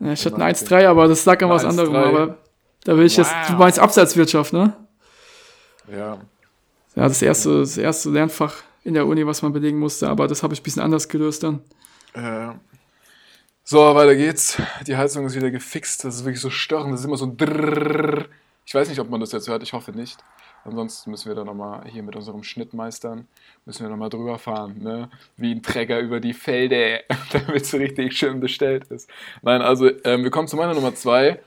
Ja, 0.00 0.12
ich 0.12 0.24
hatte 0.24 0.36
eine 0.36 0.44
Marketing. 0.44 0.76
1,3, 0.76 0.86
aber 0.86 1.08
das 1.08 1.24
lag 1.24 1.42
an 1.42 1.50
was 1.50 1.64
anderem. 1.64 1.94
1,3. 1.94 2.04
Aber 2.04 2.38
da 2.84 2.96
will 2.96 3.06
ich 3.06 3.16
jetzt, 3.16 3.32
du 3.48 3.54
meinst 3.54 3.78
Absatzwirtschaft, 3.78 4.52
ne? 4.52 4.76
Ja. 5.90 6.18
Ja, 6.94 7.08
das 7.08 7.22
erste, 7.22 7.60
das 7.60 7.76
erste 7.76 8.10
Lernfach 8.10 8.54
in 8.84 8.94
der 8.94 9.06
Uni, 9.06 9.26
was 9.26 9.42
man 9.42 9.52
belegen 9.52 9.78
musste, 9.78 10.08
aber 10.08 10.28
das 10.28 10.42
habe 10.42 10.54
ich 10.54 10.60
ein 10.60 10.62
bisschen 10.62 10.82
anders 10.82 11.08
gelöst 11.08 11.42
dann. 11.42 11.60
Äh, 12.14 12.54
so, 13.62 13.94
weiter 13.94 14.16
geht's. 14.16 14.60
Die 14.86 14.96
Heizung 14.96 15.26
ist 15.26 15.34
wieder 15.34 15.50
gefixt. 15.50 16.04
Das 16.04 16.16
ist 16.16 16.24
wirklich 16.24 16.40
so 16.40 16.50
störend. 16.50 16.92
Das 16.92 17.00
ist 17.00 17.06
immer 17.06 17.16
so 17.16 17.26
ein 17.26 17.36
Drrrr. 17.36 18.26
Ich 18.66 18.74
weiß 18.74 18.88
nicht, 18.88 19.00
ob 19.00 19.10
man 19.10 19.20
das 19.20 19.32
jetzt 19.32 19.48
hört. 19.48 19.62
Ich 19.62 19.72
hoffe 19.72 19.92
nicht. 19.92 20.18
Ansonsten 20.64 21.10
müssen 21.10 21.28
wir 21.28 21.34
da 21.34 21.44
nochmal 21.44 21.86
hier 21.86 22.02
mit 22.02 22.16
unserem 22.16 22.42
Schnittmeistern, 22.42 23.28
müssen 23.66 23.84
wir 23.84 23.90
nochmal 23.90 24.08
drüber 24.08 24.38
fahren, 24.38 24.82
ne? 24.82 25.10
Wie 25.36 25.52
ein 25.54 25.62
Träger 25.62 26.00
über 26.00 26.20
die 26.20 26.32
Felder, 26.32 27.00
damit 27.32 27.62
es 27.62 27.74
richtig 27.74 28.16
schön 28.16 28.40
bestellt 28.40 28.84
ist. 28.84 29.10
Nein, 29.42 29.60
also 29.60 29.90
ähm, 30.04 30.22
wir 30.22 30.30
kommen 30.30 30.48
zu 30.48 30.56
meiner 30.56 30.72
Nummer 30.72 30.94
zwei. 30.94 31.42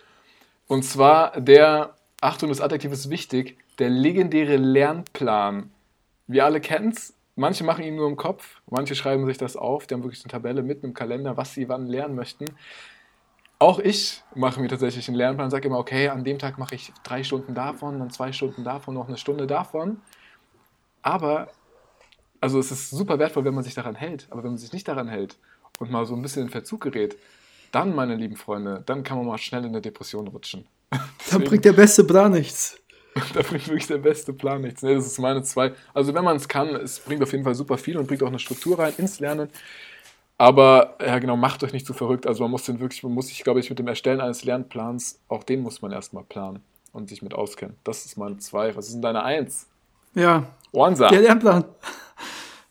Und 0.67 0.84
zwar 0.84 1.39
der, 1.41 1.95
Achtung, 2.21 2.49
das 2.49 2.62
Adjektiv 2.62 2.91
ist 2.91 3.10
wichtig, 3.10 3.58
der 3.80 3.89
legendäre 3.89 4.58
Lernplan. 4.58 5.71
Wir 6.27 6.45
alle 6.45 6.62
kennen's. 6.62 7.13
Manche 7.39 7.63
machen 7.63 7.84
ihn 7.84 7.95
nur 7.95 8.08
im 8.08 8.15
Kopf, 8.15 8.62
manche 8.67 8.95
schreiben 8.95 9.28
sich 9.28 9.38
das 9.38 9.56
auf. 9.56 9.86
Die 9.86 9.93
haben 9.93 10.02
wirklich 10.02 10.23
eine 10.23 10.32
Tabelle 10.32 10.63
mitten 10.63 10.88
im 10.88 10.93
Kalender, 10.95 11.38
was 11.38 11.54
sie 11.54 11.69
wann 11.69 11.86
lernen 11.86 12.15
möchten. 12.15 12.45
Auch 13.60 13.78
ich 13.78 14.23
mache 14.34 14.60
mir 14.60 14.67
tatsächlich 14.67 15.08
einen 15.08 15.17
Lernplan, 15.17 15.52
sage 15.52 15.67
immer, 15.67 15.78
okay, 15.78 16.10
an 16.10 16.23
dem 16.23 16.39
Tag 16.39 16.58
mache 16.58 16.73
ich 16.73 16.91
drei 17.04 17.23
Stunden 17.23 17.54
davon, 17.54 18.00
dann 18.00 18.10
zwei 18.10 18.32
Stunden 18.32 18.63
davon, 18.63 18.95
noch 18.95 19.08
eine 19.08 19.17
Stunde 19.17 19.45
davon. 19.45 20.02
Aber, 21.04 21.52
also 22.41 22.58
es 22.60 22.71
ist 22.71 22.89
super 22.89 23.19
wertvoll, 23.19 23.45
wenn 23.45 23.54
man 23.54 23.63
sich 23.63 23.76
daran 23.76 23.93
hält. 23.93 24.26
Aber 24.32 24.41
wenn 24.41 24.52
man 24.52 24.58
sich 24.58 24.73
nicht 24.73 24.88
daran 24.88 25.08
hält 25.08 25.38
und 25.78 25.91
mal 25.91 26.08
so 26.08 26.15
ein 26.15 26.23
bisschen 26.23 26.41
in 26.41 26.50
Verzug 26.50 26.82
gerät, 26.82 27.17
dann, 27.71 27.93
meine 27.93 28.15
lieben 28.15 28.36
Freunde, 28.36 28.82
dann 28.88 29.04
kann 29.04 29.19
man 29.19 29.28
mal 29.28 29.38
schnell 29.38 29.62
in 29.62 29.69
eine 29.69 29.82
Depression 29.82 30.28
rutschen. 30.28 30.65
Dann 31.30 31.43
bringt 31.43 31.65
der 31.65 31.73
beste 31.73 32.04
Plan 32.04 32.32
nichts. 32.32 32.80
Da 33.34 33.41
bringt 33.41 33.67
wirklich 33.67 33.88
der 33.88 33.97
beste 33.97 34.34
Plan 34.34 34.62
nichts. 34.62 34.82
Nee, 34.82 34.95
das 34.95 35.06
ist 35.06 35.19
meine 35.19 35.43
zwei. 35.43 35.73
Also 35.93 36.13
wenn 36.13 36.23
man 36.23 36.36
es 36.38 36.47
kann, 36.47 36.69
es 36.75 36.99
bringt 36.99 37.21
auf 37.23 37.32
jeden 37.32 37.43
Fall 37.43 37.56
super 37.56 37.77
viel 37.77 37.97
und 37.97 38.08
bringt 38.08 38.23
auch 38.23 38.27
eine 38.27 38.39
Struktur 38.39 38.80
rein 38.80 38.93
ins 38.97 39.19
Lernen. 39.19 39.49
Aber 40.38 40.97
ja 41.03 41.17
genau, 41.19 41.36
macht 41.36 41.63
euch 41.63 41.73
nicht 41.73 41.86
zu 41.86 41.93
verrückt. 41.93 42.27
Also 42.27 42.43
man 42.43 42.51
muss 42.51 42.63
den 42.63 42.80
wirklich, 42.80 43.01
man 43.03 43.12
muss 43.13 43.27
sich, 43.27 43.43
glaube 43.43 43.60
ich, 43.60 43.69
mit 43.69 43.80
dem 43.80 43.88
Erstellen 43.88 44.21
eines 44.21 44.43
Lernplans, 44.43 45.19
auch 45.30 45.43
den 45.43 45.62
muss 45.62 45.82
man 45.82 45.91
erstmal 45.91 46.23
planen 46.23 46.62
und 46.93 47.10
sich 47.10 47.21
mit 47.21 47.34
auskennen. 47.34 47.75
Das 47.84 48.06
ist 48.06 48.17
meine 48.17 48.38
zwei. 48.38 48.75
Was 48.75 48.86
ist 48.88 48.93
denn 48.93 49.01
deine 49.01 49.23
Eins? 49.23 49.67
Ja, 50.13 50.45
Wanza. 50.71 51.10
der 51.10 51.21
Lernplan. 51.21 51.65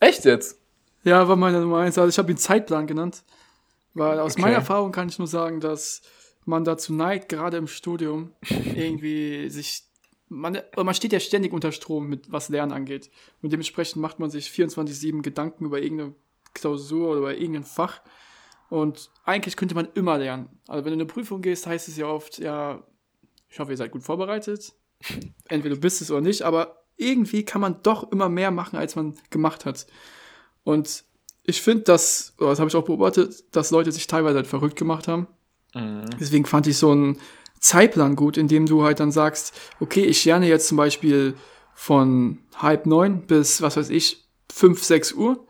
Echt 0.01 0.25
jetzt? 0.25 0.59
Ja, 1.05 1.27
war 1.29 1.37
meine 1.37 1.61
Nummer 1.61 1.79
eins. 1.79 1.97
Also 1.99 2.09
ich 2.09 2.19
habe 2.19 2.31
ihn 2.31 2.37
Zeitplan 2.37 2.87
genannt. 2.87 3.23
Weil 3.95 4.19
aus 4.21 4.33
Okay. 4.33 4.43
meiner 4.43 4.57
Erfahrung 4.57 4.93
kann 4.93 5.09
ich 5.09 5.19
nur 5.19 5.29
sagen, 5.29 5.61
dass 5.61 6.03
man 6.45 6.65
dazu 6.65 6.93
neigt, 6.93 7.29
gerade 7.29 7.57
im 7.57 7.67
Studium, 7.67 8.33
irgendwie 8.75 9.49
sich. 9.49 9.85
Man, 10.29 10.59
man 10.77 10.95
steht 10.95 11.13
ja 11.13 11.21
ständig 11.21 11.53
unter 11.53 11.73
Strom, 11.73 12.09
mit 12.09 12.33
was 12.33 12.49
Lernen 12.49 12.73
angeht. 12.73 13.11
Und 13.43 13.53
dementsprechend 13.53 14.03
macht 14.03 14.19
man 14.19 14.31
sich 14.31 14.49
24-7 14.49 15.23
Gedanken 15.23 15.67
über 15.67 15.81
irgendeine 15.81 16.15
Klausur 16.55 17.11
oder 17.11 17.19
über 17.19 17.35
irgendein 17.37 17.65
Fach. 17.65 18.01
Und 18.69 19.11
eigentlich 19.25 19.57
könnte 19.57 19.75
man 19.75 19.89
immer 19.95 20.19
lernen. 20.19 20.49
Also 20.67 20.85
wenn 20.85 20.91
du 20.91 20.95
in 20.95 21.01
eine 21.01 21.07
Prüfung 21.07 21.43
gehst, 21.43 21.67
heißt 21.67 21.89
es 21.89 21.97
ja 21.97 22.07
oft, 22.07 22.39
ja, 22.39 22.83
ich 23.49 23.61
hoffe, 23.61 23.71
ihr 23.71 23.77
seid 23.77 23.93
gut 23.93 24.03
vorbereitet. 24.03 24.73
Entweder 25.49 25.77
du 25.77 25.81
bist 25.81 26.01
es 26.01 26.11
oder 26.11 26.21
nicht, 26.21 26.43
aber 26.43 26.83
irgendwie 26.97 27.45
kann 27.45 27.61
man 27.61 27.83
doch 27.83 28.11
immer 28.11 28.29
mehr 28.29 28.51
machen, 28.51 28.77
als 28.77 28.97
man 28.97 29.15
gemacht 29.31 29.65
hat. 29.65 29.87
Und 30.65 31.05
ich 31.45 31.63
finde, 31.63 31.85
dass, 31.85 32.35
das 32.39 32.59
habe 32.59 32.69
ich 32.69 32.75
auch 32.75 32.85
beobachtet, 32.85 33.45
dass 33.55 33.71
Leute 33.71 33.93
sich 33.93 34.09
teilweise 34.09 34.37
halt 34.37 34.49
verrückt 34.49 34.77
gemacht 34.77 35.07
haben. 35.07 35.29
Deswegen 36.19 36.47
fand 36.47 36.67
ich 36.67 36.79
so 36.79 36.91
einen 36.91 37.19
Zeitplan 37.67 38.15
gut, 38.15 38.37
in 38.37 38.47
dem 38.47 38.67
du 38.67 38.85
halt 38.85 39.01
dann 39.01 39.11
sagst, 39.11 39.53
okay, 39.81 40.05
ich 40.05 40.25
lerne 40.25 40.47
jetzt 40.47 40.69
zum 40.69 40.77
Beispiel 40.77 41.35
von 41.75 42.39
halb 42.57 42.87
neun 42.87 43.27
bis, 43.27 43.61
was 43.61 43.77
weiß 43.77 43.91
ich, 43.91 44.25
fünf, 44.53 44.83
sechs 44.85 45.13
Uhr. 45.13 45.45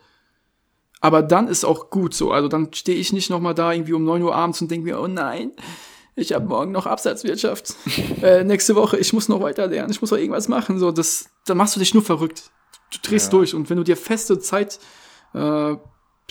Aber 1.01 1.23
dann 1.23 1.47
ist 1.47 1.65
auch 1.65 1.91
gut 1.91 2.15
so. 2.15 2.33
Also 2.33 2.49
dann 2.49 2.73
stehe 2.73 2.99
ich 2.99 3.13
nicht 3.13 3.29
nochmal 3.29 3.55
da 3.55 3.71
irgendwie 3.73 3.93
um 3.93 4.05
neun 4.05 4.23
Uhr 4.23 4.35
abends 4.35 4.63
und 4.63 4.71
denke 4.71 4.87
mir, 4.87 4.99
oh 4.99 5.07
nein, 5.07 5.53
ich 6.15 6.33
habe 6.33 6.47
morgen 6.47 6.73
noch 6.73 6.87
Absatzwirtschaft. 6.87 7.75
äh, 8.23 8.43
nächste 8.45 8.75
Woche, 8.75 8.97
ich 8.97 9.13
muss 9.13 9.29
noch 9.29 9.43
weiter 9.43 9.67
lernen, 9.67 9.91
ich 9.91 10.01
muss 10.01 10.11
noch 10.11 10.19
irgendwas 10.19 10.49
machen. 10.49 10.79
So, 10.79 10.91
das, 10.91 11.29
dann 11.45 11.59
machst 11.59 11.77
du 11.77 11.81
dich 11.81 11.93
nur 11.93 12.03
verrückt. 12.03 12.51
Du 12.93 12.99
drehst 13.03 13.27
Ja. 13.27 13.39
durch. 13.39 13.55
Und 13.55 13.69
wenn 13.69 13.77
du 13.77 13.85
dir 13.85 13.97
feste 13.97 14.39
Zeitpläne 14.39 15.81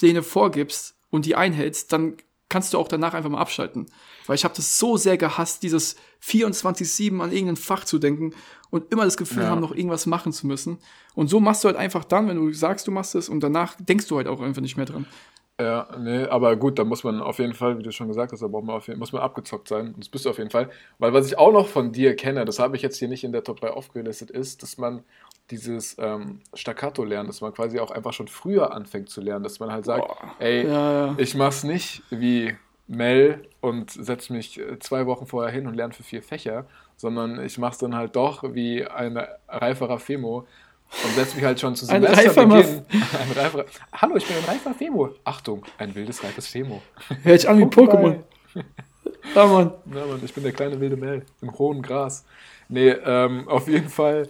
äh, 0.02 0.22
vorgibst 0.24 0.96
und 1.12 1.26
die 1.26 1.36
einhältst, 1.36 1.94
dann 1.94 2.18
kannst 2.56 2.74
du 2.74 2.78
auch 2.78 2.88
danach 2.88 3.14
einfach 3.14 3.30
mal 3.30 3.42
abschalten. 3.42 3.88
Weil 4.28 4.36
ich 4.36 4.46
habe 4.46 4.56
das 4.56 4.80
so 4.80 4.96
sehr 4.96 5.18
gehasst, 5.18 5.62
dieses 5.62 5.98
24-7 6.24 7.20
an 7.20 7.34
irgendein 7.34 7.58
Fach 7.58 7.84
zu 7.84 8.00
denken 8.00 8.34
und 8.70 8.94
immer 8.94 9.04
das 9.04 9.18
Gefühl 9.18 9.44
Ja. 9.44 9.50
haben, 9.50 9.60
noch 9.60 9.76
irgendwas 9.76 10.06
machen 10.06 10.32
zu 10.32 10.48
müssen. 10.48 10.78
Und 11.16 11.28
so 11.28 11.42
machst 11.42 11.66
du 11.66 11.68
halt 11.68 11.76
einfach 11.76 12.06
dann, 12.06 12.30
wenn 12.30 12.38
du 12.38 12.54
sagst, 12.54 12.88
du 12.88 12.92
machst 12.92 13.14
es 13.14 13.28
und 13.28 13.42
danach 13.42 13.76
denkst 13.78 14.08
du 14.08 14.16
halt 14.16 14.30
auch 14.30 14.40
einfach 14.40 14.62
nicht 14.62 14.78
mehr 14.78 14.86
dran. 14.86 15.06
Ja, 15.60 15.90
nee, 16.00 16.24
aber 16.24 16.56
gut, 16.56 16.80
da 16.80 16.86
muss 16.86 17.04
man 17.04 17.20
auf 17.20 17.40
jeden 17.40 17.54
Fall, 17.54 17.78
wie 17.78 17.84
du 17.84 17.92
schon 17.92 18.08
gesagt 18.08 18.32
hast, 18.32 18.42
da 18.42 18.48
man 18.48 18.76
jeden, 18.88 19.00
muss 19.00 19.12
man 19.12 19.22
abgezockt 19.22 19.68
sein. 19.68 19.88
Und 19.88 19.98
das 20.00 20.08
bist 20.08 20.24
du 20.24 20.30
auf 20.30 20.38
jeden 20.38 20.50
Fall. 20.50 20.70
Weil 20.98 21.12
was 21.12 21.28
ich 21.28 21.38
auch 21.38 21.52
noch 21.52 21.68
von 21.68 21.92
dir 21.92 22.16
kenne, 22.16 22.46
das 22.46 22.60
habe 22.60 22.78
ich 22.78 22.82
jetzt 22.82 22.98
hier 23.00 23.10
nicht 23.10 23.26
in 23.26 23.34
der 23.34 23.44
Top 23.44 23.60
3 23.60 23.72
aufgelistet, 23.72 24.32
ist, 24.32 24.64
dass 24.64 24.78
man 24.78 25.04
dieses 25.52 25.96
ähm, 26.00 26.40
Staccato 26.54 27.04
lernt, 27.04 27.30
dass 27.30 27.42
man 27.42 27.54
quasi 27.54 27.80
auch 27.80 27.92
einfach 27.92 28.14
schon 28.14 28.28
früher 28.28 28.74
anfängt 28.74 29.10
zu 29.10 29.22
lernen, 29.22 29.44
dass 29.44 29.60
man 29.60 29.72
halt 29.72 29.86
sagt, 29.86 30.08
Boah. 30.08 30.18
ey, 30.40 30.66
Ja, 30.68 31.08
ja. 31.08 31.16
ich 31.18 31.36
mach's 31.36 31.64
nicht 31.64 32.02
wie 32.10 32.56
Mel 32.88 33.48
und 33.62 33.92
setz 33.92 34.30
mich 34.30 34.60
äh, 34.60 34.80
zwei 34.80 35.06
Wochen 35.06 35.26
vorher 35.28 35.52
hin 35.52 35.68
und 35.68 35.76
lerne 35.76 35.94
für 35.94 36.04
vier 36.04 36.24
Fächer, 36.24 36.66
sondern 36.98 37.44
ich 37.44 37.58
mach's 37.58 37.78
dann 37.78 37.96
halt 37.96 38.16
doch 38.16 38.44
wie 38.56 38.86
ein 38.86 39.20
reiferer 39.48 40.00
Femo 40.00 40.48
und 41.04 41.16
setz 41.16 41.36
mich 41.36 41.44
halt 41.44 41.60
schon 41.60 41.76
zu 41.76 41.88
Ein 41.90 42.04
reifer 42.04 42.34
Semesterbeginn. 42.34 42.86
ein 42.92 43.32
reiferer, 43.36 43.66
Hallo, 43.94 44.16
ich 44.18 44.26
bin 44.28 44.38
ein 44.38 44.44
reifer 44.46 44.74
Femo. 44.74 45.10
Achtung, 45.24 45.64
ein 45.78 45.94
wildes, 45.96 46.24
reifes 46.24 46.48
Femo. 46.48 46.82
Hört 47.24 47.42
sich 47.42 47.50
an 47.50 47.60
wie 47.60 47.64
Pokémon. 47.66 48.20
Ja, 49.36 49.46
Mann. 49.48 49.72
Ja, 49.94 50.06
Mann, 50.06 50.22
ich 50.24 50.34
bin 50.34 50.44
der 50.44 50.54
kleine 50.54 50.80
wilde 50.80 50.96
Mel 50.98 51.24
im 51.42 51.52
hohen 51.58 51.82
Gras. 51.82 52.26
Nee, 52.70 52.90
ähm, 52.90 53.48
auf 53.48 53.68
jeden 53.68 53.90
Fall, 53.90 54.30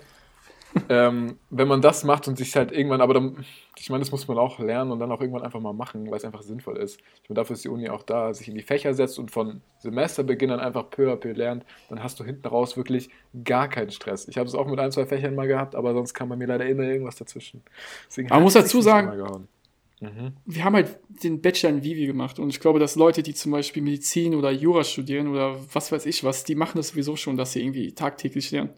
ähm, 0.89 1.37
wenn 1.49 1.67
man 1.67 1.81
das 1.81 2.03
macht 2.03 2.27
und 2.27 2.37
sich 2.37 2.55
halt 2.55 2.71
irgendwann, 2.71 3.01
aber 3.01 3.13
dann, 3.13 3.45
ich 3.77 3.89
meine, 3.89 4.01
das 4.01 4.11
muss 4.11 4.27
man 4.27 4.37
auch 4.37 4.59
lernen 4.59 4.91
und 4.91 4.99
dann 4.99 5.11
auch 5.11 5.21
irgendwann 5.21 5.43
einfach 5.43 5.59
mal 5.59 5.73
machen, 5.73 6.09
weil 6.09 6.17
es 6.17 6.25
einfach 6.25 6.41
sinnvoll 6.41 6.77
ist. 6.77 6.99
Ich 7.23 7.29
meine, 7.29 7.37
dafür 7.37 7.55
ist 7.55 7.63
die 7.63 7.69
Uni 7.69 7.89
auch 7.89 8.03
da, 8.03 8.33
sich 8.33 8.47
in 8.47 8.55
die 8.55 8.61
Fächer 8.61 8.93
setzt 8.93 9.17
und 9.19 9.31
von 9.31 9.61
Semesterbeginn 9.79 10.51
an 10.51 10.59
einfach 10.59 10.89
peu 10.89 11.11
à 11.11 11.15
peu 11.15 11.31
lernt, 11.31 11.65
dann 11.89 12.03
hast 12.03 12.19
du 12.19 12.23
hinten 12.23 12.47
raus 12.47 12.77
wirklich 12.77 13.09
gar 13.43 13.67
keinen 13.69 13.91
Stress. 13.91 14.27
Ich 14.27 14.37
habe 14.37 14.47
es 14.47 14.55
auch 14.55 14.67
mit 14.67 14.79
ein, 14.79 14.91
zwei 14.91 15.05
Fächern 15.05 15.35
mal 15.35 15.47
gehabt, 15.47 15.75
aber 15.75 15.93
sonst 15.93 16.13
kam 16.13 16.29
bei 16.29 16.35
mir 16.35 16.47
leider 16.47 16.65
immer 16.65 16.83
irgendwas 16.83 17.15
dazwischen. 17.15 17.63
Deswegen 18.07 18.29
Man 18.29 18.43
muss 18.43 18.53
dazu 18.53 18.81
sagen-. 18.81 19.47
Mhm. 20.01 20.33
wir 20.45 20.63
haben 20.65 20.75
halt 20.75 20.99
den 21.23 21.41
Bachelor 21.41 21.69
in 21.69 21.83
Vivi 21.83 22.05
gemacht 22.05 22.37
und 22.37 22.49
ich 22.49 22.59
glaube, 22.59 22.79
dass 22.79 22.97
Leute, 22.97 23.23
die 23.23 23.33
zum 23.33 23.53
Beispiel 23.53 23.81
Medizin 23.81 24.35
oder 24.35 24.51
Jura 24.51 24.83
studieren 24.83 25.29
oder 25.29 25.55
was 25.73 25.89
weiß 25.89 26.05
ich 26.05 26.21
was, 26.25 26.43
die 26.43 26.55
machen 26.55 26.77
das 26.77 26.89
sowieso 26.89 27.15
schon, 27.15 27.37
dass 27.37 27.53
sie 27.53 27.61
irgendwie 27.61 27.93
tagtäglich 27.93 28.51
lernen. 28.51 28.71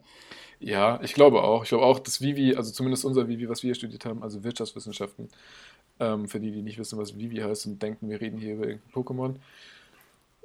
Ja, 0.60 1.00
ich 1.02 1.14
glaube 1.14 1.42
auch. 1.42 1.62
Ich 1.62 1.68
glaube 1.68 1.84
auch, 1.84 1.98
dass 2.00 2.20
Vivi, 2.20 2.54
also 2.56 2.72
zumindest 2.72 3.04
unser 3.04 3.28
Vivi, 3.28 3.48
was 3.48 3.62
wir 3.62 3.74
studiert 3.74 4.04
haben, 4.04 4.22
also 4.22 4.42
Wirtschaftswissenschaften, 4.42 5.28
ähm, 6.00 6.28
für 6.28 6.40
die, 6.40 6.50
die 6.50 6.62
nicht 6.62 6.78
wissen, 6.78 6.98
was 6.98 7.16
Vivi 7.18 7.36
heißt 7.36 7.66
und 7.66 7.82
denken, 7.82 8.10
wir 8.10 8.20
reden 8.20 8.38
hier 8.38 8.54
über 8.54 8.66
irgendein 8.66 8.92
Pokémon, 8.92 9.34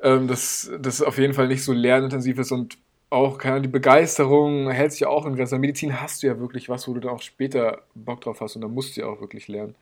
ähm, 0.02 0.28
dass 0.28 0.71
das 0.80 1.02
auf 1.02 1.17
jeden 1.17 1.34
Fall 1.34 1.47
nicht 1.47 1.63
so 1.63 1.73
lernintensiv 1.73 2.38
ist 2.39 2.52
und 2.52 2.78
auch, 3.10 3.38
keine 3.38 3.54
Ahnung, 3.56 3.63
die 3.63 3.69
Begeisterung 3.69 4.69
hält 4.71 4.91
sich 4.91 5.02
ja 5.02 5.08
auch 5.08 5.26
in 5.28 5.36
Grenzen. 5.36 5.60
Medizin 5.62 6.02
hast 6.02 6.23
du 6.23 6.28
ja 6.28 6.39
wirklich 6.39 6.67
was, 6.69 6.88
wo 6.88 6.93
du 6.93 6.99
dann 6.99 7.12
auch 7.12 7.21
später 7.21 7.84
Bock 7.93 8.21
drauf 8.21 8.41
hast 8.41 8.56
und 8.56 8.63
dann 8.63 8.73
musst 8.73 8.97
du 8.97 9.02
ja 9.02 9.08
auch 9.08 9.21
wirklich 9.21 9.47
lernen. 9.47 9.76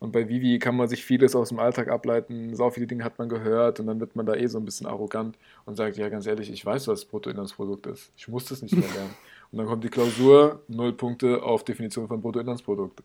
Und 0.00 0.12
bei 0.12 0.28
Vivi 0.28 0.58
kann 0.58 0.76
man 0.76 0.88
sich 0.88 1.04
vieles 1.04 1.34
aus 1.34 1.48
dem 1.50 1.58
Alltag 1.58 1.88
ableiten, 1.88 2.54
so 2.54 2.70
viele 2.70 2.86
Dinge 2.86 3.04
hat 3.04 3.18
man 3.18 3.28
gehört 3.28 3.80
und 3.80 3.86
dann 3.88 4.00
wird 4.00 4.16
man 4.16 4.26
da 4.26 4.34
eh 4.34 4.46
so 4.46 4.58
ein 4.58 4.64
bisschen 4.64 4.86
arrogant 4.86 5.36
und 5.66 5.76
sagt, 5.76 5.96
ja, 5.96 6.08
ganz 6.08 6.26
ehrlich, 6.26 6.50
ich 6.50 6.64
weiß, 6.64 6.88
was 6.88 7.04
Bruttoinlandsprodukt 7.04 7.86
ist. 7.86 8.10
Ich 8.16 8.28
muss 8.28 8.46
das 8.46 8.62
nicht 8.62 8.78
mehr 8.78 8.88
lernen. 8.94 9.14
Und 9.50 9.58
dann 9.58 9.66
kommt 9.66 9.82
die 9.84 9.88
Klausur, 9.88 10.62
null 10.68 10.92
Punkte 10.92 11.42
auf 11.42 11.64
Definition 11.64 12.06
von 12.06 12.20
Bruttoinlandsprodukt. 12.20 13.02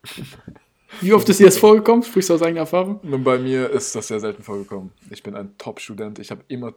Wie 1.02 1.14
oft 1.14 1.28
ist 1.30 1.40
dir 1.40 1.46
das 1.46 1.58
vorgekommen? 1.58 2.04
Sprichst 2.04 2.30
du 2.30 2.36
aus 2.36 2.42
eigener 2.42 2.62
Erfahrung? 2.62 3.00
Und 3.00 3.24
bei 3.24 3.38
mir 3.40 3.70
ist 3.70 3.96
das 3.96 4.08
sehr 4.08 4.20
selten 4.20 4.44
vorgekommen. 4.44 4.92
Ich 5.10 5.24
bin 5.24 5.36
ein 5.36 5.58
Top-Student. 5.58 6.20
Ich 6.20 6.30
habe 6.32 6.42
immer, 6.50 6.74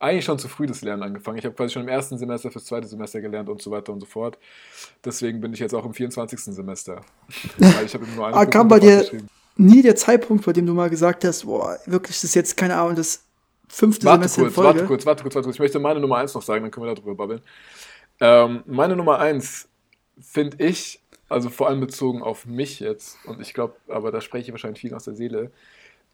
eigentlich 0.00 0.24
schon 0.24 0.38
zu 0.38 0.48
früh 0.48 0.66
das 0.66 0.82
Lernen 0.82 1.02
angefangen. 1.02 1.38
Ich 1.38 1.44
habe 1.44 1.54
quasi 1.54 1.72
schon 1.74 1.82
im 1.82 1.88
ersten 1.88 2.18
Semester 2.18 2.50
fürs 2.50 2.64
zweite 2.66 2.86
Semester 2.88 3.20
gelernt 3.20 3.48
und 3.48 3.62
so 3.62 3.70
weiter 3.70 3.92
und 3.92 4.00
so 4.00 4.06
fort. 4.06 4.36
Deswegen 5.04 5.40
bin 5.40 5.52
ich 5.52 5.60
jetzt 5.60 5.74
auch 5.74 5.84
im 5.86 5.94
24. 5.94 6.40
Semester. 6.40 7.00
Ich 7.84 7.94
habe 7.94 8.04
immer 8.04 8.14
nur 8.16 8.26
eine 8.26 8.36
Ah, 8.36 8.46
kam 8.46 8.68
bei 8.68 8.80
dir 8.80 9.04
nie 9.56 9.82
der 9.82 9.96
Zeitpunkt, 9.96 10.44
bei 10.44 10.52
dem 10.52 10.66
du 10.66 10.74
mal 10.74 10.90
gesagt 10.90 11.24
hast, 11.24 11.46
boah, 11.46 11.78
wirklich, 11.86 12.16
das 12.16 12.24
ist 12.24 12.34
jetzt, 12.34 12.56
keine 12.56 12.76
Ahnung, 12.76 12.96
das 12.96 13.22
fünfte 13.68 14.06
Warte 14.06 14.28
Semester 14.28 14.40
in 14.40 14.44
kurz, 14.46 14.54
Folge. 14.54 14.68
warte 14.68 14.86
kurz, 14.86 15.06
warte 15.06 15.22
kurz, 15.22 15.34
warte 15.34 15.46
kurz. 15.46 15.56
Ich 15.56 15.60
möchte 15.60 15.78
meine 15.78 16.00
Nummer 16.00 16.16
1 16.18 16.34
noch 16.34 16.42
sagen, 16.42 16.62
dann 16.62 16.70
können 16.70 16.86
wir 16.86 16.94
darüber 16.94 17.14
babbeln. 17.14 17.40
Ähm, 18.20 18.62
meine 18.66 18.96
Nummer 18.96 19.18
1 19.18 19.68
finde 20.20 20.64
ich, 20.64 21.00
also 21.28 21.50
vor 21.50 21.68
allem 21.68 21.80
bezogen 21.80 22.22
auf 22.22 22.46
mich 22.46 22.80
jetzt, 22.80 23.18
und 23.26 23.40
ich 23.40 23.54
glaube, 23.54 23.74
aber 23.88 24.10
da 24.10 24.20
spreche 24.20 24.46
ich 24.46 24.52
wahrscheinlich 24.52 24.80
viel 24.80 24.94
aus 24.94 25.04
der 25.04 25.14
Seele, 25.14 25.50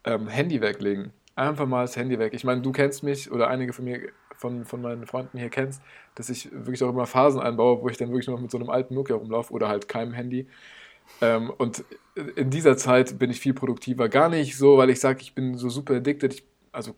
ähm, 0.04 0.28
Handy 0.28 0.60
weglegen. 0.60 1.12
Einfach 1.36 1.66
mal 1.66 1.82
das 1.82 1.96
Handy 1.96 2.18
weg. 2.18 2.32
Ich 2.34 2.44
meine, 2.44 2.62
du 2.62 2.72
kennst 2.72 3.02
mich 3.02 3.30
oder 3.32 3.48
einige 3.48 3.72
von 3.72 3.84
mir, 3.84 4.08
von, 4.36 4.64
von 4.64 4.82
meinen 4.82 5.06
Freunden 5.06 5.38
hier 5.38 5.48
kennst, 5.50 5.82
dass 6.14 6.28
ich 6.28 6.50
wirklich 6.52 6.82
auch 6.84 6.90
immer 6.90 7.06
Phasen 7.06 7.40
einbaue, 7.40 7.82
wo 7.82 7.88
ich 7.88 7.96
dann 7.96 8.10
wirklich 8.10 8.28
noch 8.28 8.40
mit 8.40 8.50
so 8.50 8.58
einem 8.58 8.70
alten 8.70 8.94
Nokia 8.94 9.16
rumlaufe 9.16 9.52
oder 9.52 9.68
halt 9.68 9.88
keinem 9.88 10.12
Handy. 10.12 10.46
Ähm, 11.20 11.50
und 11.50 11.84
in 12.36 12.50
dieser 12.50 12.76
Zeit 12.76 13.18
bin 13.18 13.30
ich 13.30 13.40
viel 13.40 13.54
produktiver. 13.54 14.08
Gar 14.08 14.28
nicht 14.28 14.56
so, 14.56 14.78
weil 14.78 14.90
ich 14.90 15.00
sage, 15.00 15.20
ich 15.22 15.34
bin 15.34 15.56
so 15.56 15.68
super 15.68 15.94
addicted. 15.94 16.34
Ich, 16.34 16.44
also 16.72 16.94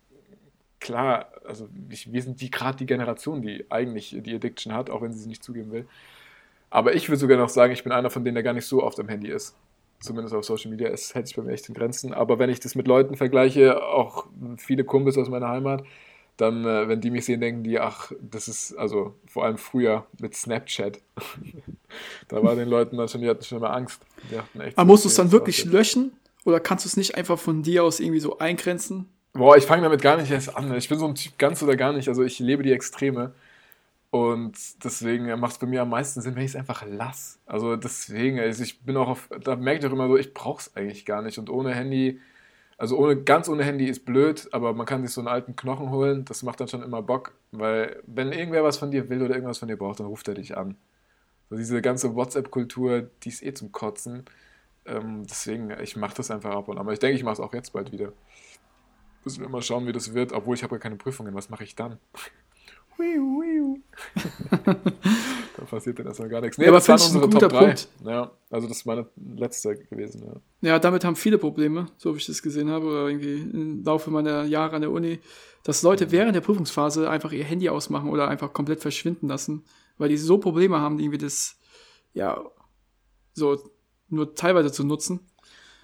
klar, 0.86 1.32
also 1.44 1.68
ich, 1.90 2.12
wir 2.12 2.22
sind 2.22 2.40
die 2.40 2.50
gerade 2.50 2.78
die 2.78 2.86
Generation, 2.86 3.42
die 3.42 3.66
eigentlich 3.70 4.16
die 4.20 4.34
Addiction 4.34 4.72
hat, 4.72 4.88
auch 4.88 5.02
wenn 5.02 5.12
sie 5.12 5.18
sie 5.18 5.28
nicht 5.28 5.42
zugeben 5.42 5.72
will. 5.72 5.86
Aber 6.70 6.94
ich 6.94 7.08
würde 7.08 7.18
sogar 7.18 7.38
noch 7.38 7.48
sagen, 7.48 7.72
ich 7.72 7.82
bin 7.82 7.92
einer 7.92 8.08
von 8.08 8.24
denen, 8.24 8.36
der 8.36 8.44
gar 8.44 8.52
nicht 8.52 8.66
so 8.66 8.82
oft 8.82 8.98
am 9.00 9.08
Handy 9.08 9.28
ist. 9.28 9.56
Zumindest 9.98 10.34
auf 10.34 10.44
Social 10.44 10.70
Media. 10.70 10.88
Es 10.88 11.14
hält 11.14 11.26
sich 11.26 11.36
bei 11.36 11.42
mir 11.42 11.52
echt 11.52 11.68
in 11.68 11.74
Grenzen. 11.74 12.14
Aber 12.14 12.38
wenn 12.38 12.50
ich 12.50 12.60
das 12.60 12.74
mit 12.74 12.86
Leuten 12.86 13.16
vergleiche, 13.16 13.82
auch 13.82 14.26
viele 14.58 14.84
Kumpels 14.84 15.18
aus 15.18 15.28
meiner 15.28 15.48
Heimat, 15.48 15.84
dann, 16.36 16.64
äh, 16.64 16.86
wenn 16.86 17.00
die 17.00 17.10
mich 17.10 17.24
sehen, 17.24 17.40
denken 17.40 17.64
die, 17.64 17.80
ach, 17.80 18.12
das 18.20 18.46
ist, 18.46 18.74
also 18.74 19.14
vor 19.26 19.44
allem 19.44 19.56
früher 19.58 20.06
mit 20.20 20.34
Snapchat. 20.34 21.00
da 22.28 22.42
war 22.42 22.54
den 22.54 22.68
Leuten 22.68 22.96
dann 22.96 23.08
schon, 23.08 23.22
die 23.22 23.28
hatten 23.28 23.42
schon 23.42 23.58
immer 23.58 23.72
Angst. 23.72 24.02
Die 24.30 24.36
dachten 24.36 24.60
echt, 24.60 24.78
Aber 24.78 24.86
so, 24.86 24.92
musst 24.92 25.04
du 25.04 25.08
es 25.08 25.14
dann 25.16 25.32
wirklich 25.32 25.64
löschen? 25.64 26.12
Oder 26.44 26.60
kannst 26.60 26.84
du 26.84 26.88
es 26.88 26.96
nicht 26.96 27.16
einfach 27.16 27.38
von 27.38 27.62
dir 27.62 27.82
aus 27.82 27.98
irgendwie 27.98 28.20
so 28.20 28.38
eingrenzen? 28.38 29.08
Boah, 29.36 29.56
ich 29.56 29.66
fange 29.66 29.82
damit 29.82 30.00
gar 30.02 30.16
nicht 30.16 30.30
erst 30.30 30.56
an. 30.56 30.74
Ich 30.74 30.88
bin 30.88 30.98
so 30.98 31.06
ein 31.06 31.14
Typ 31.14 31.38
ganz 31.38 31.62
oder 31.62 31.76
gar 31.76 31.92
nicht. 31.92 32.08
Also 32.08 32.22
ich 32.22 32.38
lebe 32.38 32.62
die 32.62 32.72
Extreme. 32.72 33.32
Und 34.10 34.56
deswegen 34.84 35.26
macht 35.40 35.52
es 35.52 35.58
bei 35.58 35.66
mir 35.66 35.82
am 35.82 35.90
meisten 35.90 36.20
Sinn, 36.22 36.36
wenn 36.36 36.44
ich 36.44 36.52
es 36.52 36.56
einfach 36.56 36.84
lasse. 36.86 37.38
Also 37.46 37.76
deswegen, 37.76 38.40
also 38.40 38.62
ich 38.62 38.80
bin 38.82 38.96
auch 38.96 39.08
auf, 39.08 39.28
da 39.42 39.56
merke 39.56 39.80
ich 39.80 39.86
auch 39.86 39.92
immer 39.92 40.08
so, 40.08 40.16
ich 40.16 40.32
brauche 40.32 40.60
es 40.60 40.76
eigentlich 40.76 41.04
gar 41.04 41.22
nicht. 41.22 41.38
Und 41.38 41.50
ohne 41.50 41.74
Handy, 41.74 42.20
also 42.78 42.96
ohne, 42.98 43.16
ganz 43.22 43.48
ohne 43.48 43.64
Handy 43.64 43.86
ist 43.86 44.06
blöd, 44.06 44.48
aber 44.52 44.72
man 44.74 44.86
kann 44.86 45.02
sich 45.04 45.12
so 45.14 45.20
einen 45.20 45.28
alten 45.28 45.56
Knochen 45.56 45.90
holen, 45.90 46.24
das 46.24 46.42
macht 46.42 46.60
dann 46.60 46.68
schon 46.68 46.82
immer 46.82 47.02
Bock. 47.02 47.32
Weil 47.52 48.02
wenn 48.06 48.32
irgendwer 48.32 48.64
was 48.64 48.78
von 48.78 48.90
dir 48.90 49.08
will 49.10 49.22
oder 49.22 49.34
irgendwas 49.34 49.58
von 49.58 49.68
dir 49.68 49.76
braucht, 49.76 50.00
dann 50.00 50.06
ruft 50.06 50.28
er 50.28 50.34
dich 50.34 50.56
an. 50.56 50.76
So 51.50 51.56
diese 51.56 51.82
ganze 51.82 52.14
WhatsApp-Kultur, 52.14 53.10
die 53.24 53.28
ist 53.30 53.42
eh 53.42 53.54
zum 53.54 53.72
Kotzen. 53.72 54.24
Ähm, 54.86 55.26
deswegen, 55.28 55.70
ich 55.82 55.96
mache 55.96 56.16
das 56.16 56.30
einfach 56.30 56.52
ab 56.54 56.68
und 56.68 56.76
an. 56.78 56.82
Aber 56.82 56.92
ich 56.94 57.00
denke, 57.00 57.16
ich 57.16 57.24
mache 57.24 57.34
es 57.34 57.40
auch 57.40 57.54
jetzt 57.54 57.72
bald 57.72 57.92
wieder. 57.92 58.12
Müssen 59.26 59.40
wir 59.40 59.48
mal 59.48 59.60
schauen, 59.60 59.88
wie 59.88 59.92
das 59.92 60.14
wird. 60.14 60.32
Obwohl 60.32 60.54
ich 60.54 60.62
habe 60.62 60.76
ja 60.76 60.78
keine 60.78 60.94
Prüfungen. 60.94 61.34
Was 61.34 61.50
mache 61.50 61.64
ich 61.64 61.74
dann? 61.74 61.98
Da 65.56 65.64
passiert 65.64 65.98
dann 65.98 66.06
erstmal 66.06 66.28
gar 66.28 66.40
nichts. 66.40 66.58
Nee, 66.58 66.64
Ja, 66.64 66.70
aber 66.70 66.78
das 66.78 66.88
waren 66.88 67.00
unsere 67.00 67.24
Top 67.24 67.32
guter 67.32 67.48
3. 67.48 67.58
Punkt? 67.58 67.88
Ja, 68.04 68.30
also 68.50 68.68
das 68.68 68.78
ist 68.78 68.86
meine 68.86 69.06
letzte 69.16 69.76
gewesen. 69.76 70.40
Ja. 70.62 70.68
Ja, 70.68 70.78
damit 70.78 71.04
haben 71.04 71.16
viele 71.16 71.38
Probleme, 71.38 71.86
so 71.96 72.14
wie 72.14 72.18
ich 72.18 72.26
das 72.26 72.40
gesehen 72.40 72.70
habe, 72.70 72.86
oder 72.86 73.08
irgendwie 73.08 73.40
im 73.40 73.84
Laufe 73.84 74.10
meiner 74.10 74.44
Jahre 74.44 74.76
an 74.76 74.82
der 74.82 74.90
Uni, 74.90 75.18
dass 75.64 75.82
Leute 75.82 76.12
während 76.12 76.36
der 76.36 76.40
Prüfungsphase 76.40 77.10
einfach 77.10 77.32
ihr 77.32 77.44
Handy 77.44 77.68
ausmachen 77.68 78.10
oder 78.10 78.28
einfach 78.28 78.52
komplett 78.52 78.80
verschwinden 78.80 79.28
lassen, 79.28 79.64
weil 79.98 80.08
die 80.08 80.16
so 80.16 80.38
Probleme 80.38 80.78
haben, 80.78 80.98
irgendwie 80.98 81.18
das, 81.18 81.56
ja, 82.14 82.40
so 83.32 83.58
nur 84.08 84.34
teilweise 84.34 84.70
zu 84.70 84.84
nutzen. 84.84 85.20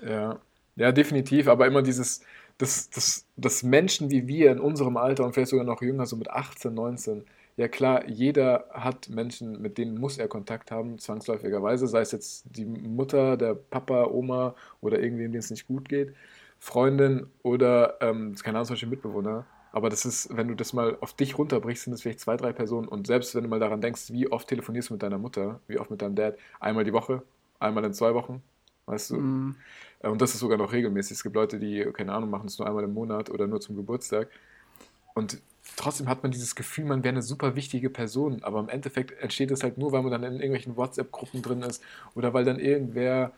Ja, 0.06 0.38
ja, 0.76 0.92
definitiv, 0.92 1.48
aber 1.48 1.66
immer 1.66 1.82
dieses, 1.82 2.20
dass, 2.62 2.88
dass, 2.90 3.26
dass 3.36 3.64
Menschen 3.64 4.10
wie 4.12 4.28
wir 4.28 4.52
in 4.52 4.60
unserem 4.60 4.96
Alter 4.96 5.24
und 5.24 5.32
vielleicht 5.32 5.50
sogar 5.50 5.66
noch 5.66 5.82
jünger, 5.82 6.06
so 6.06 6.16
mit 6.16 6.30
18, 6.30 6.72
19, 6.72 7.24
ja 7.56 7.66
klar, 7.66 8.08
jeder 8.08 8.66
hat 8.70 9.08
Menschen, 9.08 9.60
mit 9.60 9.78
denen 9.78 9.98
muss 9.98 10.16
er 10.16 10.28
Kontakt 10.28 10.70
haben, 10.70 10.96
zwangsläufigerweise, 10.98 11.88
sei 11.88 12.02
es 12.02 12.12
jetzt 12.12 12.44
die 12.56 12.64
Mutter, 12.64 13.36
der 13.36 13.54
Papa, 13.54 14.04
Oma 14.06 14.54
oder 14.80 15.00
irgendwem, 15.00 15.32
dem 15.32 15.40
es 15.40 15.50
nicht 15.50 15.66
gut 15.66 15.88
geht, 15.88 16.14
Freundin 16.60 17.26
oder, 17.42 18.00
ähm, 18.00 18.36
keine 18.40 18.58
Ahnung, 18.58 18.66
zum 18.66 18.74
Beispiel 18.74 18.90
Mitbewohner. 18.90 19.44
Aber 19.72 19.90
das 19.90 20.04
ist, 20.04 20.28
wenn 20.36 20.46
du 20.46 20.54
das 20.54 20.72
mal 20.72 20.96
auf 21.00 21.14
dich 21.14 21.38
runterbrichst, 21.38 21.84
sind 21.84 21.94
es 21.94 22.02
vielleicht 22.02 22.20
zwei, 22.20 22.36
drei 22.36 22.52
Personen. 22.52 22.86
Und 22.86 23.06
selbst 23.08 23.34
wenn 23.34 23.42
du 23.42 23.48
mal 23.48 23.58
daran 23.58 23.80
denkst, 23.80 24.12
wie 24.12 24.30
oft 24.30 24.46
telefonierst 24.46 24.90
du 24.90 24.94
mit 24.94 25.02
deiner 25.02 25.18
Mutter, 25.18 25.60
wie 25.66 25.78
oft 25.78 25.90
mit 25.90 26.00
deinem 26.02 26.14
Dad, 26.14 26.36
einmal 26.60 26.84
die 26.84 26.92
Woche, 26.92 27.22
einmal 27.58 27.84
in 27.84 27.94
zwei 27.94 28.14
Wochen, 28.14 28.42
weißt 28.86 29.10
du? 29.10 29.16
Mm, 29.16 29.56
Und 30.02 30.20
das 30.22 30.34
ist 30.34 30.40
sogar 30.40 30.58
noch 30.58 30.72
regelmäßig. 30.72 31.18
Es 31.18 31.22
gibt 31.22 31.36
Leute, 31.36 31.58
die, 31.58 31.84
keine 31.92 32.12
Ahnung, 32.12 32.30
machen 32.30 32.46
es 32.46 32.58
nur 32.58 32.68
einmal 32.68 32.84
im 32.84 32.94
Monat 32.94 33.30
oder 33.30 33.46
nur 33.46 33.60
zum 33.60 33.76
Geburtstag. 33.76 34.28
Und 35.14 35.40
trotzdem 35.76 36.08
hat 36.08 36.22
man 36.22 36.32
dieses 36.32 36.54
Gefühl, 36.54 36.84
man 36.86 37.04
wäre 37.04 37.12
eine 37.14 37.22
super 37.22 37.56
wichtige 37.56 37.90
Person. 37.90 38.42
Aber 38.44 38.60
im 38.60 38.68
Endeffekt 38.68 39.12
entsteht 39.22 39.50
es 39.50 39.62
halt 39.62 39.78
nur, 39.78 39.92
weil 39.92 40.02
man 40.02 40.12
dann 40.12 40.24
in 40.24 40.34
irgendwelchen 40.34 40.76
WhatsApp-Gruppen 40.76 41.42
drin 41.42 41.62
ist 41.62 41.82
oder 42.14 42.34
weil 42.34 42.44
dann 42.44 42.58
irgendwer 42.58 43.32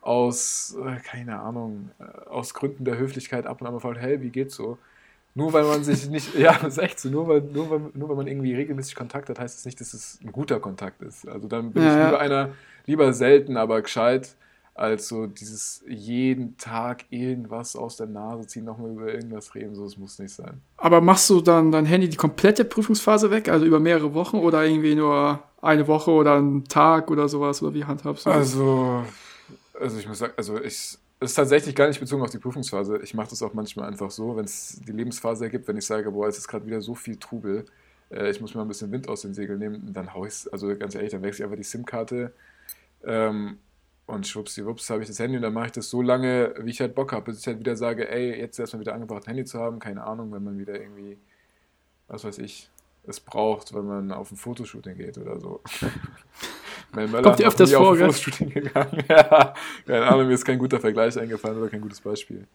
aus, 0.00 0.76
äh, 0.84 1.00
keine 1.00 1.40
Ahnung, 1.40 1.90
äh, 1.98 2.04
aus 2.28 2.54
Gründen 2.54 2.84
der 2.84 2.98
Höflichkeit 2.98 3.46
ab 3.46 3.60
und 3.60 3.66
an 3.66 3.74
mal 3.74 3.80
fragt, 3.80 4.00
hey, 4.00 4.20
wie 4.22 4.30
geht's 4.30 4.54
so? 4.56 4.78
Nur 5.34 5.52
weil 5.52 5.64
man 5.64 5.84
sich 5.84 6.08
nicht, 6.08 6.34
ja, 6.38 6.54
das 6.58 6.74
ist 6.74 6.78
echt 6.78 7.00
so, 7.00 7.10
nur 7.10 7.28
weil, 7.28 7.42
nur, 7.42 7.70
weil, 7.70 7.80
nur 7.94 8.08
weil 8.08 8.16
man 8.16 8.26
irgendwie 8.26 8.54
regelmäßig 8.54 8.94
Kontakt 8.94 9.28
hat, 9.28 9.38
heißt 9.38 9.54
es 9.56 9.62
das 9.62 9.66
nicht, 9.66 9.80
dass 9.80 9.94
es 9.94 10.20
ein 10.24 10.32
guter 10.32 10.60
Kontakt 10.60 11.02
ist. 11.02 11.28
Also 11.28 11.48
dann 11.48 11.72
bin 11.72 11.84
Ja, 11.84 11.84
ich 11.86 11.98
ja. 11.98 12.16
lieber 12.16 12.20
einer, 12.20 12.54
lieber 12.86 13.12
selten, 13.12 13.56
aber 13.56 13.82
gescheit, 13.82 14.36
als 14.76 15.08
so 15.08 15.26
dieses 15.26 15.82
jeden 15.88 16.56
Tag 16.58 17.04
irgendwas 17.10 17.76
aus 17.76 17.96
der 17.96 18.06
Nase 18.06 18.46
ziehen, 18.46 18.64
nochmal 18.64 18.90
über 18.90 19.12
irgendwas 19.12 19.54
reden, 19.54 19.74
so, 19.74 19.84
das 19.84 19.96
muss 19.96 20.18
nicht 20.18 20.34
sein. 20.34 20.60
Aber 20.76 21.00
machst 21.00 21.30
du 21.30 21.40
dann 21.40 21.72
dein 21.72 21.86
Handy 21.86 22.08
die 22.08 22.16
komplette 22.16 22.64
Prüfungsphase 22.64 23.30
weg, 23.30 23.48
also 23.48 23.64
über 23.64 23.80
mehrere 23.80 24.12
Wochen 24.12 24.36
oder 24.36 24.64
irgendwie 24.64 24.94
nur 24.94 25.42
eine 25.62 25.88
Woche 25.88 26.10
oder 26.10 26.34
einen 26.34 26.64
Tag 26.64 27.10
oder 27.10 27.28
sowas, 27.28 27.62
oder 27.62 27.74
wie 27.74 27.84
handhabst 27.84 28.26
du 28.26 28.30
das? 28.30 28.38
Also, 28.38 29.02
also 29.80 29.98
ich 29.98 30.06
muss 30.06 30.18
sagen, 30.18 30.34
also 30.36 30.58
ich, 30.58 30.66
es 30.66 30.98
ist 31.20 31.34
tatsächlich 31.34 31.74
gar 31.74 31.88
nicht 31.88 31.98
bezogen 31.98 32.22
auf 32.22 32.30
die 32.30 32.38
Prüfungsphase. 32.38 32.98
Ich 33.02 33.14
mache 33.14 33.30
das 33.30 33.42
auch 33.42 33.54
manchmal 33.54 33.88
einfach 33.88 34.10
so, 34.10 34.36
wenn 34.36 34.44
es 34.44 34.78
die 34.86 34.92
Lebensphase 34.92 35.44
ergibt, 35.44 35.66
wenn 35.68 35.78
ich 35.78 35.86
sage, 35.86 36.10
boah, 36.10 36.28
es 36.28 36.36
ist 36.36 36.48
gerade 36.48 36.66
wieder 36.66 36.82
so 36.82 36.94
viel 36.94 37.16
Trubel, 37.16 37.64
äh, 38.10 38.30
ich 38.30 38.42
muss 38.42 38.52
mir 38.52 38.58
mal 38.58 38.66
ein 38.66 38.68
bisschen 38.68 38.92
Wind 38.92 39.08
aus 39.08 39.22
den 39.22 39.32
Segeln 39.32 39.58
nehmen, 39.58 39.94
dann 39.94 40.12
hau 40.12 40.26
ich 40.26 40.34
also 40.52 40.76
ganz 40.76 40.94
ehrlich, 40.94 41.12
dann 41.12 41.22
wechsle 41.22 41.44
ich 41.44 41.44
einfach 41.44 41.56
die 41.56 41.68
SIM-Karte 41.68 42.34
ähm, 43.04 43.58
und 44.06 44.26
schwuppsiwupps 44.26 44.88
habe 44.90 45.02
ich 45.02 45.08
das 45.08 45.18
Handy 45.18 45.36
und 45.36 45.42
dann 45.42 45.52
mache 45.52 45.66
ich 45.66 45.72
das 45.72 45.90
so 45.90 46.00
lange, 46.00 46.54
wie 46.60 46.70
ich 46.70 46.80
halt 46.80 46.94
Bock 46.94 47.12
habe, 47.12 47.26
bis 47.26 47.40
ich 47.40 47.46
halt 47.46 47.58
wieder 47.58 47.76
sage, 47.76 48.08
ey, 48.08 48.38
jetzt 48.38 48.58
erstmal 48.58 48.80
wieder 48.80 48.94
angebracht, 48.94 49.24
ein 49.24 49.34
Handy 49.34 49.44
zu 49.44 49.58
haben, 49.58 49.78
keine 49.78 50.04
Ahnung, 50.04 50.32
wenn 50.32 50.44
man 50.44 50.58
wieder 50.58 50.80
irgendwie, 50.80 51.18
was 52.06 52.24
weiß 52.24 52.38
ich, 52.38 52.70
es 53.06 53.20
braucht, 53.20 53.74
wenn 53.74 53.86
man 53.86 54.12
auf 54.12 54.30
ein 54.30 54.36
Fotoshooting 54.36 54.96
geht 54.96 55.18
oder 55.18 55.40
so. 55.40 55.60
Mel 56.94 57.08
Möller 57.08 57.22
Kommt 57.22 57.40
noch 57.40 57.46
öfters 57.46 57.70
nie 57.70 57.76
auf 57.76 57.84
vor, 57.84 57.92
ein 57.92 57.98
gell? 57.98 58.12
Fotoshooting 58.12 58.50
gegangen. 58.50 59.04
ja, 59.08 59.54
keine 59.86 60.06
Ahnung, 60.06 60.28
mir 60.28 60.34
ist 60.34 60.44
kein 60.44 60.58
guter 60.58 60.80
Vergleich 60.80 61.18
eingefallen 61.18 61.58
oder 61.58 61.68
kein 61.68 61.80
gutes 61.80 62.00
Beispiel. 62.00 62.46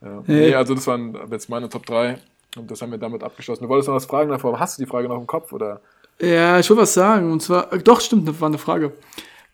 Ja. 0.00 0.22
Nee. 0.26 0.48
Nee, 0.48 0.54
also 0.54 0.74
das 0.74 0.86
waren 0.86 1.16
jetzt 1.30 1.48
meine 1.48 1.68
Top 1.68 1.86
3 1.86 2.18
und 2.56 2.70
das 2.70 2.82
haben 2.82 2.90
wir 2.90 2.98
damit 2.98 3.22
abgeschlossen. 3.22 3.64
Du 3.64 3.68
wolltest 3.68 3.88
noch 3.88 3.96
was 3.96 4.06
fragen 4.06 4.30
davor, 4.30 4.58
hast 4.58 4.78
du 4.78 4.82
die 4.82 4.88
Frage 4.88 5.08
noch 5.08 5.18
im 5.18 5.26
Kopf 5.26 5.52
oder? 5.52 5.80
Ja, 6.20 6.58
ich 6.58 6.68
will 6.68 6.76
was 6.76 6.94
sagen. 6.94 7.30
Und 7.30 7.40
zwar, 7.40 7.66
doch, 7.78 8.00
stimmt, 8.00 8.28
das 8.28 8.40
war 8.40 8.48
eine 8.48 8.58
Frage. 8.58 8.92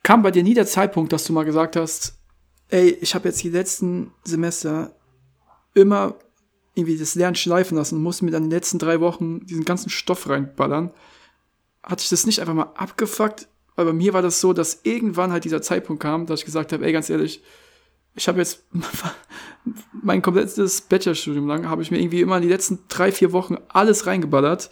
Kam 0.05 0.23
bei 0.23 0.31
dir 0.31 0.43
nie 0.43 0.55
der 0.55 0.67
Zeitpunkt, 0.67 1.13
dass 1.13 1.25
du 1.25 1.33
mal 1.33 1.45
gesagt 1.45 1.77
hast, 1.77 2.19
ey, 2.69 2.91
ich 3.01 3.15
habe 3.15 3.29
jetzt 3.29 3.43
die 3.43 3.49
letzten 3.49 4.13
Semester 4.23 4.95
immer 5.75 6.17
irgendwie 6.75 6.99
das 6.99 7.15
Lernen 7.15 7.37
schleifen 7.37 7.77
lassen, 7.77 8.03
musste 8.03 8.25
mir 8.25 8.31
dann 8.31 8.51
die 8.51 8.55
letzten 8.55 8.79
drei 8.79 9.01
Wochen 9.01 9.47
diesen 9.47 9.65
ganzen 9.65 9.89
Stoff 9.89 10.29
reinballern. 10.29 10.91
Hat 11.83 12.01
sich 12.01 12.11
das 12.11 12.27
nicht 12.27 12.41
einfach 12.41 12.55
mal 12.55 12.73
abgefuckt? 12.75 13.49
Weil 13.77 13.87
bei 13.87 13.93
mir 13.95 14.13
war 14.13 14.23
das 14.23 14.41
so, 14.41 14.53
dass 14.53 14.81
irgendwann 14.83 15.33
halt 15.33 15.45
dieser 15.45 15.63
Zeitpunkt 15.63 16.03
kam, 16.03 16.27
dass 16.27 16.41
ich 16.41 16.47
gesagt 16.47 16.73
habe, 16.73 16.85
ey, 16.85 16.93
ganz 16.93 17.09
ehrlich, 17.09 17.43
ich 18.15 18.29
habe 18.29 18.39
jetzt 18.39 18.65
mein 19.93 20.21
komplettes 20.21 20.83
Bachelorstudium 20.83 21.47
lang, 21.47 21.69
habe 21.69 21.83
ich 21.83 21.91
mir 21.91 21.99
irgendwie 21.99 22.21
immer 22.21 22.37
in 22.37 22.43
die 22.43 22.49
letzten 22.49 22.81
drei, 22.89 23.11
vier 23.11 23.33
Wochen 23.33 23.57
alles 23.69 24.07
reingeballert, 24.07 24.69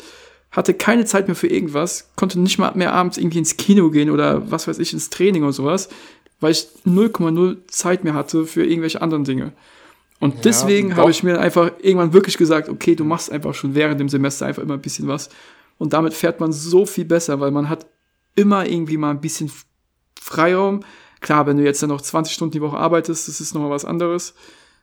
hatte 0.53 0.74
keine 0.74 1.07
Zeit 1.07 1.26
mehr 1.26 1.34
für 1.34 1.48
irgendwas, 1.48 2.11
konnte 2.14 2.38
nicht 2.38 2.59
mal 2.59 2.72
mehr 2.74 2.92
abends 2.92 3.18
irgendwie 3.18 3.38
ins 3.38 3.57
Kino 3.57 3.90
gehen 3.90 4.11
oder 4.11 4.50
was 4.50 4.68
weiß 4.68 4.78
ich, 4.78 4.92
ins 4.92 5.11
Training 5.11 5.42
oder 5.42 5.53
sowas, 5.53 5.88
weil 6.40 6.53
ich 6.53 6.68
0,0 6.86 7.66
Zeit 7.68 8.05
mehr 8.05 8.14
hatte 8.14 8.46
für 8.46 8.64
irgendwelche 8.64 9.00
anderen 9.00 9.24
Dinge. 9.24 9.53
Und 10.20 10.44
deswegen 10.44 10.90
doch. 10.90 10.98
habe 10.98 11.11
ich 11.11 11.22
mir 11.24 11.40
einfach 11.40 11.72
irgendwann 11.80 12.12
wirklich 12.12 12.38
gesagt, 12.38 12.68
okay, 12.68 12.94
du 12.94 13.05
machst 13.05 13.32
einfach 13.32 13.55
schon 13.55 13.74
während 13.74 13.98
dem 13.98 14.09
Semester 14.09 14.46
einfach 14.46 14.62
immer 14.62 14.74
ein 14.74 14.82
bisschen 14.82 15.09
was. 15.09 15.30
Und 15.78 15.94
damit 15.94 16.14
fährt 16.14 16.38
man 16.38 16.53
so 16.53 16.86
viel 16.86 17.07
besser, 17.07 17.40
weil 17.40 17.50
man 17.50 17.68
hat 17.68 17.86
immer 18.36 18.66
irgendwie 18.66 18.98
mal 18.98 19.11
ein 19.11 19.20
bisschen 19.20 19.50
Freiraum. 20.20 20.84
Klar, 21.20 21.46
wenn 21.46 21.57
du 21.57 21.64
jetzt 21.64 21.82
dann 21.82 21.90
noch 21.90 22.00
20 22.00 22.32
Stunden 22.32 22.53
die 22.53 22.61
Woche 22.61 22.76
arbeitest, 22.76 23.26
das 23.26 23.40
ist 23.40 23.55
nochmal 23.55 23.70
was 23.70 23.84
anderes. 23.84 24.34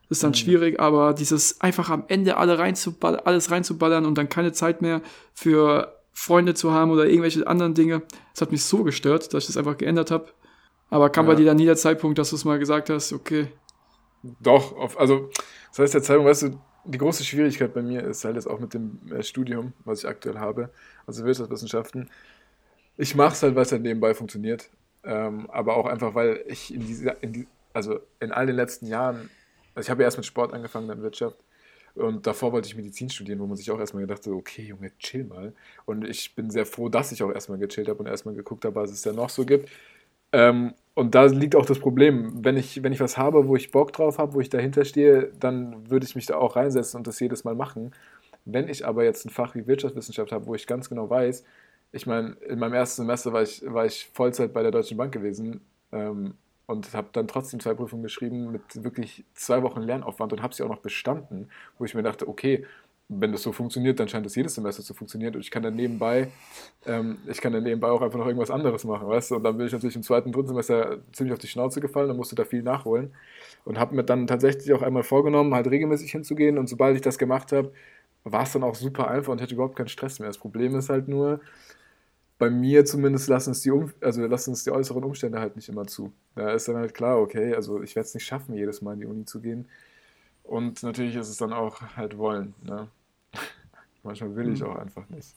Das 0.09 0.17
ist 0.17 0.23
dann 0.23 0.33
schwierig, 0.33 0.79
aber 0.79 1.13
dieses 1.13 1.61
einfach 1.61 1.89
am 1.89 2.03
Ende 2.07 2.37
alle 2.37 2.57
reinzuball 2.59 3.17
alles 3.21 3.51
reinzuballern 3.51 4.05
und 4.05 4.17
dann 4.17 4.27
keine 4.29 4.51
Zeit 4.53 4.81
mehr 4.81 5.01
für 5.33 5.95
Freunde 6.13 6.53
zu 6.55 6.71
haben 6.73 6.91
oder 6.91 7.05
irgendwelche 7.07 7.45
anderen 7.47 7.75
Dinge, 7.75 8.01
das 8.33 8.41
hat 8.41 8.51
mich 8.51 8.63
so 8.63 8.83
gestört, 8.83 9.33
dass 9.33 9.43
ich 9.43 9.47
das 9.47 9.57
einfach 9.57 9.77
geändert 9.77 10.11
habe. 10.11 10.33
Aber 10.89 11.09
kam 11.11 11.27
bei 11.27 11.33
Ja. 11.33 11.37
dir 11.37 11.45
dann 11.45 11.57
nie 11.57 11.65
der 11.65 11.77
Zeitpunkt, 11.77 12.17
dass 12.17 12.31
du 12.31 12.35
es 12.35 12.45
mal 12.45 12.59
gesagt 12.59 12.89
hast, 12.89 13.13
okay, 13.13 13.47
Doch, 14.21 14.97
also 14.97 15.29
das 15.69 15.79
heißt 15.79 15.93
der 15.93 16.03
Zeitpunkt, 16.03 16.29
weißt 16.29 16.43
du, 16.43 16.61
die 16.83 16.97
große 16.97 17.23
Schwierigkeit 17.23 17.73
bei 17.73 17.81
mir 17.81 18.03
ist 18.03 18.25
halt 18.25 18.35
jetzt 18.35 18.47
auch 18.47 18.59
mit 18.59 18.73
dem 18.73 18.99
äh, 19.11 19.23
Studium, 19.23 19.73
was 19.85 19.99
ich 19.99 20.07
aktuell 20.09 20.39
habe, 20.39 20.71
also 21.05 21.23
Wirtschaftswissenschaften. 21.23 22.09
Ich 22.97 23.15
mache 23.15 23.33
es 23.33 23.43
halt, 23.43 23.55
weil 23.55 23.63
es 23.63 23.71
halt 23.71 23.81
nebenbei 23.83 24.13
funktioniert, 24.13 24.69
ähm, 25.03 25.49
aber 25.51 25.77
auch 25.77 25.85
einfach, 25.85 26.15
weil 26.15 26.43
ich 26.47 26.73
in 26.73 26.81
diese, 26.85 27.09
in 27.21 27.33
die, 27.33 27.47
also 27.73 27.99
in 28.19 28.31
all 28.31 28.45
den 28.47 28.55
letzten 28.57 28.87
Jahren, 28.87 29.29
also 29.79 29.87
ich 29.87 29.91
habe 29.91 30.03
ja 30.03 30.07
erst 30.07 30.17
mit 30.17 30.25
Sport 30.25 30.53
angefangen, 30.53 30.89
dann 30.89 31.01
Wirtschaft 31.01 31.37
und 31.95 32.27
davor 32.27 32.51
wollte 32.51 32.67
ich 32.67 32.75
Medizin 32.75 33.09
studieren, 33.09 33.39
wo 33.39 33.47
man 33.47 33.57
sich 33.57 33.71
auch 33.71 33.79
erstmal 33.79 34.01
gedacht 34.03 34.25
hat, 34.25 34.33
okay, 34.33 34.63
Junge, 34.63 34.91
chill 34.99 35.23
mal. 35.23 35.53
Und 35.85 36.05
ich 36.05 36.35
bin 36.35 36.49
sehr 36.49 36.65
froh, 36.65 36.89
dass 36.89 37.11
ich 37.11 37.23
auch 37.23 37.31
erstmal 37.31 37.57
gechillt 37.57 37.87
habe 37.87 37.99
und 37.99 38.07
erstmal 38.07 38.35
geguckt 38.35 38.65
habe, 38.65 38.75
was 38.75 38.91
es 38.91 39.01
da 39.01 39.11
noch 39.11 39.29
so 39.29 39.45
gibt. 39.45 39.69
Ähm, 40.31 40.73
und 40.93 41.15
da 41.15 41.25
liegt 41.25 41.55
auch 41.55 41.65
das 41.65 41.79
Problem. 41.79 42.43
Wenn 42.43 42.57
ich, 42.57 42.83
wenn 42.83 42.93
ich 42.93 42.99
was 42.99 43.17
habe, 43.17 43.47
wo 43.47 43.55
ich 43.55 43.71
Bock 43.71 43.93
drauf 43.93 44.17
habe, 44.17 44.33
wo 44.33 44.41
ich 44.41 44.49
dahinter 44.49 44.85
stehe, 44.85 45.31
dann 45.39 45.89
würde 45.89 46.05
ich 46.05 46.15
mich 46.15 46.25
da 46.25 46.35
auch 46.37 46.55
reinsetzen 46.55 46.97
und 46.97 47.07
das 47.07 47.19
jedes 47.19 47.43
Mal 47.43 47.55
machen. 47.55 47.93
Wenn 48.45 48.69
ich 48.69 48.85
aber 48.85 49.03
jetzt 49.03 49.25
ein 49.25 49.29
Fach 49.29 49.55
wie 49.55 49.67
Wirtschaftswissenschaft 49.67 50.31
habe, 50.31 50.45
wo 50.45 50.55
ich 50.55 50.67
ganz 50.67 50.89
genau 50.89 51.09
weiß, 51.09 51.43
ich 51.91 52.05
meine, 52.05 52.35
in 52.47 52.59
meinem 52.59 52.73
ersten 52.73 53.01
Semester 53.01 53.33
war 53.33 53.41
ich, 53.41 53.63
war 53.65 53.85
ich 53.85 54.09
Vollzeit 54.13 54.53
bei 54.53 54.61
der 54.61 54.71
Deutschen 54.71 54.97
Bank 54.97 55.11
gewesen 55.11 55.61
ähm, 55.91 56.35
und 56.69 56.93
habe 56.93 57.09
dann 57.13 57.27
trotzdem 57.27 57.59
zwei 57.59 57.73
Prüfungen 57.73 58.03
geschrieben 58.03 58.51
mit 58.51 58.83
wirklich 58.83 59.25
zwei 59.33 59.63
Wochen 59.63 59.81
Lernaufwand 59.81 60.33
und 60.33 60.43
habe 60.43 60.53
sie 60.53 60.61
auch 60.61 60.69
noch 60.69 60.81
bestanden, 60.81 61.49
wo 61.79 61.85
ich 61.85 61.95
mir 61.95 62.03
dachte, 62.03 62.27
okay, 62.27 62.63
wenn 63.07 63.31
das 63.31 63.41
so 63.41 63.51
funktioniert, 63.51 63.99
dann 63.99 64.07
scheint 64.07 64.23
das 64.23 64.35
jedes 64.35 64.53
Semester 64.53 64.83
zu 64.83 64.93
funktionieren 64.93 65.33
und 65.33 65.41
ich 65.41 65.49
kann 65.49 65.63
dann 65.63 65.75
nebenbei, 65.75 66.27
ähm, 66.85 67.17
ich 67.27 67.41
kann 67.41 67.53
dann 67.53 67.63
nebenbei 67.63 67.87
auch 67.89 68.03
einfach 68.03 68.19
noch 68.19 68.27
irgendwas 68.27 68.51
anderes 68.51 68.83
machen, 68.83 69.07
weißt 69.07 69.31
du? 69.31 69.37
Und 69.37 69.43
dann 69.45 69.57
bin 69.57 69.65
ich 69.65 69.73
natürlich 69.73 69.95
im 69.95 70.03
zweiten, 70.03 70.31
dritten 70.31 70.49
Semester 70.49 70.99
ziemlich 71.11 71.33
auf 71.33 71.39
die 71.39 71.47
Schnauze 71.47 71.81
gefallen 71.81 72.11
und 72.11 72.17
musste 72.17 72.35
da 72.35 72.45
viel 72.45 72.61
nachholen 72.61 73.15
und 73.65 73.79
habe 73.79 73.95
mir 73.95 74.03
dann 74.03 74.27
tatsächlich 74.27 74.71
auch 74.73 74.83
einmal 74.83 75.01
vorgenommen, 75.01 75.55
halt 75.55 75.65
regelmäßig 75.65 76.11
hinzugehen 76.11 76.59
und 76.59 76.69
sobald 76.69 76.95
ich 76.95 77.01
das 77.01 77.17
gemacht 77.17 77.51
habe, 77.51 77.71
war 78.23 78.43
es 78.43 78.51
dann 78.51 78.63
auch 78.63 78.75
super 78.75 79.07
einfach 79.07 79.31
und 79.31 79.41
hätte 79.41 79.55
überhaupt 79.55 79.75
keinen 79.75 79.87
Stress 79.87 80.19
mehr. 80.19 80.29
Das 80.29 80.37
Problem 80.37 80.75
ist 80.75 80.89
halt 80.89 81.07
nur, 81.07 81.39
bei 82.39 82.49
mir 82.49 82.85
zumindest 82.85 83.27
lassen 83.27 83.51
es 83.51 83.61
die, 83.61 83.69
um 83.69 83.91
also 84.01 84.25
lassen 84.25 84.53
es 84.53 84.63
die 84.63 84.71
äußeren 84.71 85.03
Umstände 85.03 85.39
halt 85.39 85.55
nicht 85.55 85.69
immer 85.69 85.85
zu. 85.85 86.11
Da 86.35 86.51
ist 86.51 86.67
dann 86.67 86.77
halt 86.77 86.93
klar, 86.93 87.19
okay, 87.19 87.53
also 87.53 87.83
ich 87.83 87.95
werde 87.95 88.07
es 88.07 88.13
nicht 88.15 88.25
schaffen, 88.25 88.55
jedes 88.55 88.81
Mal 88.81 88.93
in 88.93 88.99
die 89.01 89.05
Uni 89.05 89.25
zu 89.25 89.39
gehen. 89.39 89.67
Und 90.43 90.81
natürlich 90.81 91.15
ist 91.15 91.29
es 91.29 91.37
dann 91.37 91.53
auch 91.53 91.81
halt 91.95 92.17
wollen. 92.17 92.55
Ne? 92.63 92.87
Manchmal 94.03 94.35
will 94.35 94.53
ich 94.53 94.63
auch 94.63 94.77
einfach 94.77 95.07
nicht. 95.09 95.35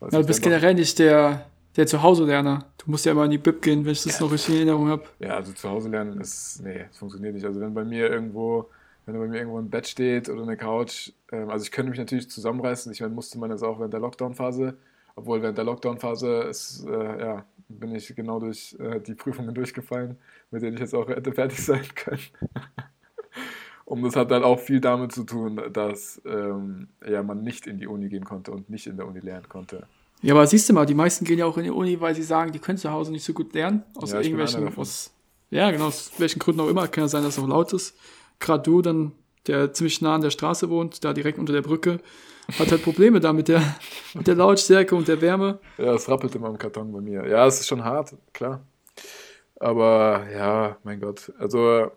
Mhm. 0.00 0.06
ja, 0.06 0.10
du 0.10 0.18
ist 0.18 0.26
bist 0.26 0.42
generell 0.42 0.74
nicht 0.74 0.98
der 0.98 1.46
der 1.76 1.86
Zuhause-Lerner. 1.86 2.64
Du 2.78 2.90
musst 2.90 3.06
ja 3.06 3.12
immer 3.12 3.24
in 3.24 3.30
die 3.30 3.38
Bib 3.38 3.62
gehen, 3.62 3.84
wenn 3.84 3.92
ich 3.92 4.02
das 4.02 4.20
noch 4.20 4.32
richtig 4.32 4.54
in 4.54 4.68
Erinnerung 4.68 4.88
habe. 4.88 5.04
Ja, 5.20 5.36
also 5.36 5.52
zu 5.52 5.68
Hause 5.68 5.88
lernen 5.88 6.20
ist, 6.20 6.60
nee, 6.62 6.84
das 6.88 6.98
funktioniert 6.98 7.34
nicht. 7.34 7.46
Also 7.46 7.60
wenn 7.60 7.74
bei 7.74 7.84
mir 7.84 8.10
irgendwo, 8.10 8.68
wenn 9.06 9.18
bei 9.18 9.26
mir 9.26 9.38
irgendwo 9.38 9.58
ein 9.58 9.70
Bett 9.70 9.86
steht 9.86 10.28
oder 10.28 10.42
eine 10.42 10.56
Couch, 10.56 11.12
ähm, 11.30 11.48
also 11.48 11.64
ich 11.64 11.70
könnte 11.70 11.90
mich 11.90 11.98
natürlich 11.98 12.28
zusammenreißen. 12.28 12.90
Ich 12.92 13.00
meine, 13.00 13.14
musste 13.14 13.38
man 13.38 13.50
das 13.50 13.62
auch 13.62 13.78
während 13.78 13.92
der 13.92 14.00
Lockdown-Phase, 14.00 14.74
obwohl 15.20 15.42
während 15.42 15.58
der 15.58 15.64
Lockdown-Phase 15.64 16.50
äh, 16.88 17.20
ja, 17.20 17.44
bin 17.68 17.94
ich 17.94 18.14
genau 18.16 18.40
durch 18.40 18.74
äh, 18.78 19.00
die 19.00 19.14
Prüfungen 19.14 19.54
durchgefallen, 19.54 20.16
mit 20.50 20.62
denen 20.62 20.74
ich 20.74 20.80
jetzt 20.80 20.94
auch 20.94 21.08
hätte 21.08 21.32
fertig 21.32 21.62
sein 21.62 21.84
können. 21.94 22.22
Und 23.84 24.02
das 24.02 24.14
hat 24.16 24.30
dann 24.30 24.44
auch 24.44 24.60
viel 24.60 24.80
damit 24.80 25.12
zu 25.12 25.24
tun, 25.24 25.60
dass 25.72 26.22
ähm, 26.24 26.88
ja, 27.06 27.22
man 27.22 27.42
nicht 27.42 27.66
in 27.66 27.78
die 27.78 27.88
Uni 27.88 28.08
gehen 28.08 28.24
konnte 28.24 28.52
und 28.52 28.70
nicht 28.70 28.86
in 28.86 28.96
der 28.96 29.04
Uni 29.08 29.18
lernen 29.18 29.48
konnte. 29.48 29.82
Ja, 30.22 30.32
aber 30.34 30.46
siehst 30.46 30.68
du 30.68 30.72
mal, 30.72 30.86
die 30.86 30.94
meisten 30.94 31.24
gehen 31.24 31.40
ja 31.40 31.46
auch 31.46 31.58
in 31.58 31.64
die 31.64 31.70
Uni, 31.70 32.00
weil 32.00 32.14
sie 32.14 32.22
sagen, 32.22 32.52
die 32.52 32.60
können 32.60 32.78
zu 32.78 32.92
Hause 32.92 33.10
nicht 33.10 33.24
so 33.24 33.32
gut 33.32 33.52
lernen. 33.52 33.82
Aus 33.96 34.12
Ja, 34.12 34.20
irgendwelchen, 34.20 34.72
aus, 34.78 35.10
ja, 35.50 35.72
genau, 35.72 35.86
aus 35.86 36.12
welchen 36.18 36.38
Gründen 36.38 36.60
auch 36.60 36.68
immer. 36.68 36.86
Kann 36.86 37.02
ja 37.04 37.08
sein, 37.08 37.24
dass 37.24 37.36
es 37.36 37.42
auch 37.42 37.48
laut 37.48 37.72
ist. 37.72 37.96
Gerade 38.38 38.62
du, 38.62 38.80
dann, 38.80 39.10
der 39.48 39.72
ziemlich 39.72 40.00
nah 40.00 40.14
an 40.14 40.20
der 40.20 40.30
Straße 40.30 40.70
wohnt, 40.70 41.02
da 41.04 41.12
direkt 41.12 41.40
unter 41.40 41.52
der 41.52 41.62
Brücke, 41.62 41.98
hat 42.58 42.70
halt 42.70 42.82
Probleme 42.82 43.20
da 43.20 43.32
mit 43.32 43.48
der, 43.48 43.62
mit 44.14 44.26
der 44.26 44.34
Lautstärke 44.34 44.94
und 44.94 45.08
der 45.08 45.20
Wärme. 45.20 45.58
Ja, 45.78 45.94
es 45.94 46.08
rappelt 46.08 46.34
immer 46.34 46.48
im 46.48 46.58
Karton 46.58 46.92
bei 46.92 47.00
mir. 47.00 47.26
Ja, 47.26 47.46
es 47.46 47.60
ist 47.60 47.68
schon 47.68 47.84
hart, 47.84 48.14
klar. 48.32 48.60
Aber 49.56 50.26
ja, 50.32 50.76
mein 50.84 51.00
Gott. 51.00 51.32
Also 51.38 51.90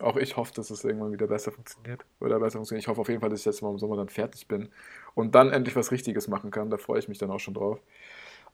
auch 0.00 0.16
ich 0.16 0.36
hoffe, 0.36 0.52
dass 0.54 0.70
es 0.70 0.84
irgendwann 0.84 1.12
wieder 1.12 1.26
besser 1.26 1.52
funktioniert. 1.52 2.04
Oder 2.20 2.38
besser 2.38 2.58
funktioniert. 2.58 2.84
Ich 2.84 2.88
hoffe 2.88 3.00
auf 3.00 3.08
jeden 3.08 3.20
Fall, 3.20 3.30
dass 3.30 3.40
ich 3.40 3.46
jetzt 3.46 3.62
mal 3.62 3.70
im 3.70 3.78
Sommer 3.78 3.96
dann 3.96 4.08
fertig 4.08 4.46
bin 4.46 4.68
und 5.14 5.34
dann 5.34 5.50
endlich 5.50 5.76
was 5.76 5.90
Richtiges 5.90 6.28
machen 6.28 6.50
kann. 6.50 6.70
Da 6.70 6.76
freue 6.76 6.98
ich 6.98 7.08
mich 7.08 7.18
dann 7.18 7.30
auch 7.30 7.40
schon 7.40 7.54
drauf. 7.54 7.78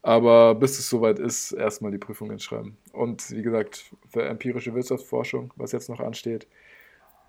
Aber 0.03 0.55
bis 0.57 0.79
es 0.79 0.89
soweit 0.89 1.19
ist, 1.19 1.53
erstmal 1.53 1.93
die 1.93 1.99
Prüfungen 1.99 2.39
schreiben. 2.41 2.77
Und 2.93 3.31
wie 3.31 3.43
gesagt, 3.43 3.93
für 4.11 4.25
empirische 4.25 4.75
Wirtschaftsforschung, 4.75 5.53
was 5.57 5.73
jetzt 5.73 5.89
noch 5.89 6.01
ansteht, 6.01 6.47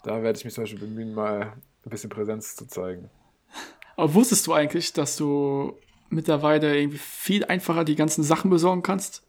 da 0.03 0.21
werde 0.21 0.37
ich 0.37 0.45
mich 0.45 0.53
zum 0.53 0.63
Beispiel 0.63 0.79
bemühen, 0.79 1.13
mal 1.13 1.53
ein 1.85 1.89
bisschen 1.89 2.09
Präsenz 2.09 2.55
zu 2.55 2.67
zeigen. 2.67 3.09
Aber 3.95 4.13
wusstest 4.13 4.47
du 4.47 4.53
eigentlich, 4.53 4.93
dass 4.93 5.15
du 5.15 5.77
mittlerweile 6.09 6.77
irgendwie 6.77 6.97
viel 6.97 7.45
einfacher 7.45 7.83
die 7.83 7.95
ganzen 7.95 8.23
Sachen 8.23 8.49
besorgen 8.49 8.83
kannst? 8.83 9.23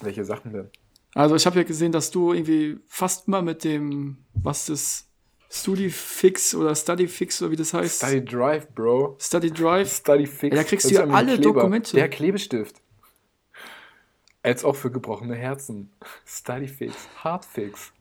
Welche 0.00 0.24
Sachen 0.24 0.52
denn? 0.52 0.70
Also 1.14 1.34
ich 1.34 1.46
habe 1.46 1.56
ja 1.56 1.62
gesehen, 1.62 1.92
dass 1.92 2.10
du 2.10 2.32
irgendwie 2.32 2.78
fast 2.86 3.26
immer 3.28 3.40
mit 3.42 3.64
dem, 3.64 4.18
was 4.34 4.68
ist, 4.68 5.06
StudiFix 5.48 6.54
oder 6.54 6.74
StudyFix 6.74 7.40
oder 7.40 7.52
wie 7.52 7.56
das 7.56 7.72
heißt, 7.72 7.98
Study 7.98 8.24
Drive, 8.24 8.68
Bro. 8.74 9.16
Study 9.20 9.50
Drive, 9.50 9.90
Study 9.90 10.26
Fix. 10.26 10.54
Ja, 10.54 10.62
da 10.62 10.68
kriegst 10.68 10.86
Das 10.86 10.92
du 10.92 10.98
ja 10.98 11.06
alle 11.06 11.38
Dokumente. 11.38 11.96
Der 11.96 12.08
Klebestift. 12.08 12.82
Als 14.42 14.64
auch 14.64 14.76
für 14.76 14.90
gebrochene 14.90 15.34
Herzen. 15.34 15.90
Study 16.26 16.68
Fix. 16.68 16.94
Hard 17.22 17.44
Fix. 17.44 17.92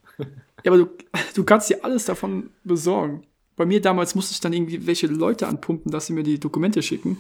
Ja, 0.64 0.72
aber 0.72 0.78
du, 0.78 0.90
du 1.36 1.44
kannst 1.44 1.70
dir 1.70 1.84
alles 1.84 2.06
davon 2.06 2.50
besorgen. 2.64 3.26
Bei 3.58 3.66
mir 3.66 3.82
damals 3.82 4.16
musste 4.16 4.34
ich 4.34 4.40
dann 4.40 4.54
irgendwie 4.54 4.86
welche 4.86 5.08
Leute 5.08 5.48
anpumpen, 5.48 5.92
dass 5.92 6.08
sie 6.08 6.14
mir 6.14 6.24
die 6.24 6.40
Dokumente 6.40 6.82
schicken. 6.82 7.20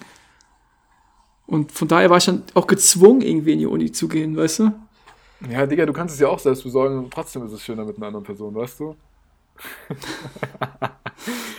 Und 1.47 1.71
von 1.71 1.87
daher 1.87 2.09
war 2.09 2.17
ich 2.17 2.25
dann 2.25 2.43
auch 2.55 2.67
gezwungen, 2.67 3.21
irgendwie 3.21 3.53
in 3.53 3.59
die 3.59 3.65
Uni 3.67 3.91
zu 3.91 4.07
gehen, 4.07 4.35
weißt 4.35 4.59
du? 4.59 4.71
Ja, 5.49 5.65
Digga, 5.65 5.85
du 5.85 5.93
kannst 5.93 6.15
es 6.15 6.19
ja 6.19 6.27
auch 6.27 6.39
selbst 6.39 6.63
besorgen 6.63 6.97
und 6.97 7.13
trotzdem 7.13 7.45
ist 7.45 7.51
es 7.51 7.63
schöner 7.63 7.85
mit 7.85 7.97
einer 7.97 8.07
anderen 8.07 8.25
Person, 8.25 8.55
weißt 8.55 8.79
du? 8.79 8.95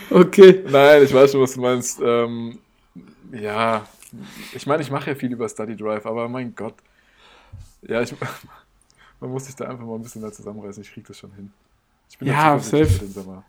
Okay. 0.09 0.63
Nein, 0.69 1.03
ich 1.03 1.13
weiß 1.13 1.31
schon, 1.31 1.41
was 1.41 1.53
du 1.53 1.61
meinst. 1.61 1.99
Ähm, 2.01 2.57
ja, 3.31 3.85
ich 4.53 4.65
meine, 4.65 4.81
ich 4.81 4.91
mache 4.91 5.09
ja 5.11 5.15
viel 5.15 5.31
über 5.31 5.49
Study 5.49 5.75
Drive, 5.75 6.05
aber 6.05 6.29
mein 6.29 6.55
Gott. 6.55 6.75
Ja, 7.81 8.01
ich, 8.01 8.13
man 9.19 9.31
muss 9.31 9.45
sich 9.45 9.55
da 9.55 9.65
einfach 9.65 9.85
mal 9.85 9.95
ein 9.95 10.01
bisschen 10.03 10.21
mehr 10.21 10.31
zusammenreißen. 10.31 10.81
Ich 10.83 10.91
krieg 10.91 11.05
das 11.07 11.17
schon 11.17 11.33
hin. 11.33 11.51
Ich 12.09 12.17
bin 12.19 12.27
Ja, 12.29 12.57
safe. 12.59 12.87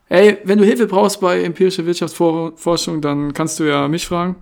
Ey, 0.09 0.39
wenn 0.45 0.59
du 0.59 0.65
Hilfe 0.65 0.87
brauchst 0.87 1.21
bei 1.21 1.43
empirischer 1.43 1.87
Wirtschaftsforschung, 1.87 3.01
dann 3.01 3.33
kannst 3.33 3.59
du 3.61 3.65
ja 3.65 3.89
mich 3.89 4.07
fragen. 4.07 4.37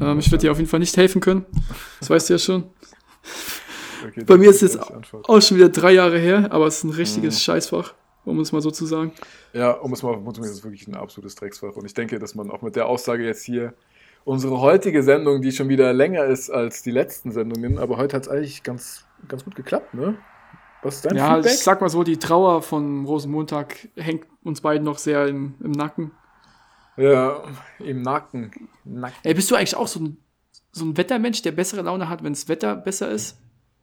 Ähm, 0.00 0.18
ich 0.18 0.30
werde 0.30 0.42
dir 0.42 0.52
auf 0.52 0.58
jeden 0.58 0.68
Fall 0.68 0.80
nicht 0.80 0.96
helfen 0.96 1.20
können. 1.20 1.44
Das 2.00 2.08
weißt 2.10 2.28
du 2.28 2.34
ja 2.34 2.38
schon. 2.38 2.64
Okay, 4.06 4.24
Bei 4.24 4.36
mir 4.36 4.50
ist 4.50 4.62
Antwort. 4.78 5.28
auch 5.28 5.40
schon 5.40 5.56
wieder 5.56 5.68
drei 5.68 5.92
Jahre 5.92 6.18
her, 6.18 6.48
aber 6.52 6.66
es 6.66 6.78
ist 6.78 6.84
ein 6.84 6.88
Mhm. 6.90 6.94
richtiges 6.96 7.42
Scheißfach, 7.42 7.94
um 8.24 8.38
es 8.40 8.52
mal 8.52 8.60
so 8.62 8.70
zu 8.70 8.86
sagen. 8.86 9.12
Ja, 9.52 9.72
um 9.72 9.92
es 9.92 10.02
mal 10.02 10.18
zu 10.34 10.40
ist 10.42 10.50
es 10.50 10.64
wirklich 10.64 10.86
ein 10.86 10.94
absolutes 10.94 11.34
Drecksfach. 11.34 11.74
Und 11.76 11.86
ich 11.86 11.94
denke, 11.94 12.18
dass 12.18 12.34
man 12.34 12.50
auch 12.50 12.62
mit 12.62 12.76
der 12.76 12.86
Aussage 12.86 13.24
jetzt 13.24 13.42
hier 13.44 13.74
unsere 14.24 14.60
heutige 14.60 15.02
Sendung, 15.02 15.40
die 15.42 15.52
schon 15.52 15.68
wieder 15.68 15.92
länger 15.92 16.24
ist 16.24 16.50
als 16.50 16.82
die 16.82 16.90
letzten 16.90 17.32
Sendungen, 17.32 17.78
aber 17.78 17.96
heute 17.96 18.16
hat 18.16 18.24
es 18.24 18.28
eigentlich 18.28 18.62
ganz, 18.62 19.04
ganz 19.28 19.44
gut 19.44 19.54
geklappt, 19.54 19.94
ne? 19.94 20.16
Was 20.82 20.96
ist 20.96 21.04
dein 21.06 21.16
Ja, 21.16 21.34
Feedback? 21.36 21.52
ich 21.52 21.58
sag 21.60 21.80
mal 21.80 21.88
so, 21.88 22.02
die 22.04 22.18
Trauer 22.18 22.62
von 22.62 23.04
Rosenmontag 23.06 23.88
hängt 23.96 24.26
uns 24.44 24.60
beiden 24.60 24.84
noch 24.84 24.98
sehr 24.98 25.26
im, 25.26 25.54
im 25.62 25.72
Nacken. 25.72 26.12
Ja, 26.96 27.42
im 27.78 28.02
Nacken. 28.02 28.68
Nacken. 28.84 29.16
Ey, 29.22 29.34
bist 29.34 29.50
du 29.50 29.54
eigentlich 29.54 29.76
auch 29.76 29.88
so 29.88 30.00
ein, 30.00 30.16
so 30.72 30.84
ein 30.84 30.96
Wettermensch, 30.96 31.42
der 31.42 31.52
bessere 31.52 31.82
Laune 31.82 32.08
hat, 32.08 32.22
wenn 32.22 32.32
das 32.32 32.48
Wetter 32.48 32.76
besser 32.76 33.10
ist? 33.10 33.36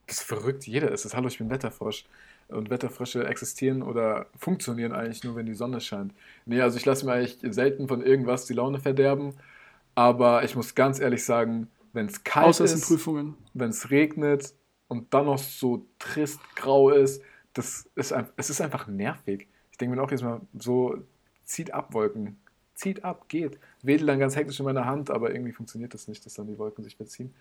Das 0.07 0.17
ist 0.17 0.23
verrückt, 0.23 0.65
jeder 0.65 0.91
ist 0.91 1.05
es. 1.05 1.15
Hallo, 1.15 1.27
ich 1.27 1.37
bin 1.37 1.49
Wetterfrosch. 1.49 2.05
Und 2.49 2.69
Wetterfrösche 2.69 3.25
existieren 3.25 3.81
oder 3.81 4.25
funktionieren 4.37 4.91
eigentlich 4.91 5.23
nur, 5.23 5.35
wenn 5.35 5.45
die 5.45 5.53
Sonne 5.53 5.79
scheint. 5.79 6.13
Nee, 6.45 6.61
also 6.61 6.77
ich 6.77 6.85
lasse 6.85 7.05
mir 7.05 7.13
eigentlich 7.13 7.37
selten 7.53 7.87
von 7.87 8.01
irgendwas 8.03 8.45
die 8.45 8.53
Laune 8.53 8.79
verderben. 8.79 9.33
Aber 9.95 10.43
ich 10.43 10.55
muss 10.55 10.75
ganz 10.75 10.99
ehrlich 10.99 11.23
sagen, 11.23 11.67
wenn 11.93 12.07
es 12.07 12.23
kalt 12.23 12.47
Außer 12.47 12.65
ist, 12.65 12.85
Prüfungen. 12.87 13.35
wenn 13.53 13.69
es 13.69 13.91
regnet 13.91 14.53
und 14.87 15.13
dann 15.13 15.25
noch 15.25 15.37
so 15.37 15.85
trist 15.99 16.39
grau 16.55 16.89
ist, 16.89 17.21
das 17.53 17.89
ist, 17.95 18.13
es 18.35 18.49
ist 18.49 18.61
einfach 18.61 18.87
nervig. 18.87 19.47
Ich 19.71 19.77
denke 19.77 19.95
mir 19.95 20.01
auch 20.01 20.11
jetzt 20.11 20.23
mal 20.23 20.41
so, 20.57 20.97
zieht 21.45 21.73
ab 21.73 21.93
Wolken. 21.93 22.37
Zieht 22.75 23.03
ab, 23.03 23.29
geht. 23.29 23.59
Wedel 23.83 24.07
dann 24.07 24.19
ganz 24.19 24.35
hektisch 24.35 24.59
in 24.59 24.65
meiner 24.65 24.85
Hand, 24.85 25.11
aber 25.11 25.31
irgendwie 25.31 25.51
funktioniert 25.51 25.93
das 25.93 26.07
nicht, 26.07 26.25
dass 26.25 26.33
dann 26.33 26.47
die 26.47 26.57
Wolken 26.57 26.83
sich 26.83 26.95
verziehen. 26.95 27.33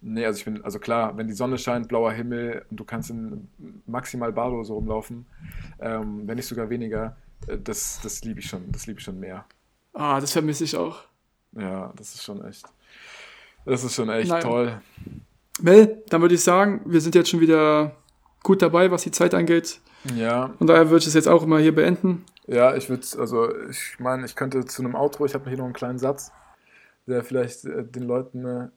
Nee, 0.00 0.26
also 0.26 0.38
ich 0.38 0.44
bin, 0.44 0.64
also 0.64 0.80
klar, 0.80 1.16
wenn 1.16 1.28
die 1.28 1.32
Sonne 1.32 1.58
scheint, 1.58 1.86
blauer 1.86 2.12
Himmel 2.12 2.66
und 2.68 2.80
du 2.80 2.84
kannst 2.84 3.10
in 3.10 3.48
maximal 3.86 4.32
Badehose 4.32 4.72
rumlaufen, 4.72 5.26
ähm, 5.78 6.26
wenn 6.26 6.36
nicht 6.36 6.48
sogar 6.48 6.68
weniger, 6.70 7.16
äh, 7.46 7.56
das, 7.56 8.00
das 8.02 8.24
liebe 8.24 8.40
ich 8.40 8.46
schon, 8.46 8.70
das 8.72 8.88
liebe 8.88 8.98
ich 8.98 9.04
schon 9.04 9.20
mehr. 9.20 9.44
Ah, 9.92 10.20
das 10.20 10.32
vermisse 10.32 10.64
ich 10.64 10.76
auch. 10.76 11.04
Ja, 11.52 11.92
das 11.96 12.16
ist 12.16 12.24
schon 12.24 12.44
echt, 12.44 12.64
das 13.64 13.84
ist 13.84 13.94
schon 13.94 14.08
echt 14.08 14.30
Nein. 14.30 14.42
toll. 14.42 14.80
Mel, 15.62 16.02
dann 16.08 16.20
würde 16.20 16.34
ich 16.34 16.42
sagen, 16.42 16.82
wir 16.84 17.00
sind 17.00 17.14
jetzt 17.14 17.30
schon 17.30 17.40
wieder 17.40 17.96
gut 18.42 18.62
dabei, 18.62 18.90
was 18.90 19.02
die 19.02 19.10
Zeit 19.10 19.34
angeht. 19.34 19.80
Ja, 20.16 20.52
Und 20.58 20.66
daher 20.66 20.90
würde 20.90 21.02
ich 21.02 21.06
es 21.06 21.14
jetzt 21.14 21.28
auch 21.28 21.42
immer 21.44 21.58
hier 21.58 21.74
beenden. 21.74 22.24
Ja, 22.46 22.74
ich 22.74 22.88
würde, 22.88 23.06
also 23.18 23.54
ich 23.68 23.98
meine, 24.00 24.26
ich 24.26 24.34
könnte 24.34 24.64
zu 24.64 24.82
einem 24.82 24.96
Outro, 24.96 25.26
ich 25.26 25.34
habe 25.34 25.48
hier 25.48 25.58
noch 25.58 25.64
einen 25.64 25.74
kleinen 25.74 25.98
Satz, 25.98 26.32
der 27.06 27.22
vielleicht 27.22 27.64
äh, 27.64 27.84
den 27.84 28.02
Leuten 28.02 28.44
äh, 28.44 28.68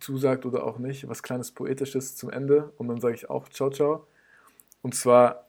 zusagt 0.00 0.44
oder 0.44 0.64
auch 0.64 0.78
nicht, 0.78 1.08
was 1.08 1.22
kleines 1.22 1.50
Poetisches 1.52 2.16
zum 2.16 2.30
Ende 2.30 2.72
und 2.76 2.88
dann 2.88 3.00
sage 3.00 3.14
ich 3.14 3.30
auch 3.30 3.48
ciao, 3.48 3.70
ciao. 3.70 4.06
Und 4.82 4.94
zwar, 4.94 5.46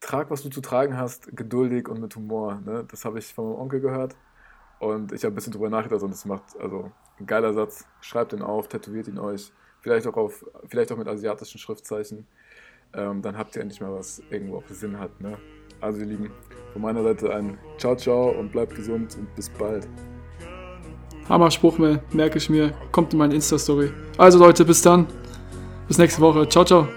trag, 0.00 0.30
was 0.30 0.42
du 0.42 0.48
zu 0.48 0.60
tragen 0.60 0.96
hast, 0.96 1.36
geduldig 1.36 1.88
und 1.88 2.00
mit 2.00 2.14
Humor. 2.14 2.60
Ne? 2.64 2.84
Das 2.88 3.04
habe 3.04 3.18
ich 3.18 3.34
von 3.34 3.48
meinem 3.48 3.58
Onkel 3.58 3.80
gehört 3.80 4.14
und 4.78 5.12
ich 5.12 5.24
habe 5.24 5.32
ein 5.32 5.34
bisschen 5.34 5.52
drüber 5.52 5.70
nachgedacht 5.70 6.02
und 6.02 6.12
es 6.12 6.24
macht, 6.24 6.44
also 6.60 6.92
ein 7.18 7.26
geiler 7.26 7.52
Satz, 7.52 7.84
schreibt 8.00 8.32
ihn 8.32 8.42
auf, 8.42 8.68
tätowiert 8.68 9.08
ihn 9.08 9.18
euch, 9.18 9.52
vielleicht 9.80 10.06
auch, 10.06 10.16
auf, 10.16 10.44
vielleicht 10.68 10.92
auch 10.92 10.96
mit 10.96 11.08
asiatischen 11.08 11.58
Schriftzeichen. 11.58 12.26
Ähm, 12.94 13.22
dann 13.22 13.36
habt 13.36 13.54
ihr 13.56 13.62
endlich 13.62 13.80
mal 13.80 13.92
was 13.92 14.22
irgendwo 14.30 14.58
auch 14.58 14.62
Sinn 14.68 14.98
hat. 14.98 15.20
Ne? 15.20 15.38
Also 15.80 16.00
ihr 16.00 16.06
Lieben, 16.06 16.30
von 16.72 16.82
meiner 16.82 17.02
Seite 17.02 17.34
ein 17.34 17.58
Ciao, 17.76 17.94
ciao 17.96 18.30
und 18.30 18.50
bleibt 18.50 18.74
gesund 18.74 19.16
und 19.16 19.34
bis 19.34 19.50
bald. 19.50 19.86
Hammer-Spruch, 21.28 21.78
Mel, 21.78 22.02
merke 22.12 22.38
ich 22.38 22.48
mir. 22.48 22.72
Kommt 22.90 23.12
in 23.12 23.18
meine 23.18 23.34
Insta-Story. 23.34 23.92
Also 24.16 24.38
Leute, 24.38 24.64
bis 24.64 24.80
dann. 24.80 25.06
Bis 25.86 25.98
nächste 25.98 26.20
Woche. 26.22 26.48
Ciao, 26.48 26.64
ciao. 26.64 26.88